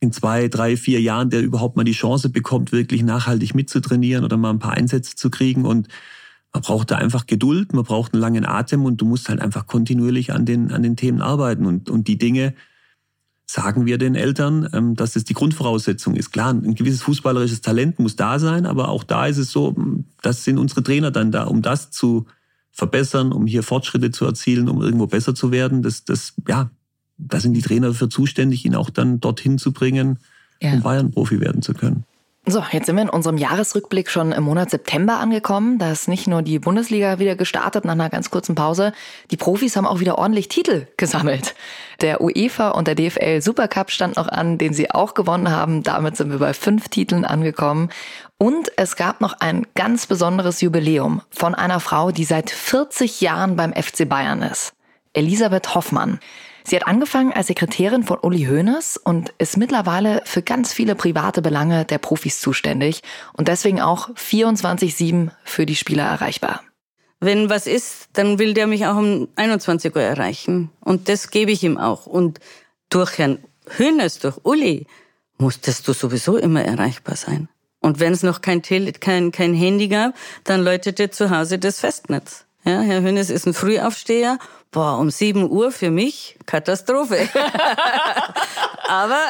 in 0.00 0.12
zwei, 0.12 0.48
drei, 0.48 0.76
vier 0.76 1.00
Jahren, 1.00 1.30
der 1.30 1.42
überhaupt 1.42 1.76
mal 1.76 1.84
die 1.84 1.92
Chance 1.92 2.28
bekommt, 2.28 2.70
wirklich 2.70 3.02
nachhaltig 3.02 3.54
mitzutrainieren 3.54 4.24
oder 4.24 4.36
mal 4.36 4.50
ein 4.50 4.60
paar 4.60 4.74
Einsätze 4.74 5.16
zu 5.16 5.30
kriegen. 5.30 5.64
Und 5.64 5.88
man 6.52 6.62
braucht 6.62 6.90
da 6.90 6.96
einfach 6.96 7.26
Geduld, 7.26 7.72
man 7.72 7.84
braucht 7.84 8.14
einen 8.14 8.20
langen 8.20 8.46
Atem 8.46 8.84
und 8.84 9.00
du 9.00 9.04
musst 9.04 9.28
halt 9.28 9.40
einfach 9.40 9.66
kontinuierlich 9.66 10.32
an 10.32 10.46
den, 10.46 10.72
an 10.72 10.82
den 10.82 10.96
Themen 10.96 11.20
arbeiten. 11.20 11.66
Und, 11.66 11.90
und 11.90 12.08
die 12.08 12.18
Dinge 12.18 12.54
sagen 13.46 13.86
wir 13.86 13.98
den 13.98 14.14
Eltern, 14.14 14.68
ähm, 14.72 14.94
dass 14.94 15.12
das 15.12 15.24
die 15.24 15.34
Grundvoraussetzung 15.34 16.14
ist. 16.14 16.32
Klar, 16.32 16.52
ein 16.52 16.74
gewisses 16.74 17.02
fußballerisches 17.02 17.60
Talent 17.60 17.98
muss 17.98 18.16
da 18.16 18.38
sein, 18.38 18.66
aber 18.66 18.88
auch 18.88 19.04
da 19.04 19.26
ist 19.26 19.38
es 19.38 19.50
so, 19.50 19.74
das 20.22 20.44
sind 20.44 20.58
unsere 20.58 20.82
Trainer 20.82 21.10
dann 21.10 21.32
da, 21.32 21.44
um 21.44 21.62
das 21.62 21.90
zu 21.90 22.26
verbessern, 22.72 23.32
um 23.32 23.46
hier 23.46 23.62
Fortschritte 23.62 24.10
zu 24.10 24.24
erzielen, 24.24 24.68
um 24.68 24.82
irgendwo 24.82 25.06
besser 25.06 25.34
zu 25.34 25.50
werden. 25.50 25.82
Das, 25.82 26.04
das, 26.04 26.34
ja, 26.46 26.70
da 27.16 27.40
sind 27.40 27.54
die 27.54 27.62
Trainer 27.62 27.88
dafür 27.88 28.10
zuständig, 28.10 28.64
ihn 28.64 28.74
auch 28.74 28.90
dann 28.90 29.20
dorthin 29.20 29.58
zu 29.58 29.72
bringen, 29.72 30.18
ja. 30.62 30.74
um 30.74 30.82
Bayern-Profi 30.82 31.40
werden 31.40 31.62
zu 31.62 31.74
können. 31.74 32.04
So, 32.50 32.64
jetzt 32.72 32.86
sind 32.86 32.96
wir 32.96 33.02
in 33.02 33.10
unserem 33.10 33.36
Jahresrückblick 33.36 34.08
schon 34.08 34.32
im 34.32 34.44
Monat 34.44 34.70
September 34.70 35.18
angekommen. 35.18 35.78
Da 35.78 35.92
ist 35.92 36.08
nicht 36.08 36.26
nur 36.26 36.40
die 36.40 36.58
Bundesliga 36.58 37.18
wieder 37.18 37.36
gestartet 37.36 37.84
nach 37.84 37.92
einer 37.92 38.08
ganz 38.08 38.30
kurzen 38.30 38.54
Pause. 38.54 38.94
Die 39.30 39.36
Profis 39.36 39.76
haben 39.76 39.86
auch 39.86 40.00
wieder 40.00 40.16
ordentlich 40.16 40.48
Titel 40.48 40.86
gesammelt. 40.96 41.54
Der 42.00 42.22
UEFA 42.22 42.70
und 42.70 42.88
der 42.88 42.94
DFL 42.94 43.42
Supercup 43.42 43.90
stand 43.90 44.16
noch 44.16 44.28
an, 44.28 44.56
den 44.56 44.72
sie 44.72 44.90
auch 44.90 45.12
gewonnen 45.12 45.50
haben. 45.50 45.82
Damit 45.82 46.16
sind 46.16 46.30
wir 46.30 46.38
bei 46.38 46.54
fünf 46.54 46.88
Titeln 46.88 47.26
angekommen. 47.26 47.90
Und 48.38 48.72
es 48.76 48.96
gab 48.96 49.20
noch 49.20 49.34
ein 49.40 49.66
ganz 49.74 50.06
besonderes 50.06 50.62
Jubiläum 50.62 51.20
von 51.28 51.54
einer 51.54 51.80
Frau, 51.80 52.12
die 52.12 52.24
seit 52.24 52.48
40 52.48 53.20
Jahren 53.20 53.56
beim 53.56 53.74
FC 53.74 54.08
Bayern 54.08 54.40
ist. 54.40 54.72
Elisabeth 55.12 55.74
Hoffmann. 55.74 56.18
Sie 56.68 56.76
hat 56.76 56.86
angefangen 56.86 57.32
als 57.32 57.46
Sekretärin 57.46 58.02
von 58.02 58.18
Uli 58.18 58.44
Hoeneß 58.44 58.98
und 58.98 59.32
ist 59.38 59.56
mittlerweile 59.56 60.20
für 60.26 60.42
ganz 60.42 60.70
viele 60.74 60.94
private 60.94 61.40
Belange 61.40 61.86
der 61.86 61.96
Profis 61.96 62.40
zuständig 62.40 63.00
und 63.32 63.48
deswegen 63.48 63.80
auch 63.80 64.10
24-7 64.10 65.30
für 65.44 65.64
die 65.64 65.76
Spieler 65.76 66.04
erreichbar. 66.04 66.60
Wenn 67.20 67.48
was 67.48 67.66
ist, 67.66 68.08
dann 68.12 68.38
will 68.38 68.52
der 68.52 68.66
mich 68.66 68.84
auch 68.84 68.96
um 68.96 69.28
21 69.36 69.96
Uhr 69.96 70.02
erreichen. 70.02 70.70
Und 70.80 71.08
das 71.08 71.30
gebe 71.30 71.52
ich 71.52 71.64
ihm 71.64 71.78
auch. 71.78 72.04
Und 72.04 72.38
durch 72.90 73.16
Herrn 73.16 73.38
Hoeneß, 73.78 74.18
durch 74.18 74.36
Uli, 74.42 74.86
musstest 75.38 75.88
du 75.88 75.94
sowieso 75.94 76.36
immer 76.36 76.62
erreichbar 76.62 77.16
sein. 77.16 77.48
Und 77.80 77.98
wenn 77.98 78.12
es 78.12 78.22
noch 78.22 78.42
kein, 78.42 78.62
Tele 78.62 78.92
kein, 78.92 79.32
kein 79.32 79.54
Handy 79.54 79.88
gab, 79.88 80.14
dann 80.44 80.62
läutete 80.62 81.08
zu 81.08 81.30
Hause 81.30 81.58
das 81.58 81.80
Festnetz. 81.80 82.44
Ja, 82.64 82.80
Herr 82.80 83.02
Hönes 83.02 83.30
ist 83.30 83.46
ein 83.46 83.54
Frühaufsteher. 83.54 84.38
Boah, 84.70 84.98
um 84.98 85.10
7 85.10 85.50
Uhr 85.50 85.70
für 85.70 85.90
mich 85.90 86.36
Katastrophe. 86.44 87.28
Aber 88.88 89.20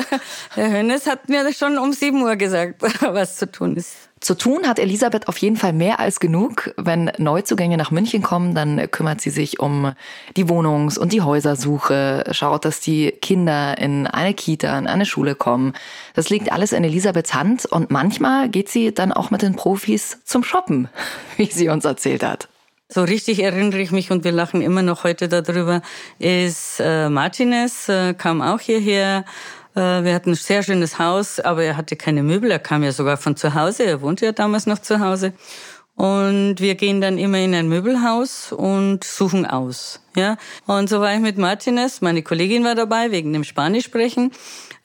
Herr 0.54 0.70
Hönes 0.70 1.06
hat 1.06 1.28
mir 1.28 1.52
schon 1.52 1.78
um 1.78 1.92
7 1.92 2.20
Uhr 2.22 2.36
gesagt, 2.36 2.82
was 3.00 3.36
zu 3.36 3.50
tun 3.50 3.76
ist. 3.76 3.94
Zu 4.20 4.34
tun 4.34 4.66
hat 4.66 4.80
Elisabeth 4.80 5.28
auf 5.28 5.38
jeden 5.38 5.56
Fall 5.56 5.72
mehr 5.72 6.00
als 6.00 6.18
genug. 6.18 6.74
Wenn 6.76 7.12
Neuzugänge 7.18 7.76
nach 7.76 7.92
München 7.92 8.22
kommen, 8.22 8.54
dann 8.54 8.90
kümmert 8.90 9.20
sie 9.20 9.30
sich 9.30 9.60
um 9.60 9.92
die 10.36 10.48
Wohnungs- 10.48 10.98
und 10.98 11.12
die 11.12 11.22
Häusersuche, 11.22 12.24
schaut, 12.32 12.64
dass 12.64 12.80
die 12.80 13.12
Kinder 13.12 13.78
in 13.78 14.08
eine 14.08 14.34
Kita, 14.34 14.76
in 14.76 14.88
eine 14.88 15.06
Schule 15.06 15.36
kommen. 15.36 15.74
Das 16.14 16.30
liegt 16.30 16.50
alles 16.50 16.72
in 16.72 16.82
Elisabeths 16.82 17.34
Hand 17.34 17.64
und 17.66 17.92
manchmal 17.92 18.48
geht 18.48 18.68
sie 18.68 18.92
dann 18.92 19.12
auch 19.12 19.30
mit 19.30 19.42
den 19.42 19.54
Profis 19.54 20.18
zum 20.24 20.42
Shoppen, 20.42 20.88
wie 21.36 21.46
sie 21.46 21.68
uns 21.68 21.84
erzählt 21.84 22.24
hat. 22.24 22.48
So 22.90 23.02
richtig 23.02 23.42
erinnere 23.42 23.80
ich 23.80 23.90
mich 23.90 24.10
und 24.10 24.24
wir 24.24 24.32
lachen 24.32 24.62
immer 24.62 24.80
noch 24.80 25.04
heute 25.04 25.28
darüber, 25.28 25.82
ist 26.18 26.80
äh, 26.80 27.10
Martinez, 27.10 27.86
äh, 27.90 28.14
kam 28.14 28.40
auch 28.40 28.60
hierher. 28.60 29.26
Äh, 29.74 29.80
wir 30.04 30.14
hatten 30.14 30.30
ein 30.30 30.36
sehr 30.36 30.62
schönes 30.62 30.98
Haus, 30.98 31.38
aber 31.38 31.64
er 31.64 31.76
hatte 31.76 31.96
keine 31.96 32.22
Möbel. 32.22 32.50
Er 32.50 32.58
kam 32.58 32.82
ja 32.82 32.92
sogar 32.92 33.18
von 33.18 33.36
zu 33.36 33.52
Hause. 33.52 33.84
Er 33.84 34.00
wohnte 34.00 34.24
ja 34.24 34.32
damals 34.32 34.66
noch 34.66 34.78
zu 34.78 35.00
Hause. 35.00 35.34
Und 35.96 36.60
wir 36.60 36.76
gehen 36.76 37.02
dann 37.02 37.18
immer 37.18 37.38
in 37.40 37.54
ein 37.54 37.68
Möbelhaus 37.68 38.52
und 38.52 39.04
suchen 39.04 39.44
aus. 39.44 40.00
Ja? 40.16 40.38
Und 40.64 40.88
so 40.88 41.00
war 41.00 41.12
ich 41.12 41.20
mit 41.20 41.36
Martinez. 41.36 42.00
Meine 42.00 42.22
Kollegin 42.22 42.64
war 42.64 42.74
dabei 42.74 43.10
wegen 43.10 43.34
dem 43.34 43.44
Spanisch 43.44 43.84
sprechen. 43.84 44.32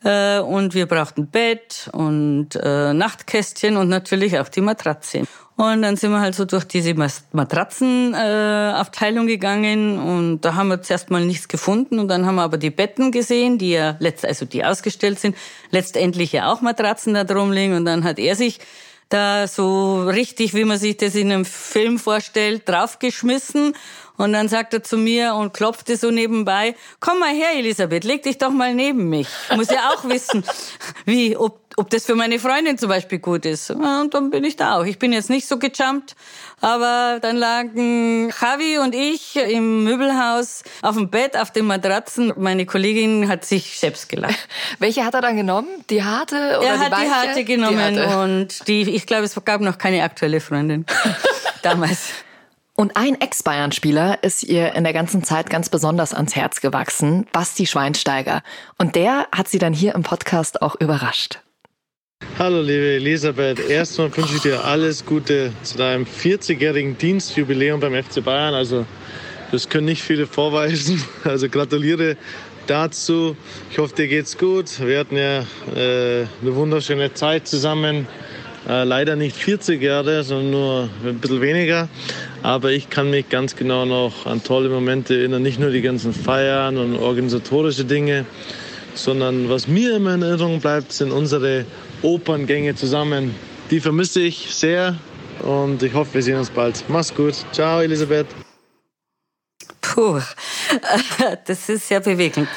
Äh, 0.03 0.39
und 0.39 0.73
wir 0.73 0.87
brauchten 0.87 1.27
Bett 1.27 1.89
und 1.93 2.55
äh, 2.55 2.93
Nachtkästchen 2.93 3.77
und 3.77 3.87
natürlich 3.87 4.39
auch 4.39 4.49
die 4.49 4.61
Matratze. 4.61 5.23
Und 5.55 5.83
dann 5.83 5.97
sind 5.97 6.09
wir 6.11 6.19
halt 6.19 6.33
so 6.33 6.45
durch 6.45 6.63
diese 6.63 6.95
Matratzenabteilung 6.95 9.27
äh, 9.27 9.31
gegangen 9.31 9.99
und 9.99 10.41
da 10.41 10.55
haben 10.55 10.69
wir 10.69 10.81
zuerst 10.81 11.11
mal 11.11 11.23
nichts 11.23 11.47
gefunden 11.47 11.99
und 11.99 12.07
dann 12.07 12.25
haben 12.25 12.33
wir 12.35 12.41
aber 12.41 12.57
die 12.57 12.71
Betten 12.71 13.11
gesehen, 13.11 13.59
die 13.59 13.73
ja 13.73 13.95
letzt, 13.99 14.25
also 14.25 14.45
die 14.45 14.65
ausgestellt 14.65 15.19
sind, 15.19 15.37
letztendlich 15.69 16.31
ja 16.31 16.51
auch 16.51 16.61
Matratzen 16.61 17.13
da 17.13 17.23
drum 17.23 17.51
liegen 17.51 17.75
und 17.75 17.85
dann 17.85 18.03
hat 18.03 18.17
er 18.17 18.35
sich 18.35 18.61
da 19.09 19.47
so 19.47 20.09
richtig, 20.09 20.55
wie 20.55 20.63
man 20.63 20.79
sich 20.79 20.97
das 20.97 21.13
in 21.13 21.31
einem 21.31 21.45
Film 21.45 21.99
vorstellt, 21.99 22.67
draufgeschmissen 22.67 23.75
und 24.17 24.33
dann 24.33 24.47
sagt 24.47 24.73
er 24.73 24.83
zu 24.83 24.97
mir 24.97 25.35
und 25.35 25.53
klopfte 25.53 25.97
so 25.97 26.11
nebenbei, 26.11 26.75
komm 26.99 27.19
mal 27.19 27.33
her, 27.33 27.55
Elisabeth, 27.55 28.03
leg 28.03 28.23
dich 28.23 28.37
doch 28.37 28.51
mal 28.51 28.73
neben 28.73 29.09
mich. 29.09 29.27
Ich 29.49 29.57
muss 29.57 29.69
ja 29.69 29.91
auch 29.91 30.03
wissen, 30.05 30.43
wie, 31.05 31.35
ob, 31.35 31.61
ob 31.77 31.89
das 31.89 32.05
für 32.05 32.15
meine 32.15 32.39
Freundin 32.39 32.77
zum 32.77 32.89
Beispiel 32.89 33.19
gut 33.19 33.45
ist. 33.45 33.71
Und 33.71 34.13
dann 34.13 34.29
bin 34.29 34.43
ich 34.43 34.55
da 34.55 34.77
auch. 34.77 34.85
Ich 34.85 34.99
bin 34.99 35.13
jetzt 35.13 35.29
nicht 35.29 35.47
so 35.47 35.57
gejumpt, 35.57 36.15
aber 36.61 37.19
dann 37.21 37.37
lagen 37.37 38.29
Javi 38.29 38.77
und 38.77 38.95
ich 38.95 39.35
im 39.35 39.83
Möbelhaus 39.83 40.63
auf 40.81 40.95
dem 40.95 41.09
Bett, 41.09 41.37
auf 41.37 41.51
den 41.51 41.65
Matratzen. 41.65 42.33
Meine 42.37 42.65
Kollegin 42.65 43.27
hat 43.27 43.45
sich 43.45 43.79
selbst 43.79 44.09
gelacht. 44.09 44.47
Welche 44.79 45.05
hat 45.05 45.13
er 45.13 45.21
dann 45.21 45.37
genommen? 45.37 45.67
Die 45.89 46.03
harte 46.03 46.59
oder 46.59 46.67
er 46.67 46.77
die 46.77 46.83
hat 46.83 47.01
die 47.01 47.11
harte 47.11 47.43
genommen 47.43 47.95
die 47.95 48.01
harte. 48.01 48.17
und 48.17 48.67
die, 48.67 48.81
ich 48.81 49.05
glaube, 49.05 49.23
es 49.23 49.39
gab 49.45 49.61
noch 49.61 49.77
keine 49.77 50.03
aktuelle 50.03 50.39
Freundin 50.39 50.85
damals. 51.61 52.09
Und 52.75 52.97
ein 52.97 53.21
Ex-Bayern-Spieler 53.21 54.23
ist 54.23 54.41
ihr 54.43 54.73
in 54.73 54.83
der 54.83 54.93
ganzen 54.93 55.23
Zeit 55.23 55.49
ganz 55.51 55.69
besonders 55.69 56.13
ans 56.13 56.35
Herz 56.35 56.59
gewachsen, 56.59 57.27
Basti 57.31 57.67
Schweinsteiger. 57.67 58.41
Und 58.79 58.95
der 58.95 59.27
hat 59.31 59.47
sie 59.47 59.59
dann 59.59 59.73
hier 59.73 59.93
im 59.93 60.01
Podcast 60.01 60.61
auch 60.63 60.75
überrascht. 60.79 61.42
Hallo 62.39 62.61
liebe 62.61 62.95
Elisabeth, 62.95 63.59
erstmal 63.69 64.15
wünsche 64.17 64.35
ich 64.35 64.41
dir 64.41 64.65
alles 64.65 65.05
Gute 65.05 65.51
zu 65.61 65.77
deinem 65.77 66.05
40-jährigen 66.05 66.97
Dienstjubiläum 66.97 67.79
beim 67.79 67.93
FC 67.93 68.23
Bayern. 68.23 68.55
Also 68.55 68.85
das 69.51 69.69
können 69.69 69.85
nicht 69.85 70.01
viele 70.01 70.25
vorweisen. 70.25 71.03
Also 71.23 71.47
gratuliere 71.47 72.17
dazu. 72.65 73.37
Ich 73.69 73.77
hoffe, 73.77 73.95
dir 73.95 74.07
geht's 74.07 74.37
gut. 74.37 74.79
Wir 74.83 74.99
hatten 74.99 75.15
ja 75.15 75.41
äh, 75.75 76.25
eine 76.41 76.55
wunderschöne 76.55 77.13
Zeit 77.13 77.47
zusammen. 77.47 78.07
Äh, 78.67 78.83
leider 78.83 79.15
nicht 79.15 79.35
40 79.35 79.81
Jahre, 79.81 80.23
sondern 80.23 80.51
nur 80.51 80.89
ein 81.05 81.19
bisschen 81.19 81.41
weniger. 81.41 81.87
Aber 82.41 82.71
ich 82.71 82.89
kann 82.89 83.11
mich 83.11 83.29
ganz 83.29 83.55
genau 83.55 83.85
noch 83.85 84.25
an 84.25 84.43
tolle 84.43 84.69
Momente 84.69 85.15
erinnern. 85.15 85.43
Nicht 85.43 85.59
nur 85.59 85.69
die 85.69 85.81
ganzen 85.81 86.13
Feiern 86.13 86.77
und 86.77 86.95
organisatorische 86.95 87.85
Dinge, 87.85 88.25
sondern 88.95 89.49
was 89.49 89.67
mir 89.67 89.97
immer 89.97 90.15
in 90.15 90.23
Erinnerung 90.23 90.61
bleibt, 90.61 90.93
sind 90.93 91.11
unsere 91.11 91.65
Operngänge 92.03 92.75
zusammen. 92.75 93.33
Die 93.71 93.79
vermisse 93.79 94.21
ich 94.21 94.53
sehr 94.53 94.97
und 95.39 95.81
ich 95.81 95.93
hoffe, 95.93 96.13
wir 96.13 96.23
sehen 96.23 96.37
uns 96.37 96.49
bald. 96.49 96.83
Mach's 96.87 97.13
gut. 97.13 97.33
Ciao, 97.51 97.81
Elisabeth. 97.81 98.27
Puh, 99.81 100.19
das 101.45 101.69
ist 101.69 101.87
sehr 101.87 101.99
bewegend. 101.99 102.49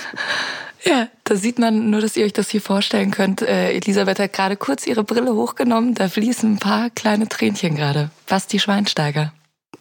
Ja, 0.85 1.09
da 1.25 1.35
sieht 1.35 1.59
man 1.59 1.91
nur, 1.91 2.01
dass 2.01 2.17
ihr 2.17 2.25
euch 2.25 2.33
das 2.33 2.51
hier 2.51 2.61
vorstellen 2.61 3.11
könnt. 3.11 3.43
Äh, 3.43 3.73
Elisabeth 3.73 4.21
hat 4.21 4.33
gerade 4.33 4.57
kurz 4.57 4.87
ihre 4.87 5.03
Brille 5.03 5.35
hochgenommen. 5.35 5.95
Da 5.95 6.09
fließen 6.09 6.55
ein 6.55 6.59
paar 6.59 6.91
kleine 6.91 7.29
Tränchen 7.29 7.75
gerade. 7.75 8.11
Basti 8.29 8.61
Schweinsteiger. 8.61 9.33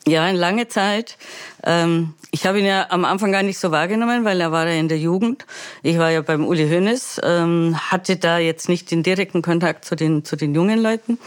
Ja, 0.08 0.24
eine 0.24 0.38
lange 0.38 0.68
Zeit. 0.68 1.18
Ähm, 1.64 2.14
ich 2.32 2.46
habe 2.46 2.60
ihn 2.60 2.66
ja 2.66 2.88
am 2.90 3.06
Anfang 3.06 3.32
gar 3.32 3.44
nicht 3.44 3.58
so 3.58 3.72
wahrgenommen, 3.72 4.24
weil 4.26 4.40
er 4.40 4.52
war 4.52 4.68
ja 4.68 4.74
in 4.74 4.88
der 4.88 5.00
Jugend. 5.00 5.46
Ich 5.84 5.98
war 5.98 6.12
ja 6.12 6.22
beim 6.22 6.46
Uli 6.46 6.68
Hoeneß, 6.68 7.22
ähm, 7.24 7.76
hatte 7.78 8.18
da 8.18 8.38
jetzt 8.38 8.70
nicht 8.70 8.92
den 8.92 9.04
direkten 9.04 9.42
Kontakt 9.42 9.86
zu 9.86 9.96
den, 9.96 10.24
zu 10.26 10.36
den 10.36 10.54
jungen 10.54 10.82
Leuten. 10.82 11.18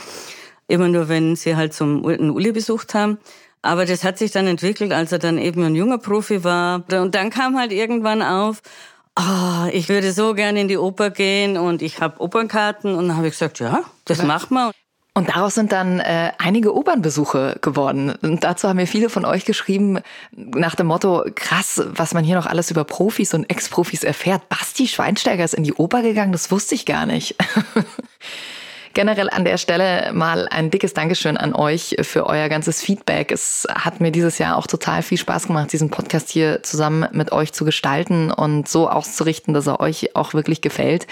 Immer 0.68 0.88
nur, 0.88 1.08
wenn 1.08 1.34
sie 1.34 1.56
halt 1.56 1.72
zum 1.74 2.04
Uli 2.04 2.52
besucht 2.52 2.94
haben. 2.94 3.18
Aber 3.62 3.86
das 3.86 4.04
hat 4.04 4.18
sich 4.18 4.30
dann 4.30 4.46
entwickelt, 4.46 4.92
als 4.92 5.10
er 5.10 5.18
dann 5.18 5.38
eben 5.38 5.62
ein 5.64 5.74
junger 5.74 5.98
Profi 5.98 6.44
war. 6.44 6.84
Und 6.92 7.14
dann 7.14 7.30
kam 7.30 7.58
halt 7.58 7.72
irgendwann 7.72 8.22
auf, 8.22 8.62
oh, 9.18 9.66
ich 9.72 9.88
würde 9.88 10.12
so 10.12 10.34
gerne 10.34 10.60
in 10.60 10.68
die 10.68 10.76
Oper 10.76 11.10
gehen 11.10 11.56
und 11.56 11.82
ich 11.82 12.00
habe 12.00 12.20
Opernkarten. 12.20 12.94
Und 12.94 13.08
dann 13.08 13.16
habe 13.16 13.26
ich 13.26 13.32
gesagt, 13.32 13.58
ja, 13.58 13.82
das 14.04 14.22
machen 14.22 14.54
wir. 14.54 14.72
Und 15.18 15.30
daraus 15.30 15.56
sind 15.56 15.72
dann 15.72 15.98
äh, 15.98 16.30
einige 16.38 16.72
Opernbesuche 16.72 17.56
geworden. 17.60 18.14
Und 18.22 18.44
dazu 18.44 18.68
haben 18.68 18.76
mir 18.76 18.86
viele 18.86 19.10
von 19.10 19.24
euch 19.24 19.44
geschrieben, 19.44 19.98
nach 20.30 20.76
dem 20.76 20.86
Motto, 20.86 21.24
krass, 21.34 21.82
was 21.88 22.14
man 22.14 22.22
hier 22.22 22.36
noch 22.36 22.46
alles 22.46 22.70
über 22.70 22.84
Profis 22.84 23.34
und 23.34 23.50
Ex-Profis 23.50 24.04
erfährt. 24.04 24.48
Basti 24.48 24.86
Schweinsteiger 24.86 25.42
ist 25.42 25.54
in 25.54 25.64
die 25.64 25.74
Oper 25.74 26.02
gegangen, 26.02 26.30
das 26.30 26.52
wusste 26.52 26.76
ich 26.76 26.86
gar 26.86 27.04
nicht. 27.04 27.34
Generell 28.94 29.28
an 29.28 29.44
der 29.44 29.58
Stelle 29.58 30.12
mal 30.12 30.46
ein 30.50 30.70
dickes 30.70 30.94
Dankeschön 30.94 31.36
an 31.36 31.52
euch 31.52 31.96
für 32.02 32.26
euer 32.26 32.48
ganzes 32.48 32.80
Feedback. 32.80 33.32
Es 33.32 33.66
hat 33.74 34.00
mir 34.00 34.12
dieses 34.12 34.38
Jahr 34.38 34.56
auch 34.56 34.68
total 34.68 35.02
viel 35.02 35.18
Spaß 35.18 35.48
gemacht, 35.48 35.72
diesen 35.72 35.90
Podcast 35.90 36.30
hier 36.30 36.62
zusammen 36.62 37.08
mit 37.10 37.32
euch 37.32 37.52
zu 37.52 37.64
gestalten 37.64 38.30
und 38.30 38.68
so 38.68 38.88
auszurichten, 38.88 39.52
dass 39.52 39.66
er 39.66 39.80
euch 39.80 40.14
auch 40.14 40.32
wirklich 40.32 40.60
gefällt. 40.60 41.08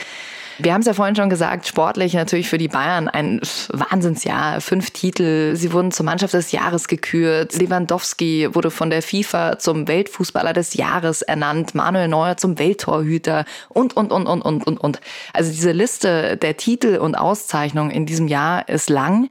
Wir 0.58 0.72
haben 0.72 0.80
es 0.80 0.86
ja 0.86 0.94
vorhin 0.94 1.14
schon 1.14 1.28
gesagt, 1.28 1.66
sportlich 1.66 2.14
natürlich 2.14 2.48
für 2.48 2.56
die 2.56 2.68
Bayern 2.68 3.08
ein 3.08 3.40
Wahnsinnsjahr. 3.68 4.62
Fünf 4.62 4.90
Titel, 4.90 5.54
sie 5.54 5.72
wurden 5.72 5.92
zur 5.92 6.06
Mannschaft 6.06 6.32
des 6.32 6.50
Jahres 6.52 6.88
gekürt. 6.88 7.54
Lewandowski 7.56 8.54
wurde 8.54 8.70
von 8.70 8.88
der 8.88 9.02
FIFA 9.02 9.58
zum 9.58 9.86
Weltfußballer 9.86 10.54
des 10.54 10.74
Jahres 10.74 11.20
ernannt. 11.20 11.74
Manuel 11.74 12.08
Neuer 12.08 12.38
zum 12.38 12.58
Welttorhüter 12.58 13.44
und, 13.68 13.96
und, 13.96 14.12
und, 14.12 14.26
und, 14.26 14.42
und, 14.42 14.66
und, 14.66 14.78
und. 14.78 15.00
Also 15.34 15.50
diese 15.50 15.72
Liste 15.72 16.38
der 16.38 16.56
Titel 16.56 16.96
und 16.96 17.16
Auszeichnungen 17.16 17.90
in 17.90 18.06
diesem 18.06 18.26
Jahr 18.26 18.68
ist 18.68 18.88
lang. 18.88 19.28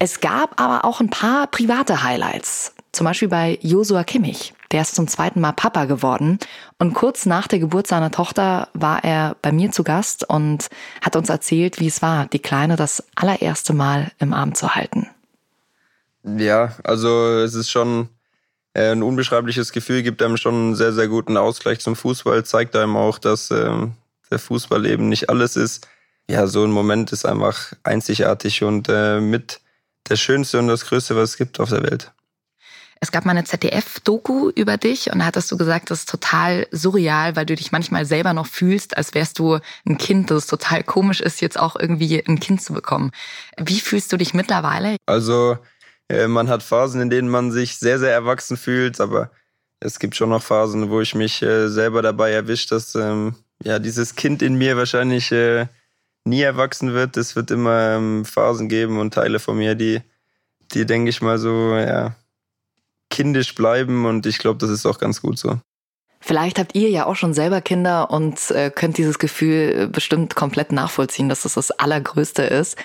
Es 0.00 0.20
gab 0.20 0.60
aber 0.60 0.84
auch 0.84 1.00
ein 1.00 1.10
paar 1.10 1.46
private 1.46 2.02
Highlights. 2.02 2.74
Zum 2.90 3.04
Beispiel 3.04 3.28
bei 3.28 3.58
Josua 3.62 4.02
Kimmich. 4.02 4.54
Der 4.74 4.82
ist 4.82 4.96
zum 4.96 5.06
zweiten 5.06 5.40
Mal 5.40 5.52
Papa 5.52 5.84
geworden. 5.84 6.40
Und 6.80 6.94
kurz 6.94 7.26
nach 7.26 7.46
der 7.46 7.60
Geburt 7.60 7.86
seiner 7.86 8.10
Tochter 8.10 8.68
war 8.74 9.04
er 9.04 9.36
bei 9.40 9.52
mir 9.52 9.70
zu 9.70 9.84
Gast 9.84 10.28
und 10.28 10.66
hat 11.00 11.14
uns 11.14 11.28
erzählt, 11.28 11.78
wie 11.78 11.86
es 11.86 12.02
war, 12.02 12.26
die 12.26 12.40
Kleine 12.40 12.74
das 12.74 13.04
allererste 13.14 13.72
Mal 13.72 14.10
im 14.18 14.32
Arm 14.34 14.56
zu 14.56 14.74
halten. 14.74 15.08
Ja, 16.24 16.74
also 16.82 17.38
es 17.38 17.54
ist 17.54 17.70
schon 17.70 18.08
äh, 18.72 18.90
ein 18.90 19.04
unbeschreibliches 19.04 19.70
Gefühl, 19.70 20.02
gibt 20.02 20.20
einem 20.20 20.38
schon 20.38 20.54
einen 20.54 20.74
sehr, 20.74 20.92
sehr 20.92 21.06
guten 21.06 21.36
Ausgleich 21.36 21.78
zum 21.78 21.94
Fußball, 21.94 22.44
zeigt 22.44 22.74
einem 22.74 22.96
auch, 22.96 23.20
dass 23.20 23.52
äh, 23.52 23.70
der 24.28 24.38
Fußball 24.40 24.86
eben 24.86 25.08
nicht 25.08 25.30
alles 25.30 25.54
ist. 25.54 25.86
Ja, 26.28 26.48
so 26.48 26.64
ein 26.64 26.72
Moment 26.72 27.12
ist 27.12 27.26
einfach 27.26 27.74
einzigartig 27.84 28.64
und 28.64 28.88
äh, 28.88 29.20
mit 29.20 29.60
das 30.02 30.18
Schönste 30.18 30.58
und 30.58 30.66
das 30.66 30.86
Größte, 30.86 31.14
was 31.14 31.30
es 31.30 31.36
gibt 31.36 31.60
auf 31.60 31.68
der 31.68 31.84
Welt. 31.84 32.10
Es 33.00 33.12
gab 33.12 33.24
mal 33.24 33.32
eine 33.32 33.44
ZDF-Doku 33.44 34.50
über 34.50 34.76
dich 34.76 35.10
und 35.12 35.18
da 35.18 35.26
hattest 35.26 35.50
du 35.52 35.56
gesagt, 35.56 35.90
das 35.90 36.00
ist 36.00 36.08
total 36.08 36.66
surreal, 36.70 37.36
weil 37.36 37.46
du 37.46 37.54
dich 37.54 37.72
manchmal 37.72 38.06
selber 38.06 38.32
noch 38.32 38.46
fühlst, 38.46 38.96
als 38.96 39.14
wärst 39.14 39.38
du 39.38 39.58
ein 39.86 39.98
Kind, 39.98 40.30
dass 40.30 40.44
es 40.44 40.46
total 40.46 40.82
komisch 40.82 41.20
ist, 41.20 41.40
jetzt 41.40 41.58
auch 41.58 41.76
irgendwie 41.78 42.22
ein 42.26 42.40
Kind 42.40 42.62
zu 42.62 42.72
bekommen. 42.72 43.10
Wie 43.58 43.80
fühlst 43.80 44.12
du 44.12 44.16
dich 44.16 44.34
mittlerweile? 44.34 44.96
Also 45.06 45.58
äh, 46.08 46.28
man 46.28 46.48
hat 46.48 46.62
Phasen, 46.62 47.00
in 47.00 47.10
denen 47.10 47.28
man 47.28 47.52
sich 47.52 47.78
sehr, 47.78 47.98
sehr 47.98 48.12
erwachsen 48.12 48.56
fühlt, 48.56 49.00
aber 49.00 49.30
es 49.80 49.98
gibt 49.98 50.16
schon 50.16 50.30
noch 50.30 50.42
Phasen, 50.42 50.90
wo 50.90 51.00
ich 51.00 51.14
mich 51.14 51.42
äh, 51.42 51.68
selber 51.68 52.00
dabei 52.02 52.32
erwischt, 52.32 52.72
dass 52.72 52.94
ähm, 52.94 53.34
ja 53.62 53.78
dieses 53.78 54.14
Kind 54.14 54.42
in 54.42 54.54
mir 54.54 54.76
wahrscheinlich 54.76 55.30
äh, 55.32 55.66
nie 56.24 56.40
erwachsen 56.40 56.94
wird. 56.94 57.16
Es 57.16 57.36
wird 57.36 57.50
immer 57.50 57.96
ähm, 57.96 58.24
Phasen 58.24 58.68
geben 58.68 58.98
und 58.98 59.14
Teile 59.14 59.38
von 59.38 59.58
mir, 59.58 59.74
die, 59.74 60.00
die 60.72 60.86
denke 60.86 61.10
ich 61.10 61.22
mal 61.22 61.38
so, 61.38 61.74
ja, 61.76 62.14
kindisch 63.14 63.54
bleiben 63.54 64.06
und 64.06 64.26
ich 64.26 64.38
glaube, 64.38 64.58
das 64.58 64.70
ist 64.70 64.86
auch 64.86 64.98
ganz 64.98 65.22
gut 65.22 65.38
so. 65.38 65.58
Vielleicht 66.20 66.58
habt 66.58 66.74
ihr 66.74 66.90
ja 66.90 67.06
auch 67.06 67.14
schon 67.14 67.32
selber 67.32 67.60
Kinder 67.60 68.10
und 68.10 68.50
äh, 68.50 68.70
könnt 68.74 68.98
dieses 68.98 69.20
Gefühl 69.20 69.88
bestimmt 69.88 70.34
komplett 70.34 70.72
nachvollziehen, 70.72 71.28
dass 71.28 71.42
das 71.42 71.54
das 71.54 71.70
Allergrößte 71.70 72.42
ist. 72.42 72.76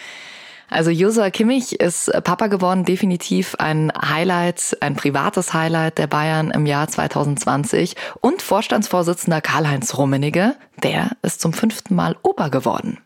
Also 0.69 0.91
Josa 0.91 1.31
Kimmich 1.31 1.79
ist 1.79 2.11
Papa 2.23 2.45
geworden, 2.45 2.85
definitiv 2.85 3.55
ein 3.55 3.91
Highlight, 3.99 4.77
ein 4.81 4.95
privates 4.95 5.53
Highlight 5.53 5.97
der 5.97 6.05
Bayern 6.05 6.51
im 6.51 6.67
Jahr 6.67 6.87
2020 6.87 7.95
und 8.21 8.43
Vorstandsvorsitzender 8.43 9.41
Karl-Heinz 9.41 9.97
Rummenigge, 9.97 10.55
der 10.83 11.11
ist 11.23 11.41
zum 11.41 11.53
fünften 11.53 11.95
Mal 11.95 12.17
Opa 12.21 12.49
geworden. 12.49 12.99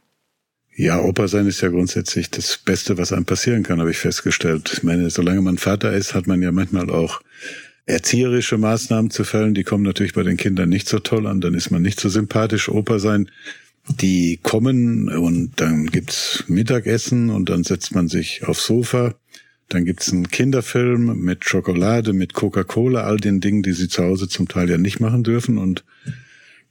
Ja, 0.76 1.02
Opa 1.02 1.28
sein 1.28 1.48
ist 1.48 1.62
ja 1.62 1.70
grundsätzlich 1.70 2.32
das 2.32 2.58
Beste, 2.58 2.98
was 2.98 3.14
einem 3.14 3.26
passieren 3.26 3.64
kann, 3.64 3.80
habe 3.80 3.92
ich 3.92 3.98
festgestellt. 3.98 4.72
Ich 4.74 4.84
meine, 4.84 5.10
solange 5.10 5.42
man 5.42 5.58
Vater 5.58 5.94
ist, 5.94 6.16
hat 6.16 6.26
man 6.26 6.42
ja 6.42 6.52
manchmal 6.52 6.90
auch 6.90 7.22
erzieherische 7.86 8.58
Maßnahmen 8.58 9.12
zu 9.12 9.24
fällen. 9.24 9.54
Die 9.54 9.64
kommen 9.64 9.84
natürlich 9.84 10.14
bei 10.14 10.24
den 10.24 10.38
Kindern 10.38 10.70
nicht 10.70 10.88
so 10.88 11.00
toll 11.00 11.28
an. 11.28 11.42
Dann 11.42 11.54
ist 11.54 11.70
man 11.70 11.82
nicht 11.82 12.00
so 12.00 12.10
sympathisch. 12.10 12.70
Opa 12.70 13.00
sein 13.00 13.30
die 13.88 14.40
kommen 14.42 15.10
und 15.10 15.52
dann 15.58 15.88
gibt's 15.88 16.46
Mittagessen 16.48 17.30
und 17.30 17.50
dann 17.50 17.64
setzt 17.64 17.94
man 17.94 18.08
sich 18.08 18.44
aufs 18.48 18.66
Sofa. 18.66 19.16
Dann 19.70 19.86
gibt's 19.86 20.12
einen 20.12 20.30
Kinderfilm 20.30 21.20
mit 21.20 21.46
Schokolade, 21.46 22.14
mit 22.14 22.34
Coca-Cola, 22.34 23.04
all 23.04 23.18
den 23.18 23.42
Dingen, 23.42 23.64
die 23.64 23.74
sie 23.74 23.88
zu 23.88 24.04
Hause 24.04 24.28
zum 24.28 24.48
Teil 24.48 24.70
ja 24.70 24.78
nicht 24.78 25.00
machen 25.00 25.24
dürfen. 25.24 25.58
Und 25.58 25.84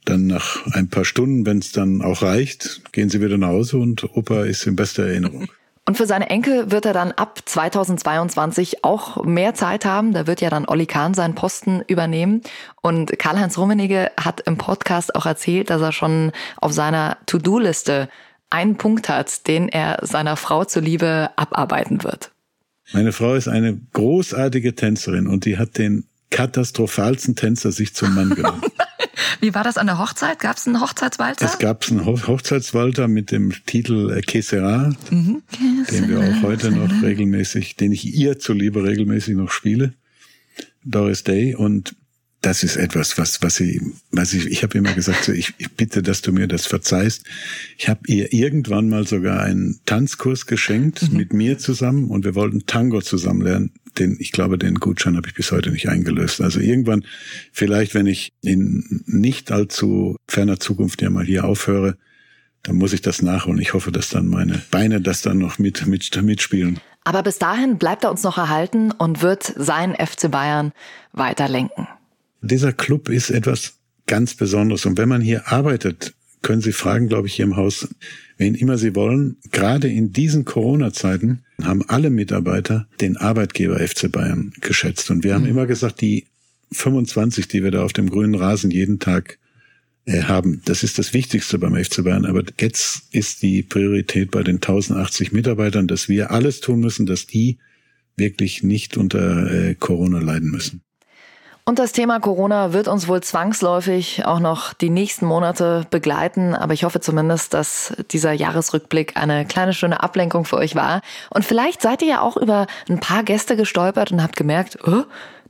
dann 0.05 0.27
nach 0.27 0.65
ein 0.73 0.89
paar 0.89 1.05
Stunden, 1.05 1.45
wenn 1.45 1.59
es 1.59 1.71
dann 1.71 2.01
auch 2.01 2.21
reicht, 2.21 2.81
gehen 2.91 3.09
sie 3.09 3.21
wieder 3.21 3.37
nach 3.37 3.49
Hause 3.49 3.77
und 3.77 4.03
Opa 4.15 4.43
ist 4.43 4.65
in 4.67 4.75
bester 4.75 5.05
Erinnerung. 5.05 5.47
Und 5.85 5.97
für 5.97 6.05
seine 6.05 6.29
Enkel 6.29 6.71
wird 6.71 6.85
er 6.85 6.93
dann 6.93 7.11
ab 7.11 7.41
2022 7.43 8.85
auch 8.85 9.25
mehr 9.25 9.53
Zeit 9.53 9.83
haben. 9.83 10.13
Da 10.13 10.27
wird 10.27 10.39
ja 10.39 10.49
dann 10.49 10.65
Olli 10.65 10.85
Kahn 10.85 11.13
seinen 11.13 11.35
Posten 11.35 11.81
übernehmen. 11.87 12.41
Und 12.81 13.19
Karl-Heinz 13.19 13.57
Rummenigge 13.57 14.11
hat 14.17 14.39
im 14.41 14.57
Podcast 14.57 15.13
auch 15.13 15.25
erzählt, 15.25 15.69
dass 15.69 15.81
er 15.81 15.91
schon 15.91 16.31
auf 16.55 16.71
seiner 16.71 17.17
To-Do-Liste 17.25 18.07
einen 18.49 18.77
Punkt 18.77 19.09
hat, 19.09 19.47
den 19.47 19.67
er 19.67 19.99
seiner 20.03 20.37
Frau 20.37 20.63
zuliebe 20.63 21.31
abarbeiten 21.35 22.03
wird. 22.03 22.31
Meine 22.93 23.11
Frau 23.11 23.33
ist 23.33 23.49
eine 23.49 23.77
großartige 23.93 24.75
Tänzerin 24.75 25.27
und 25.27 25.43
die 25.43 25.57
hat 25.57 25.77
den 25.77 26.05
katastrophalsten 26.29 27.35
Tänzer 27.35 27.71
sich 27.71 27.93
zum 27.93 28.15
Mann 28.15 28.29
genommen. 28.35 28.61
Wie 29.39 29.53
war 29.53 29.63
das 29.63 29.77
an 29.77 29.87
der 29.87 29.99
Hochzeit? 29.99 30.39
Gab 30.39 30.57
es 30.57 30.67
einen 30.67 30.79
Hochzeitswalzer? 30.79 31.45
Es 31.45 31.59
gab 31.59 31.89
einen 31.89 32.05
Ho 32.05 32.19
Hochzeitswalzer 32.27 33.07
mit 33.07 33.31
dem 33.31 33.53
Titel 33.65 34.11
äh, 34.11 34.21
Kessera, 34.21 34.93
mhm. 35.09 35.43
den 35.91 36.09
wir 36.09 36.19
auch 36.19 36.41
heute 36.41 36.71
noch 36.71 36.89
regelmäßig, 37.01 37.75
den 37.75 37.91
ich 37.91 38.05
ihr 38.15 38.39
zuliebe 38.39 38.83
regelmäßig 38.83 39.35
noch 39.35 39.51
spiele. 39.51 39.93
Doris 40.83 41.23
Day 41.23 41.55
und 41.55 41.95
das 42.43 42.63
ist 42.63 42.75
etwas, 42.75 43.17
was, 43.17 43.41
was 43.41 43.55
sie, 43.55 43.81
was 44.11 44.33
ich, 44.33 44.47
ich 44.47 44.63
habe 44.63 44.77
immer 44.77 44.93
gesagt, 44.93 45.23
so, 45.23 45.31
ich, 45.31 45.53
ich 45.59 45.71
bitte, 45.71 46.03
dass 46.03 46.21
du 46.21 46.33
mir 46.33 46.47
das 46.47 46.65
verzeihst. 46.65 47.23
Ich 47.77 47.87
habe 47.87 48.01
ihr 48.07 48.33
irgendwann 48.33 48.89
mal 48.89 49.07
sogar 49.07 49.41
einen 49.41 49.79
Tanzkurs 49.85 50.45
geschenkt 50.45 51.09
mhm. 51.09 51.17
mit 51.17 51.31
mir 51.31 51.57
zusammen 51.57 52.09
und 52.09 52.25
wir 52.25 52.35
wollten 52.35 52.65
Tango 52.65 53.01
zusammen 53.01 53.41
lernen. 53.41 53.71
Den, 53.99 54.17
ich 54.19 54.31
glaube, 54.31 54.57
den 54.57 54.75
Gutschein 54.75 55.15
habe 55.15 55.27
ich 55.27 55.35
bis 55.35 55.51
heute 55.51 55.71
nicht 55.71 55.89
eingelöst. 55.89 56.41
Also 56.41 56.59
irgendwann, 56.59 57.05
vielleicht, 57.51 57.93
wenn 57.93 58.07
ich 58.07 58.31
in 58.41 59.03
nicht 59.05 59.51
allzu 59.51 60.17
ferner 60.27 60.59
Zukunft 60.59 61.01
ja 61.01 61.09
mal 61.09 61.25
hier 61.25 61.45
aufhöre, 61.45 61.97
dann 62.63 62.77
muss 62.77 62.93
ich 62.93 63.01
das 63.01 63.21
nachholen. 63.21 63.59
Ich 63.59 63.73
hoffe, 63.73 63.91
dass 63.91 64.09
dann 64.09 64.27
meine 64.27 64.61
Beine 64.71 65.01
das 65.01 65.21
dann 65.21 65.37
noch 65.37 65.59
mit, 65.59 65.85
mit 65.85 66.21
mitspielen. 66.21 66.79
Aber 67.03 67.21
bis 67.21 67.37
dahin 67.37 67.77
bleibt 67.77 68.05
er 68.05 68.11
uns 68.11 68.23
noch 68.23 68.37
erhalten 68.37 68.91
und 68.91 69.21
wird 69.21 69.53
sein 69.57 69.93
FC 69.95 70.31
Bayern 70.31 70.71
weiter 71.11 71.49
lenken. 71.49 71.87
Dieser 72.41 72.71
Club 72.71 73.09
ist 73.09 73.29
etwas 73.29 73.73
ganz 74.07 74.35
Besonderes. 74.35 74.85
Und 74.85 74.97
wenn 74.97 75.09
man 75.09 75.21
hier 75.21 75.51
arbeitet, 75.51 76.13
können 76.43 76.61
Sie 76.61 76.73
fragen, 76.73 77.07
glaube 77.07 77.27
ich, 77.27 77.33
hier 77.33 77.45
im 77.45 77.55
Haus, 77.55 77.87
wen 78.37 78.53
immer 78.53 78.77
Sie 78.77 78.93
wollen. 78.93 79.37
Gerade 79.51 79.87
in 79.87 80.13
diesen 80.13 80.45
Corona-Zeiten 80.45 81.39
haben 81.63 81.83
alle 81.87 82.11
Mitarbeiter 82.11 82.87
den 83.01 83.17
Arbeitgeber 83.17 83.79
FC 83.79 84.11
Bayern 84.11 84.53
geschätzt. 84.61 85.09
Und 85.09 85.23
wir 85.23 85.33
haben 85.33 85.43
mhm. 85.43 85.49
immer 85.49 85.65
gesagt, 85.65 86.01
die 86.01 86.27
25, 86.71 87.47
die 87.47 87.63
wir 87.63 87.71
da 87.71 87.83
auf 87.83 87.93
dem 87.93 88.09
grünen 88.09 88.35
Rasen 88.35 88.69
jeden 88.69 88.99
Tag 88.99 89.39
äh, 90.05 90.23
haben, 90.23 90.61
das 90.65 90.83
ist 90.83 90.99
das 90.99 91.13
Wichtigste 91.13 91.57
beim 91.57 91.75
FC 91.75 92.03
Bayern. 92.03 92.25
Aber 92.25 92.43
jetzt 92.59 93.03
ist 93.11 93.41
die 93.41 93.63
Priorität 93.63 94.29
bei 94.29 94.43
den 94.43 94.55
1080 94.55 95.31
Mitarbeitern, 95.31 95.87
dass 95.87 96.09
wir 96.09 96.31
alles 96.31 96.59
tun 96.59 96.79
müssen, 96.79 97.05
dass 97.05 97.25
die 97.25 97.57
wirklich 98.17 98.63
nicht 98.63 98.97
unter 98.97 99.51
äh, 99.51 99.75
Corona 99.75 100.19
leiden 100.19 100.51
müssen. 100.51 100.81
Und 101.65 101.79
das 101.79 101.93
Thema 101.93 102.19
Corona 102.19 102.73
wird 102.73 102.89
uns 102.89 103.07
wohl 103.07 103.21
zwangsläufig 103.21 104.25
auch 104.25 104.39
noch 104.39 104.73
die 104.73 104.89
nächsten 104.89 105.25
Monate 105.25 105.87
begleiten. 105.89 106.55
Aber 106.55 106.73
ich 106.73 106.83
hoffe 106.83 106.99
zumindest, 106.99 107.53
dass 107.53 107.93
dieser 108.11 108.33
Jahresrückblick 108.33 109.15
eine 109.15 109.45
kleine 109.45 109.73
schöne 109.73 110.03
Ablenkung 110.03 110.43
für 110.43 110.57
euch 110.57 110.75
war. 110.75 111.01
Und 111.29 111.45
vielleicht 111.45 111.81
seid 111.81 112.01
ihr 112.01 112.09
ja 112.09 112.21
auch 112.21 112.35
über 112.35 112.67
ein 112.89 112.99
paar 112.99 113.23
Gäste 113.23 113.55
gestolpert 113.55 114.11
und 114.11 114.21
habt 114.21 114.35
gemerkt, 114.35 114.77
oh, 114.85 115.03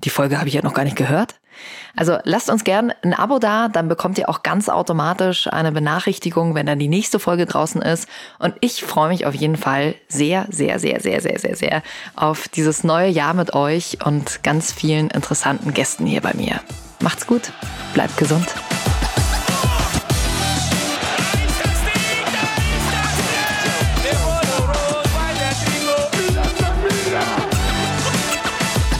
die 0.03 0.11
Folge 0.11 0.37
habe 0.37 0.49
ich 0.49 0.53
ja 0.53 0.61
noch 0.61 0.75
gar 0.75 0.83
nicht 0.83 0.97
gehört. 0.97 1.35
Also 1.95 2.17
lasst 2.23 2.49
uns 2.49 2.63
gern 2.63 2.93
ein 3.03 3.13
Abo 3.13 3.39
da, 3.39 3.67
dann 3.67 3.87
bekommt 3.87 4.17
ihr 4.17 4.29
auch 4.29 4.43
ganz 4.43 4.69
automatisch 4.69 5.47
eine 5.47 5.71
Benachrichtigung, 5.71 6.55
wenn 6.55 6.65
dann 6.65 6.79
die 6.79 6.87
nächste 6.87 7.19
Folge 7.19 7.45
draußen 7.45 7.81
ist. 7.81 8.07
Und 8.39 8.55
ich 8.61 8.83
freue 8.83 9.09
mich 9.09 9.25
auf 9.25 9.35
jeden 9.35 9.57
Fall 9.57 9.95
sehr, 10.07 10.47
sehr, 10.49 10.79
sehr, 10.79 10.99
sehr, 10.99 11.21
sehr, 11.21 11.39
sehr, 11.39 11.55
sehr 11.55 11.83
auf 12.15 12.47
dieses 12.47 12.83
neue 12.83 13.09
Jahr 13.09 13.33
mit 13.33 13.53
euch 13.53 13.99
und 14.03 14.43
ganz 14.43 14.71
vielen 14.71 15.09
interessanten 15.09 15.73
Gästen 15.73 16.05
hier 16.05 16.21
bei 16.21 16.33
mir. 16.33 16.61
Macht's 16.99 17.27
gut, 17.27 17.51
bleibt 17.93 18.17
gesund. 18.17 18.47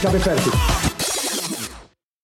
Ich 0.04 0.08
habe 0.08 0.20
fertig. 0.20 0.73